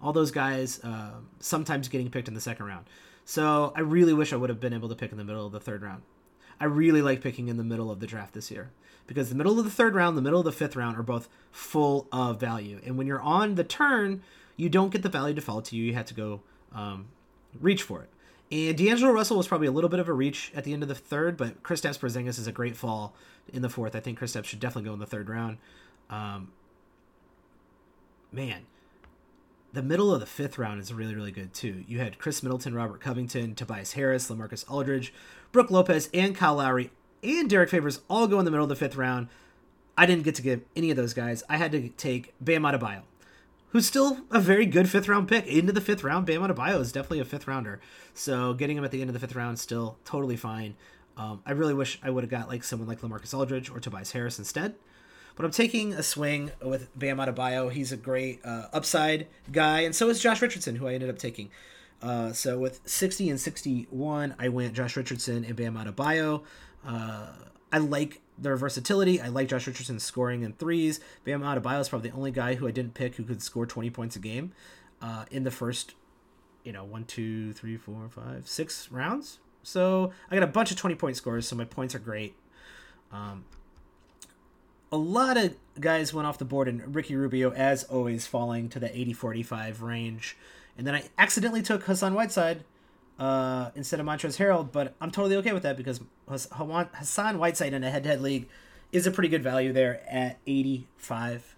All 0.00 0.12
those 0.12 0.30
guys 0.30 0.82
uh, 0.84 1.14
sometimes 1.40 1.88
getting 1.88 2.10
picked 2.10 2.28
in 2.28 2.34
the 2.34 2.40
second 2.40 2.66
round. 2.66 2.86
So 3.24 3.72
I 3.76 3.80
really 3.80 4.14
wish 4.14 4.32
I 4.32 4.36
would 4.36 4.48
have 4.48 4.60
been 4.60 4.72
able 4.72 4.88
to 4.88 4.94
pick 4.94 5.12
in 5.12 5.18
the 5.18 5.24
middle 5.24 5.44
of 5.44 5.52
the 5.52 5.60
third 5.60 5.82
round. 5.82 6.02
I 6.60 6.64
really 6.64 7.02
like 7.02 7.20
picking 7.20 7.48
in 7.48 7.56
the 7.56 7.64
middle 7.64 7.90
of 7.90 8.00
the 8.00 8.06
draft 8.06 8.34
this 8.34 8.50
year 8.50 8.70
because 9.06 9.28
the 9.28 9.34
middle 9.34 9.58
of 9.58 9.64
the 9.64 9.70
third 9.70 9.94
round, 9.94 10.16
the 10.16 10.22
middle 10.22 10.40
of 10.40 10.44
the 10.44 10.52
fifth 10.52 10.76
round 10.76 10.96
are 10.96 11.02
both 11.02 11.28
full 11.50 12.06
of 12.12 12.40
value. 12.40 12.80
And 12.84 12.96
when 12.96 13.06
you're 13.06 13.20
on 13.20 13.54
the 13.54 13.64
turn, 13.64 14.22
you 14.56 14.68
don't 14.68 14.90
get 14.90 15.02
the 15.02 15.08
value 15.08 15.34
to 15.34 15.40
fall 15.40 15.62
to 15.62 15.76
you. 15.76 15.84
You 15.84 15.94
have 15.94 16.06
to 16.06 16.14
go 16.14 16.40
um, 16.74 17.06
reach 17.60 17.82
for 17.82 18.02
it. 18.02 18.08
And 18.50 18.76
D'Angelo 18.76 19.12
Russell 19.12 19.36
was 19.36 19.46
probably 19.46 19.66
a 19.66 19.72
little 19.72 19.90
bit 19.90 20.00
of 20.00 20.08
a 20.08 20.12
reach 20.12 20.52
at 20.54 20.64
the 20.64 20.72
end 20.72 20.82
of 20.82 20.88
the 20.88 20.94
third, 20.94 21.36
but 21.36 21.62
Kristaps 21.62 21.98
Porzingis 21.98 22.38
is 22.38 22.46
a 22.46 22.52
great 22.52 22.76
fall 22.76 23.14
in 23.52 23.62
the 23.62 23.68
fourth. 23.68 23.94
I 23.94 24.00
think 24.00 24.18
Kristaps 24.18 24.46
should 24.46 24.60
definitely 24.60 24.88
go 24.88 24.94
in 24.94 25.00
the 25.00 25.06
third 25.06 25.28
round. 25.28 25.58
Um, 26.08 26.52
man, 28.32 28.66
the 29.78 29.84
middle 29.84 30.12
of 30.12 30.18
the 30.18 30.26
fifth 30.26 30.58
round 30.58 30.80
is 30.80 30.92
really, 30.92 31.14
really 31.14 31.30
good 31.30 31.54
too. 31.54 31.84
You 31.86 32.00
had 32.00 32.18
Khris 32.18 32.42
Middleton, 32.42 32.74
Robert 32.74 33.00
Covington, 33.00 33.54
Tobias 33.54 33.92
Harris, 33.92 34.28
Lamarcus 34.28 34.68
Aldridge, 34.68 35.14
Brook 35.52 35.70
Lopez, 35.70 36.10
and 36.12 36.34
Kyle 36.34 36.56
Lowry, 36.56 36.90
and 37.22 37.48
Derrick 37.48 37.70
Favors 37.70 38.00
all 38.10 38.26
go 38.26 38.40
in 38.40 38.44
the 38.44 38.50
middle 38.50 38.64
of 38.64 38.70
the 38.70 38.74
fifth 38.74 38.96
round. 38.96 39.28
I 39.96 40.04
didn't 40.04 40.24
get 40.24 40.34
to 40.34 40.42
get 40.42 40.66
any 40.74 40.90
of 40.90 40.96
those 40.96 41.14
guys. 41.14 41.44
I 41.48 41.58
had 41.58 41.70
to 41.70 41.90
take 41.90 42.34
Bam 42.40 42.62
Adebayo, 42.62 43.02
who's 43.68 43.86
still 43.86 44.18
a 44.32 44.40
very 44.40 44.66
good 44.66 44.90
fifth 44.90 45.06
round 45.06 45.28
pick. 45.28 45.46
Into 45.46 45.72
the 45.72 45.80
fifth 45.80 46.02
round, 46.02 46.26
Bam 46.26 46.40
Adebayo 46.42 46.80
is 46.80 46.90
definitely 46.90 47.20
a 47.20 47.24
fifth 47.24 47.46
rounder. 47.46 47.78
So 48.14 48.54
getting 48.54 48.76
him 48.76 48.84
at 48.84 48.90
the 48.90 49.00
end 49.00 49.10
of 49.10 49.14
the 49.14 49.20
fifth 49.20 49.36
round 49.36 49.60
still 49.60 49.96
totally 50.04 50.36
fine. 50.36 50.74
Um, 51.16 51.40
I 51.46 51.52
really 51.52 51.74
wish 51.74 52.00
I 52.02 52.10
would 52.10 52.24
have 52.24 52.30
got 52.32 52.48
like 52.48 52.64
someone 52.64 52.88
like 52.88 53.00
Lamarcus 53.02 53.32
Aldridge 53.32 53.70
or 53.70 53.78
Tobias 53.78 54.10
Harris 54.10 54.40
instead. 54.40 54.74
But 55.38 55.44
I'm 55.44 55.52
taking 55.52 55.92
a 55.92 56.02
swing 56.02 56.50
with 56.60 56.88
Bam 56.98 57.18
Adebayo. 57.18 57.70
He's 57.70 57.92
a 57.92 57.96
great 57.96 58.44
uh, 58.44 58.66
upside 58.72 59.28
guy, 59.52 59.82
and 59.82 59.94
so 59.94 60.08
is 60.08 60.20
Josh 60.20 60.42
Richardson, 60.42 60.74
who 60.74 60.88
I 60.88 60.94
ended 60.94 61.08
up 61.08 61.16
taking. 61.16 61.50
Uh, 62.02 62.32
so 62.32 62.58
with 62.58 62.80
60 62.86 63.30
and 63.30 63.38
61, 63.38 64.34
I 64.36 64.48
went 64.48 64.74
Josh 64.74 64.96
Richardson 64.96 65.44
and 65.44 65.54
Bam 65.54 65.76
Adebayo. 65.76 66.42
Uh, 66.84 67.28
I 67.72 67.78
like 67.78 68.20
their 68.36 68.56
versatility. 68.56 69.20
I 69.20 69.28
like 69.28 69.46
Josh 69.46 69.68
Richardson 69.68 70.00
scoring 70.00 70.42
in 70.42 70.54
threes. 70.54 70.98
Bam 71.22 71.42
Adebayo 71.42 71.78
is 71.82 71.88
probably 71.88 72.10
the 72.10 72.16
only 72.16 72.32
guy 72.32 72.56
who 72.56 72.66
I 72.66 72.72
didn't 72.72 72.94
pick 72.94 73.14
who 73.14 73.22
could 73.22 73.40
score 73.40 73.64
20 73.64 73.90
points 73.90 74.16
a 74.16 74.18
game 74.18 74.50
uh, 75.00 75.26
in 75.30 75.44
the 75.44 75.52
first, 75.52 75.94
you 76.64 76.72
know, 76.72 76.82
one, 76.82 77.04
two, 77.04 77.52
three, 77.52 77.76
four, 77.76 78.08
five, 78.08 78.48
six 78.48 78.90
rounds. 78.90 79.38
So 79.62 80.10
I 80.32 80.34
got 80.34 80.42
a 80.42 80.48
bunch 80.48 80.72
of 80.72 80.76
20 80.76 80.96
point 80.96 81.16
scores, 81.16 81.46
so 81.46 81.54
my 81.54 81.64
points 81.64 81.94
are 81.94 82.00
great. 82.00 82.34
Um, 83.12 83.44
a 84.90 84.96
lot 84.96 85.36
of 85.36 85.54
guys 85.80 86.14
went 86.14 86.26
off 86.26 86.38
the 86.38 86.44
board, 86.44 86.68
and 86.68 86.94
Ricky 86.94 87.14
Rubio, 87.14 87.52
as 87.52 87.84
always, 87.84 88.26
falling 88.26 88.68
to 88.70 88.78
the 88.78 88.96
80 88.96 89.12
45 89.12 89.82
range. 89.82 90.36
And 90.76 90.86
then 90.86 90.94
I 90.94 91.04
accidentally 91.18 91.62
took 91.62 91.82
Hassan 91.82 92.14
Whiteside 92.14 92.64
uh, 93.18 93.70
instead 93.74 94.00
of 94.00 94.06
Montrezl 94.06 94.38
Harrell, 94.38 94.70
but 94.70 94.94
I'm 95.00 95.10
totally 95.10 95.36
okay 95.36 95.52
with 95.52 95.64
that 95.64 95.76
because 95.76 96.00
Hassan 96.30 97.38
Whiteside 97.38 97.74
in 97.74 97.82
a 97.82 97.90
head 97.90 98.04
to 98.04 98.08
head 98.10 98.22
league 98.22 98.48
is 98.92 99.06
a 99.06 99.10
pretty 99.10 99.28
good 99.28 99.42
value 99.42 99.72
there 99.72 100.00
at 100.08 100.38
85 100.46 101.56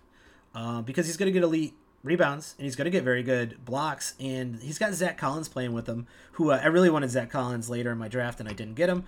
uh, 0.55 0.83
because 0.83 1.07
he's 1.07 1.17
going 1.17 1.27
to 1.27 1.33
get 1.33 1.43
elite 1.43 1.75
rebounds 2.03 2.55
and 2.59 2.65
he's 2.65 2.77
going 2.77 2.87
to 2.87 2.91
get 2.91 3.05
very 3.05 3.23
good 3.23 3.63
blocks. 3.65 4.15
And 4.19 4.61
he's 4.61 4.79
got 4.79 4.95
Zach 4.95 5.19
Collins 5.19 5.49
playing 5.49 5.73
with 5.73 5.87
him, 5.87 6.07
who 6.33 6.51
uh, 6.51 6.61
I 6.63 6.69
really 6.69 6.91
wanted 6.91 7.11
Zach 7.11 7.31
Collins 7.31 7.69
later 7.69 7.93
in 7.93 7.99
my 7.99 8.09
draft 8.09 8.41
and 8.41 8.49
I 8.49 8.53
didn't 8.53 8.75
get 8.75 8.89
him. 8.89 9.05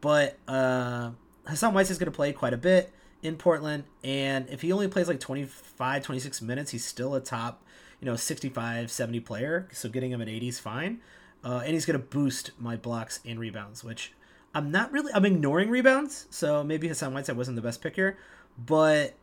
But 0.00 0.38
uh, 0.46 1.10
Hassan 1.46 1.74
Whiteside 1.74 1.92
is 1.92 1.98
going 1.98 2.10
to 2.10 2.16
play 2.16 2.32
quite 2.32 2.54
a 2.54 2.58
bit 2.58 2.92
in 3.26 3.36
Portland. 3.36 3.84
And 4.04 4.48
if 4.48 4.62
he 4.62 4.72
only 4.72 4.88
plays 4.88 5.08
like 5.08 5.20
25, 5.20 6.02
26 6.02 6.42
minutes, 6.42 6.70
he's 6.70 6.84
still 6.84 7.14
a 7.14 7.20
top, 7.20 7.62
you 8.00 8.06
know, 8.06 8.16
65, 8.16 8.90
70 8.90 9.20
player. 9.20 9.68
So 9.72 9.88
getting 9.88 10.12
him 10.12 10.22
at 10.22 10.28
80 10.28 10.48
is 10.48 10.60
fine. 10.60 11.00
Uh, 11.44 11.62
and 11.64 11.74
he's 11.74 11.84
going 11.84 11.98
to 11.98 12.04
boost 12.04 12.52
my 12.58 12.76
blocks 12.76 13.20
and 13.24 13.38
rebounds, 13.38 13.84
which 13.84 14.12
I'm 14.54 14.70
not 14.70 14.92
really, 14.92 15.12
I'm 15.12 15.24
ignoring 15.24 15.70
rebounds. 15.70 16.26
So 16.30 16.64
maybe 16.64 16.88
Hassan 16.88 17.12
Whiteside 17.12 17.36
wasn't 17.36 17.56
the 17.56 17.62
best 17.62 17.82
pick 17.82 17.96
here. 17.96 18.16
But 18.58 19.14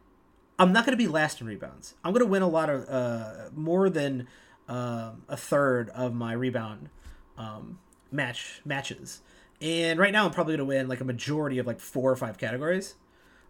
I'm 0.60 0.72
not 0.72 0.86
going 0.86 0.97
to 0.97 1.04
be 1.04 1.08
last 1.08 1.41
in 1.41 1.47
rebounds. 1.47 1.95
I'm 2.04 2.14
going 2.14 2.26
to 2.26 2.30
win 2.30 2.41
a 2.41 2.47
lot 2.47 2.70
of, 2.70 2.88
uh, 2.88 3.49
more 3.56 3.89
than 3.89 4.28
uh, 4.68 5.12
a 5.28 5.38
third 5.38 5.89
of 5.89 6.14
my 6.14 6.34
rebound 6.34 6.89
um, 7.38 7.80
match 8.12 8.62
matches. 8.64 9.22
And 9.62 9.97
right 9.97 10.12
now, 10.12 10.26
I'm 10.26 10.32
probably 10.32 10.58
going 10.58 10.68
to 10.68 10.76
win 10.76 10.88
like 10.88 11.01
a 11.01 11.06
majority 11.06 11.58
of 11.58 11.66
like 11.66 11.80
four 11.80 12.12
or 12.12 12.16
five 12.16 12.38
categories. 12.38 12.95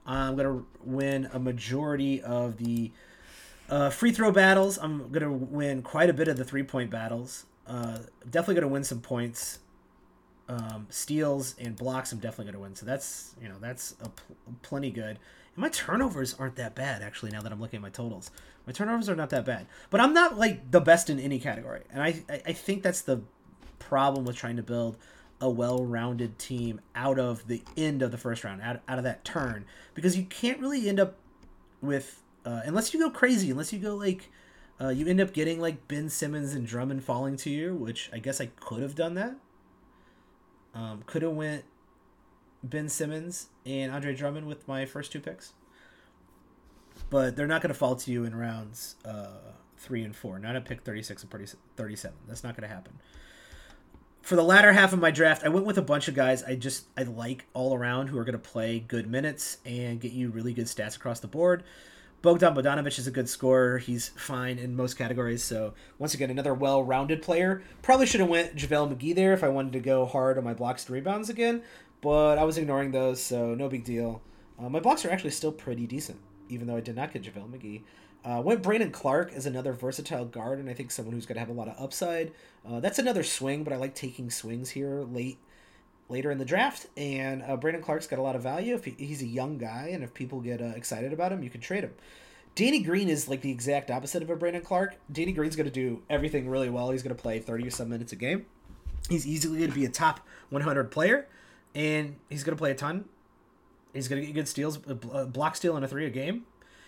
I'm 0.05 0.35
to 0.37 0.65
win 0.83 1.29
a 1.31 1.39
majority 1.39 2.21
of 2.21 2.57
the 2.57 2.91
uh, 3.69 3.89
free 3.89 4.11
throw 4.11 4.31
battles. 4.31 4.77
I'm 4.77 5.11
to 5.13 5.31
win 5.31 5.81
quite 5.81 6.09
a 6.09 6.13
bit 6.13 6.27
of 6.27 6.37
the 6.37 6.43
three 6.43 6.63
point 6.63 6.89
battles. 6.89 7.45
Uh, 7.67 7.99
definitely 8.29 8.55
to 8.61 8.67
win 8.67 8.83
some 8.83 9.01
points. 9.01 9.59
Um, 10.49 10.87
steals 10.89 11.55
and 11.57 11.73
blocks, 11.75 12.11
I'm 12.11 12.19
definitely 12.19 12.45
to 12.53 12.59
win. 12.59 12.75
So 12.75 12.85
that's 12.85 13.33
you 13.41 13.47
know 13.47 13.55
that's 13.61 13.95
a 14.01 14.09
pl- 14.09 14.35
plenty 14.61 14.91
good. 14.91 15.17
And 15.55 15.57
my 15.57 15.69
turnovers 15.69 16.35
aren't 16.37 16.57
that 16.57 16.75
bad 16.75 17.01
actually. 17.01 17.31
Now 17.31 17.41
that 17.41 17.51
I'm 17.51 17.61
looking 17.61 17.77
at 17.77 17.81
my 17.81 17.89
totals, 17.89 18.29
my 18.67 18.73
turnovers 18.73 19.07
are 19.07 19.15
not 19.15 19.29
that 19.29 19.45
bad. 19.45 19.67
But 19.89 20.01
I'm 20.01 20.13
not 20.13 20.37
like 20.37 20.69
the 20.69 20.81
best 20.81 21.09
in 21.09 21.17
any 21.17 21.39
category, 21.39 21.83
and 21.93 22.03
I 22.03 22.21
I 22.45 22.51
think 22.51 22.83
that's 22.83 23.01
the 23.01 23.21
problem 23.79 24.25
with 24.25 24.35
trying 24.35 24.57
to 24.57 24.63
build 24.63 24.97
a 25.43 25.49
well-rounded 25.49 26.39
team 26.39 26.79
out 26.95 27.19
of 27.19 27.47
the 27.47 27.61
end 27.75 28.01
of 28.01 28.11
the 28.11 28.17
first 28.17 28.43
round, 28.43 28.61
out, 28.61 28.79
out 28.87 28.97
of 28.97 29.03
that 29.03 29.23
turn, 29.25 29.65
because 29.93 30.15
you 30.17 30.23
can't 30.25 30.59
really 30.59 30.87
end 30.87 30.99
up 30.99 31.15
with 31.81 32.21
uh, 32.45 32.61
unless 32.65 32.93
you 32.93 32.99
go 32.99 33.09
crazy, 33.09 33.51
unless 33.51 33.71
you 33.73 33.79
go 33.79 33.95
like 33.95 34.29
Uh, 34.81 34.89
you 34.89 35.05
end 35.07 35.21
up 35.21 35.31
getting 35.33 35.61
like 35.61 35.87
Ben 35.87 36.09
Simmons 36.09 36.53
and 36.55 36.65
Drummond 36.65 37.03
falling 37.03 37.37
to 37.37 37.49
you, 37.49 37.75
which 37.75 38.09
I 38.11 38.19
guess 38.19 38.41
I 38.41 38.47
could 38.59 38.81
have 38.81 38.95
done 38.95 39.13
that. 39.15 39.35
Um, 40.73 41.03
could 41.05 41.21
have 41.21 41.33
went 41.33 41.63
Ben 42.63 42.89
Simmons 42.89 43.49
and 43.65 43.91
Andre 43.91 44.15
Drummond 44.15 44.47
with 44.47 44.67
my 44.67 44.85
first 44.85 45.11
two 45.11 45.19
picks, 45.19 45.53
but 47.09 47.35
they're 47.35 47.47
not 47.47 47.61
going 47.61 47.73
to 47.73 47.77
fall 47.77 47.95
to 47.95 48.11
you 48.11 48.23
in 48.25 48.35
rounds 48.35 48.95
uh, 49.05 49.53
three 49.77 50.03
and 50.03 50.15
four. 50.15 50.39
Not 50.39 50.55
at 50.55 50.65
pick 50.65 50.81
thirty 50.81 51.03
six 51.03 51.21
and 51.23 51.31
37. 51.77 52.17
That's 52.27 52.43
not 52.43 52.55
going 52.57 52.67
to 52.67 52.73
happen. 52.73 52.93
For 54.23 54.37
the 54.37 54.43
latter 54.43 54.71
half 54.71 54.93
of 54.93 55.01
my 55.01 55.11
draft, 55.11 55.43
I 55.43 55.49
went 55.49 55.65
with 55.65 55.77
a 55.77 55.81
bunch 55.81 56.07
of 56.07 56.15
guys 56.15 56.43
I 56.43 56.55
just 56.55 56.85
I 56.95 57.03
like 57.03 57.43
all 57.53 57.75
around 57.75 58.07
who 58.07 58.17
are 58.17 58.23
going 58.23 58.31
to 58.31 58.39
play 58.39 58.79
good 58.79 59.05
minutes 59.05 59.57
and 59.65 59.99
get 59.99 60.13
you 60.13 60.29
really 60.29 60.53
good 60.53 60.67
stats 60.67 60.95
across 60.95 61.19
the 61.19 61.27
board. 61.27 61.61
Bogdan 62.21 62.55
Bogdanovic 62.55 62.97
is 62.97 63.05
a 63.05 63.11
good 63.11 63.27
scorer. 63.27 63.79
He's 63.79 64.07
fine 64.15 64.59
in 64.59 64.77
most 64.77 64.93
categories. 64.93 65.43
So 65.43 65.73
once 65.99 66.13
again, 66.13 66.29
another 66.29 66.53
well-rounded 66.53 67.21
player. 67.21 67.63
Probably 67.81 68.05
should 68.05 68.21
have 68.21 68.29
went 68.29 68.55
JaVale 68.55 68.95
McGee 68.95 69.13
there 69.13 69.33
if 69.33 69.43
I 69.43 69.49
wanted 69.49 69.73
to 69.73 69.81
go 69.81 70.05
hard 70.05 70.37
on 70.37 70.45
my 70.45 70.53
blocks 70.53 70.85
and 70.85 70.93
rebounds 70.93 71.29
again, 71.29 71.61
but 71.99 72.37
I 72.37 72.45
was 72.45 72.57
ignoring 72.57 72.91
those, 72.91 73.21
so 73.21 73.53
no 73.53 73.67
big 73.67 73.83
deal. 73.83 74.21
Uh, 74.57 74.69
my 74.69 74.79
blocks 74.79 75.03
are 75.03 75.11
actually 75.11 75.31
still 75.31 75.51
pretty 75.51 75.85
decent, 75.85 76.21
even 76.47 76.67
though 76.67 76.77
I 76.77 76.81
did 76.81 76.95
not 76.95 77.11
get 77.11 77.23
JaVale 77.23 77.51
McGee. 77.51 77.81
Uh, 78.25 78.41
went 78.41 78.63
Brandon 78.63 78.91
Clarke 78.91 79.33
as 79.33 79.45
another 79.45 79.73
versatile 79.73 80.25
guard, 80.25 80.59
and 80.59 80.69
I 80.69 80.73
think 80.73 80.91
someone 80.91 81.13
who's 81.13 81.25
going 81.25 81.35
to 81.35 81.39
have 81.41 81.49
a 81.49 81.53
lot 81.53 81.67
of 81.67 81.75
upside. 81.81 82.31
Uh, 82.67 82.79
that's 82.79 82.99
another 82.99 83.23
swing, 83.23 83.63
but 83.63 83.73
I 83.73 83.75
like 83.75 83.95
taking 83.95 84.29
swings 84.29 84.69
here 84.69 85.01
late 85.01 85.37
later 86.09 86.31
in 86.31 86.37
the 86.37 86.45
draft. 86.45 86.87
And 86.95 87.43
uh, 87.43 87.57
Brandon 87.57 87.83
Clarke's 87.83 88.07
got 88.07 88.19
a 88.19 88.21
lot 88.21 88.35
of 88.35 88.43
value. 88.43 88.75
If 88.75 88.85
he, 88.85 88.91
he's 88.97 89.21
a 89.21 89.27
young 89.27 89.57
guy, 89.57 89.89
and 89.91 90.03
if 90.03 90.13
people 90.13 90.39
get 90.39 90.61
uh, 90.61 90.65
excited 90.75 91.11
about 91.11 91.31
him, 91.31 91.43
you 91.43 91.49
can 91.49 91.59
trade 91.59 91.83
him. 91.83 91.93
Danny 92.55 92.81
Green 92.81 93.09
is 93.09 93.27
like 93.27 93.41
the 93.41 93.51
exact 93.51 93.89
opposite 93.89 94.21
of 94.21 94.29
a 94.29 94.35
Brandon 94.35 94.61
Clarke. 94.61 94.95
Danny 95.11 95.31
Green's 95.31 95.55
going 95.55 95.65
to 95.65 95.71
do 95.71 96.03
everything 96.09 96.47
really 96.47 96.69
well. 96.69 96.91
He's 96.91 97.03
going 97.03 97.15
to 97.15 97.21
play 97.21 97.39
30 97.39 97.67
or 97.67 97.71
some 97.71 97.89
minutes 97.89 98.13
a 98.13 98.15
game. 98.15 98.45
He's 99.09 99.25
easily 99.27 99.57
going 99.57 99.71
to 99.71 99.75
be 99.75 99.85
a 99.85 99.89
top 99.89 100.21
100 100.49 100.91
player, 100.91 101.27
and 101.73 102.15
he's 102.29 102.43
going 102.43 102.55
to 102.55 102.61
play 102.61 102.71
a 102.71 102.75
ton. 102.75 103.05
He's 103.93 104.07
going 104.07 104.21
to 104.21 104.25
get 104.25 104.33
good 104.33 104.47
steals, 104.47 104.79
a 104.87 105.25
block 105.25 105.55
steal 105.55 105.75
and 105.75 105.83
a 105.83 105.87
three 105.87 106.05
a 106.05 106.09
game. 106.09 106.45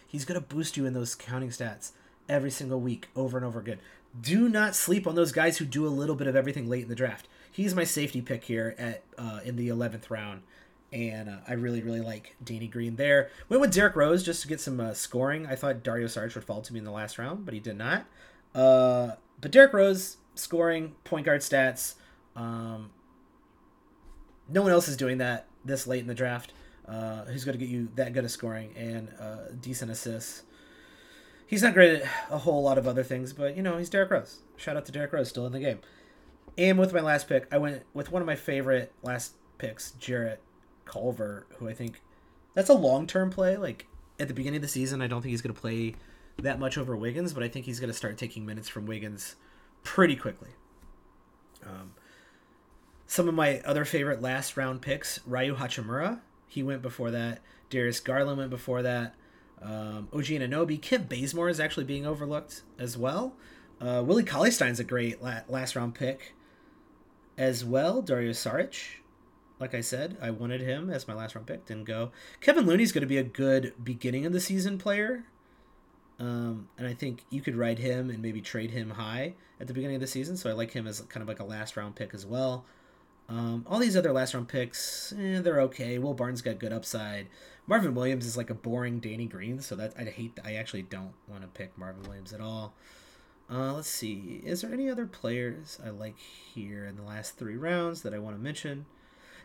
He's 0.07 0.25
going 0.25 0.39
to 0.39 0.45
boost 0.45 0.77
you 0.77 0.85
in 0.85 0.93
those 0.93 1.15
counting 1.15 1.49
stats 1.49 1.91
every 2.29 2.51
single 2.51 2.79
week, 2.79 3.09
over 3.15 3.37
and 3.37 3.45
over 3.45 3.59
again. 3.59 3.79
Do 4.19 4.47
not 4.47 4.75
sleep 4.75 5.05
on 5.07 5.15
those 5.15 5.31
guys 5.31 5.57
who 5.57 5.65
do 5.65 5.85
a 5.85 5.89
little 5.89 6.15
bit 6.15 6.27
of 6.27 6.35
everything 6.35 6.69
late 6.69 6.83
in 6.83 6.89
the 6.89 6.95
draft. 6.95 7.27
He's 7.51 7.75
my 7.75 7.83
safety 7.83 8.21
pick 8.21 8.45
here 8.45 8.75
at 8.77 9.03
uh, 9.17 9.39
in 9.43 9.55
the 9.55 9.69
11th 9.69 10.09
round 10.09 10.41
and 10.95 11.29
uh, 11.29 11.37
I 11.47 11.53
really 11.53 11.81
really 11.81 11.99
like 11.99 12.35
Danny 12.43 12.67
Green 12.67 12.95
there. 12.95 13.29
Went 13.49 13.61
with 13.61 13.73
Derrick 13.73 13.95
Rose 13.95 14.23
just 14.23 14.41
to 14.43 14.47
get 14.47 14.61
some 14.61 14.79
uh, 14.79 14.93
scoring. 14.93 15.45
I 15.45 15.55
thought 15.55 15.83
Dario 15.83 16.07
Saric 16.07 16.33
would 16.35 16.45
fall 16.45 16.61
to 16.61 16.73
me 16.73 16.79
in 16.79 16.85
the 16.85 16.91
last 16.91 17.17
round, 17.17 17.45
but 17.45 17.53
he 17.53 17.59
did 17.59 17.77
not. 17.77 18.05
Uh, 18.53 19.11
but 19.41 19.51
Derrick 19.51 19.73
Rose 19.73 20.17
scoring 20.35 20.95
point 21.03 21.25
guard 21.25 21.41
stats. 21.41 21.95
Um, 22.35 22.91
no 24.47 24.61
one 24.61 24.71
else 24.71 24.87
is 24.87 24.95
doing 24.95 25.17
that 25.17 25.47
this 25.65 25.85
late 25.85 25.99
in 25.99 26.07
the 26.07 26.13
draft. 26.13 26.53
Uh, 26.87 27.25
who's 27.25 27.43
going 27.43 27.57
to 27.57 27.63
get 27.63 27.71
you 27.71 27.89
that 27.95 28.13
good 28.13 28.25
of 28.25 28.31
scoring 28.31 28.73
and 28.77 29.09
uh, 29.19 29.51
decent 29.59 29.91
assists? 29.91 30.43
He's 31.47 31.63
not 31.63 31.73
great 31.73 32.01
at 32.01 32.09
a 32.29 32.39
whole 32.39 32.63
lot 32.63 32.77
of 32.77 32.87
other 32.87 33.03
things, 33.03 33.33
but 33.33 33.55
you 33.55 33.63
know 33.63 33.77
he's 33.77 33.89
Derrick 33.89 34.11
Rose. 34.11 34.39
Shout 34.57 34.77
out 34.77 34.85
to 34.85 34.91
Derrick 34.91 35.13
Rose, 35.13 35.29
still 35.29 35.45
in 35.45 35.51
the 35.51 35.59
game. 35.59 35.79
And 36.57 36.79
with 36.79 36.93
my 36.93 37.01
last 37.01 37.27
pick, 37.27 37.47
I 37.51 37.57
went 37.57 37.83
with 37.93 38.11
one 38.11 38.21
of 38.21 38.25
my 38.25 38.35
favorite 38.35 38.93
last 39.03 39.33
picks, 39.57 39.91
Jarrett 39.91 40.41
Culver, 40.85 41.45
who 41.57 41.67
I 41.67 41.73
think 41.73 42.01
that's 42.53 42.69
a 42.69 42.73
long 42.73 43.07
term 43.07 43.29
play. 43.29 43.57
Like 43.57 43.87
at 44.19 44.27
the 44.27 44.33
beginning 44.33 44.57
of 44.57 44.61
the 44.61 44.67
season, 44.67 45.01
I 45.01 45.07
don't 45.07 45.21
think 45.21 45.31
he's 45.31 45.41
going 45.41 45.53
to 45.53 45.59
play 45.59 45.95
that 46.37 46.59
much 46.59 46.77
over 46.77 46.95
Wiggins, 46.95 47.33
but 47.33 47.43
I 47.43 47.47
think 47.47 47.65
he's 47.65 47.79
going 47.79 47.89
to 47.89 47.97
start 47.97 48.17
taking 48.17 48.45
minutes 48.45 48.69
from 48.69 48.85
Wiggins 48.85 49.35
pretty 49.83 50.15
quickly. 50.15 50.49
Um, 51.65 51.93
some 53.07 53.27
of 53.27 53.33
my 53.33 53.61
other 53.61 53.85
favorite 53.85 54.21
last 54.21 54.57
round 54.57 54.81
picks, 54.81 55.19
Rui 55.25 55.51
Hachimura, 55.51 56.21
he 56.55 56.63
went 56.63 56.81
before 56.81 57.11
that. 57.11 57.41
Darius 57.69 57.99
Garland 57.99 58.37
went 58.37 58.49
before 58.49 58.81
that. 58.81 59.13
Um, 59.61 60.07
OG 60.13 60.25
Anunoby, 60.25 60.81
Kent 60.81 61.09
Bazemore 61.09 61.49
is 61.49 61.59
actually 61.59 61.83
being 61.83 62.05
overlooked 62.05 62.63
as 62.79 62.97
well. 62.97 63.33
Uh, 63.81 64.01
Willie 64.05 64.23
Cauley 64.23 64.51
Stein's 64.51 64.79
a 64.79 64.85
great 64.85 65.21
la- 65.21 65.41
last 65.49 65.75
round 65.75 65.95
pick 65.95 66.33
as 67.37 67.65
well. 67.65 68.01
Dario 68.01 68.31
Saric, 68.31 69.01
like 69.59 69.75
I 69.75 69.81
said, 69.81 70.17
I 70.21 70.31
wanted 70.31 70.61
him 70.61 70.89
as 70.89 71.09
my 71.09 71.13
last 71.13 71.35
round 71.35 71.45
pick. 71.45 71.65
Didn't 71.65 71.83
go. 71.83 72.11
Kevin 72.39 72.65
Looney's 72.65 72.93
going 72.93 73.01
to 73.01 73.07
be 73.07 73.17
a 73.17 73.23
good 73.23 73.73
beginning 73.83 74.25
of 74.25 74.31
the 74.31 74.39
season 74.39 74.77
player. 74.77 75.25
Um, 76.19 76.69
and 76.77 76.87
I 76.87 76.93
think 76.93 77.25
you 77.29 77.41
could 77.41 77.57
ride 77.57 77.79
him 77.79 78.09
and 78.09 78.21
maybe 78.21 78.39
trade 78.39 78.71
him 78.71 78.91
high 78.91 79.33
at 79.59 79.67
the 79.67 79.73
beginning 79.73 79.95
of 79.95 80.01
the 80.01 80.07
season. 80.07 80.37
So 80.37 80.49
I 80.49 80.53
like 80.53 80.71
him 80.71 80.87
as 80.87 81.01
kind 81.01 81.21
of 81.21 81.27
like 81.27 81.41
a 81.41 81.43
last 81.43 81.75
round 81.75 81.95
pick 81.95 82.13
as 82.13 82.25
well. 82.25 82.63
Um, 83.27 83.65
all 83.67 83.79
these 83.79 83.97
other 83.97 84.11
last 84.11 84.33
round 84.33 84.47
picks, 84.47 85.13
eh, 85.13 85.41
they're 85.41 85.61
okay. 85.61 85.97
Will 85.97 86.13
Barnes 86.13 86.41
got 86.41 86.59
good 86.59 86.73
upside. 86.73 87.27
Marvin 87.67 87.95
Williams 87.95 88.25
is 88.25 88.37
like 88.37 88.51
a 88.51 88.55
boring 88.55 88.99
Danny 88.99 89.25
Green, 89.25 89.59
so 89.59 89.75
that 89.75 89.93
I 89.97 90.03
hate. 90.03 90.39
I 90.43 90.55
actually 90.55 90.83
don't 90.83 91.13
want 91.27 91.41
to 91.41 91.47
pick 91.47 91.77
Marvin 91.77 92.03
Williams 92.03 92.33
at 92.33 92.41
all. 92.41 92.75
Uh, 93.49 93.73
let's 93.73 93.89
see. 93.89 94.41
Is 94.43 94.61
there 94.61 94.73
any 94.73 94.89
other 94.89 95.05
players 95.05 95.79
I 95.83 95.89
like 95.89 96.17
here 96.17 96.85
in 96.85 96.95
the 96.95 97.03
last 97.03 97.37
three 97.37 97.57
rounds 97.57 98.01
that 98.01 98.13
I 98.13 98.19
want 98.19 98.35
to 98.35 98.41
mention? 98.41 98.85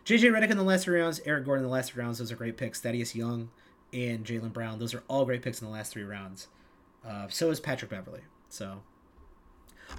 JJ 0.05 0.31
Redick 0.31 0.49
in 0.49 0.57
the 0.57 0.63
last 0.63 0.85
three 0.85 0.99
rounds, 0.99 1.21
Eric 1.25 1.45
Gordon 1.45 1.63
in 1.63 1.69
the 1.69 1.73
last 1.73 1.91
three 1.91 2.03
rounds. 2.03 2.17
Those 2.17 2.31
are 2.31 2.35
great 2.35 2.57
picks. 2.57 2.79
Thaddeus 2.79 3.15
Young 3.15 3.49
and 3.93 4.25
Jaylen 4.25 4.53
Brown. 4.53 4.79
Those 4.79 4.93
are 4.93 5.03
all 5.07 5.25
great 5.25 5.43
picks 5.43 5.61
in 5.61 5.67
the 5.67 5.73
last 5.73 5.91
three 5.91 6.03
rounds. 6.03 6.47
Uh, 7.07 7.27
so 7.29 7.49
is 7.51 7.59
Patrick 7.59 7.91
Beverley. 7.91 8.21
So, 8.49 8.81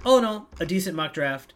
all 0.05 0.17
in 0.17 0.25
all, 0.25 0.47
a 0.59 0.65
decent 0.65 0.95
mock 0.95 1.13
draft. 1.13 1.53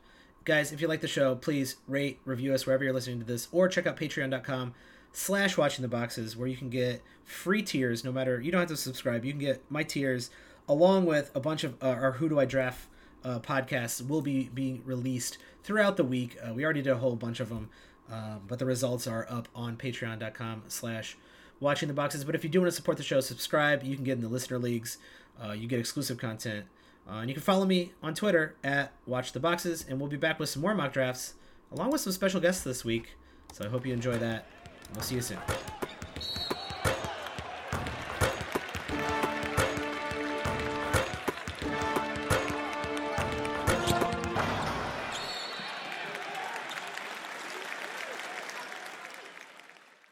Guys, 0.47 0.71
if 0.71 0.79
you 0.79 0.87
like 0.87 1.01
the 1.01 1.09
show, 1.09 1.35
please 1.35 1.75
rate, 1.89 2.21
review 2.23 2.53
us 2.53 2.65
wherever 2.65 2.81
you're 2.81 2.93
listening 2.93 3.19
to 3.19 3.25
this, 3.25 3.49
or 3.51 3.67
check 3.67 3.85
out 3.85 3.97
patreon.com 3.97 4.73
slash 5.11 5.57
watching 5.57 5.81
the 5.81 5.89
boxes 5.89 6.37
where 6.37 6.47
you 6.47 6.55
can 6.55 6.69
get 6.69 7.03
free 7.25 7.61
tiers 7.61 8.05
no 8.05 8.13
matter 8.13 8.39
you 8.39 8.49
don't 8.49 8.61
have 8.61 8.69
to 8.69 8.77
subscribe 8.77 9.25
you 9.25 9.31
can 9.31 9.41
get 9.41 9.61
my 9.69 9.83
tiers 9.83 10.29
along 10.69 11.05
with 11.05 11.31
a 11.35 11.39
bunch 11.41 11.65
of 11.65 11.75
uh, 11.83 11.87
our 11.87 12.11
who 12.13 12.29
do 12.29 12.39
i 12.39 12.45
draft 12.45 12.87
uh, 13.25 13.39
podcasts 13.39 14.07
will 14.07 14.21
be 14.21 14.49
being 14.53 14.81
released 14.85 15.37
throughout 15.63 15.97
the 15.97 16.03
week 16.03 16.37
uh, 16.41 16.53
we 16.53 16.63
already 16.63 16.81
did 16.81 16.91
a 16.91 16.97
whole 16.97 17.15
bunch 17.15 17.39
of 17.39 17.49
them 17.49 17.69
um, 18.11 18.41
but 18.47 18.59
the 18.59 18.65
results 18.65 19.07
are 19.07 19.25
up 19.29 19.49
on 19.55 19.75
patreon.com 19.75 20.63
slash 20.67 21.17
watching 21.59 21.87
the 21.87 21.93
boxes. 21.93 22.23
But 22.23 22.35
if 22.35 22.43
you 22.43 22.49
do 22.49 22.61
want 22.61 22.71
to 22.71 22.75
support 22.75 22.97
the 22.97 23.03
show, 23.03 23.19
subscribe. 23.19 23.83
You 23.83 23.95
can 23.95 24.03
get 24.03 24.13
in 24.13 24.21
the 24.21 24.29
listener 24.29 24.59
leagues. 24.59 24.97
Uh, 25.43 25.51
you 25.51 25.67
get 25.67 25.79
exclusive 25.79 26.17
content. 26.17 26.65
Uh, 27.09 27.19
and 27.19 27.29
you 27.29 27.33
can 27.33 27.43
follow 27.43 27.65
me 27.65 27.93
on 28.03 28.13
Twitter 28.13 28.55
at 28.63 28.91
Watch 29.05 29.31
the 29.31 29.39
Boxes. 29.39 29.85
And 29.87 29.99
we'll 29.99 30.09
be 30.09 30.17
back 30.17 30.39
with 30.39 30.49
some 30.49 30.61
more 30.61 30.75
mock 30.75 30.93
drafts, 30.93 31.35
along 31.71 31.91
with 31.91 32.01
some 32.01 32.11
special 32.11 32.41
guests 32.41 32.63
this 32.63 32.83
week. 32.83 33.15
So 33.53 33.65
I 33.65 33.69
hope 33.69 33.85
you 33.85 33.93
enjoy 33.93 34.17
that. 34.17 34.45
We'll 34.93 35.03
see 35.03 35.15
you 35.15 35.21
soon. 35.21 35.39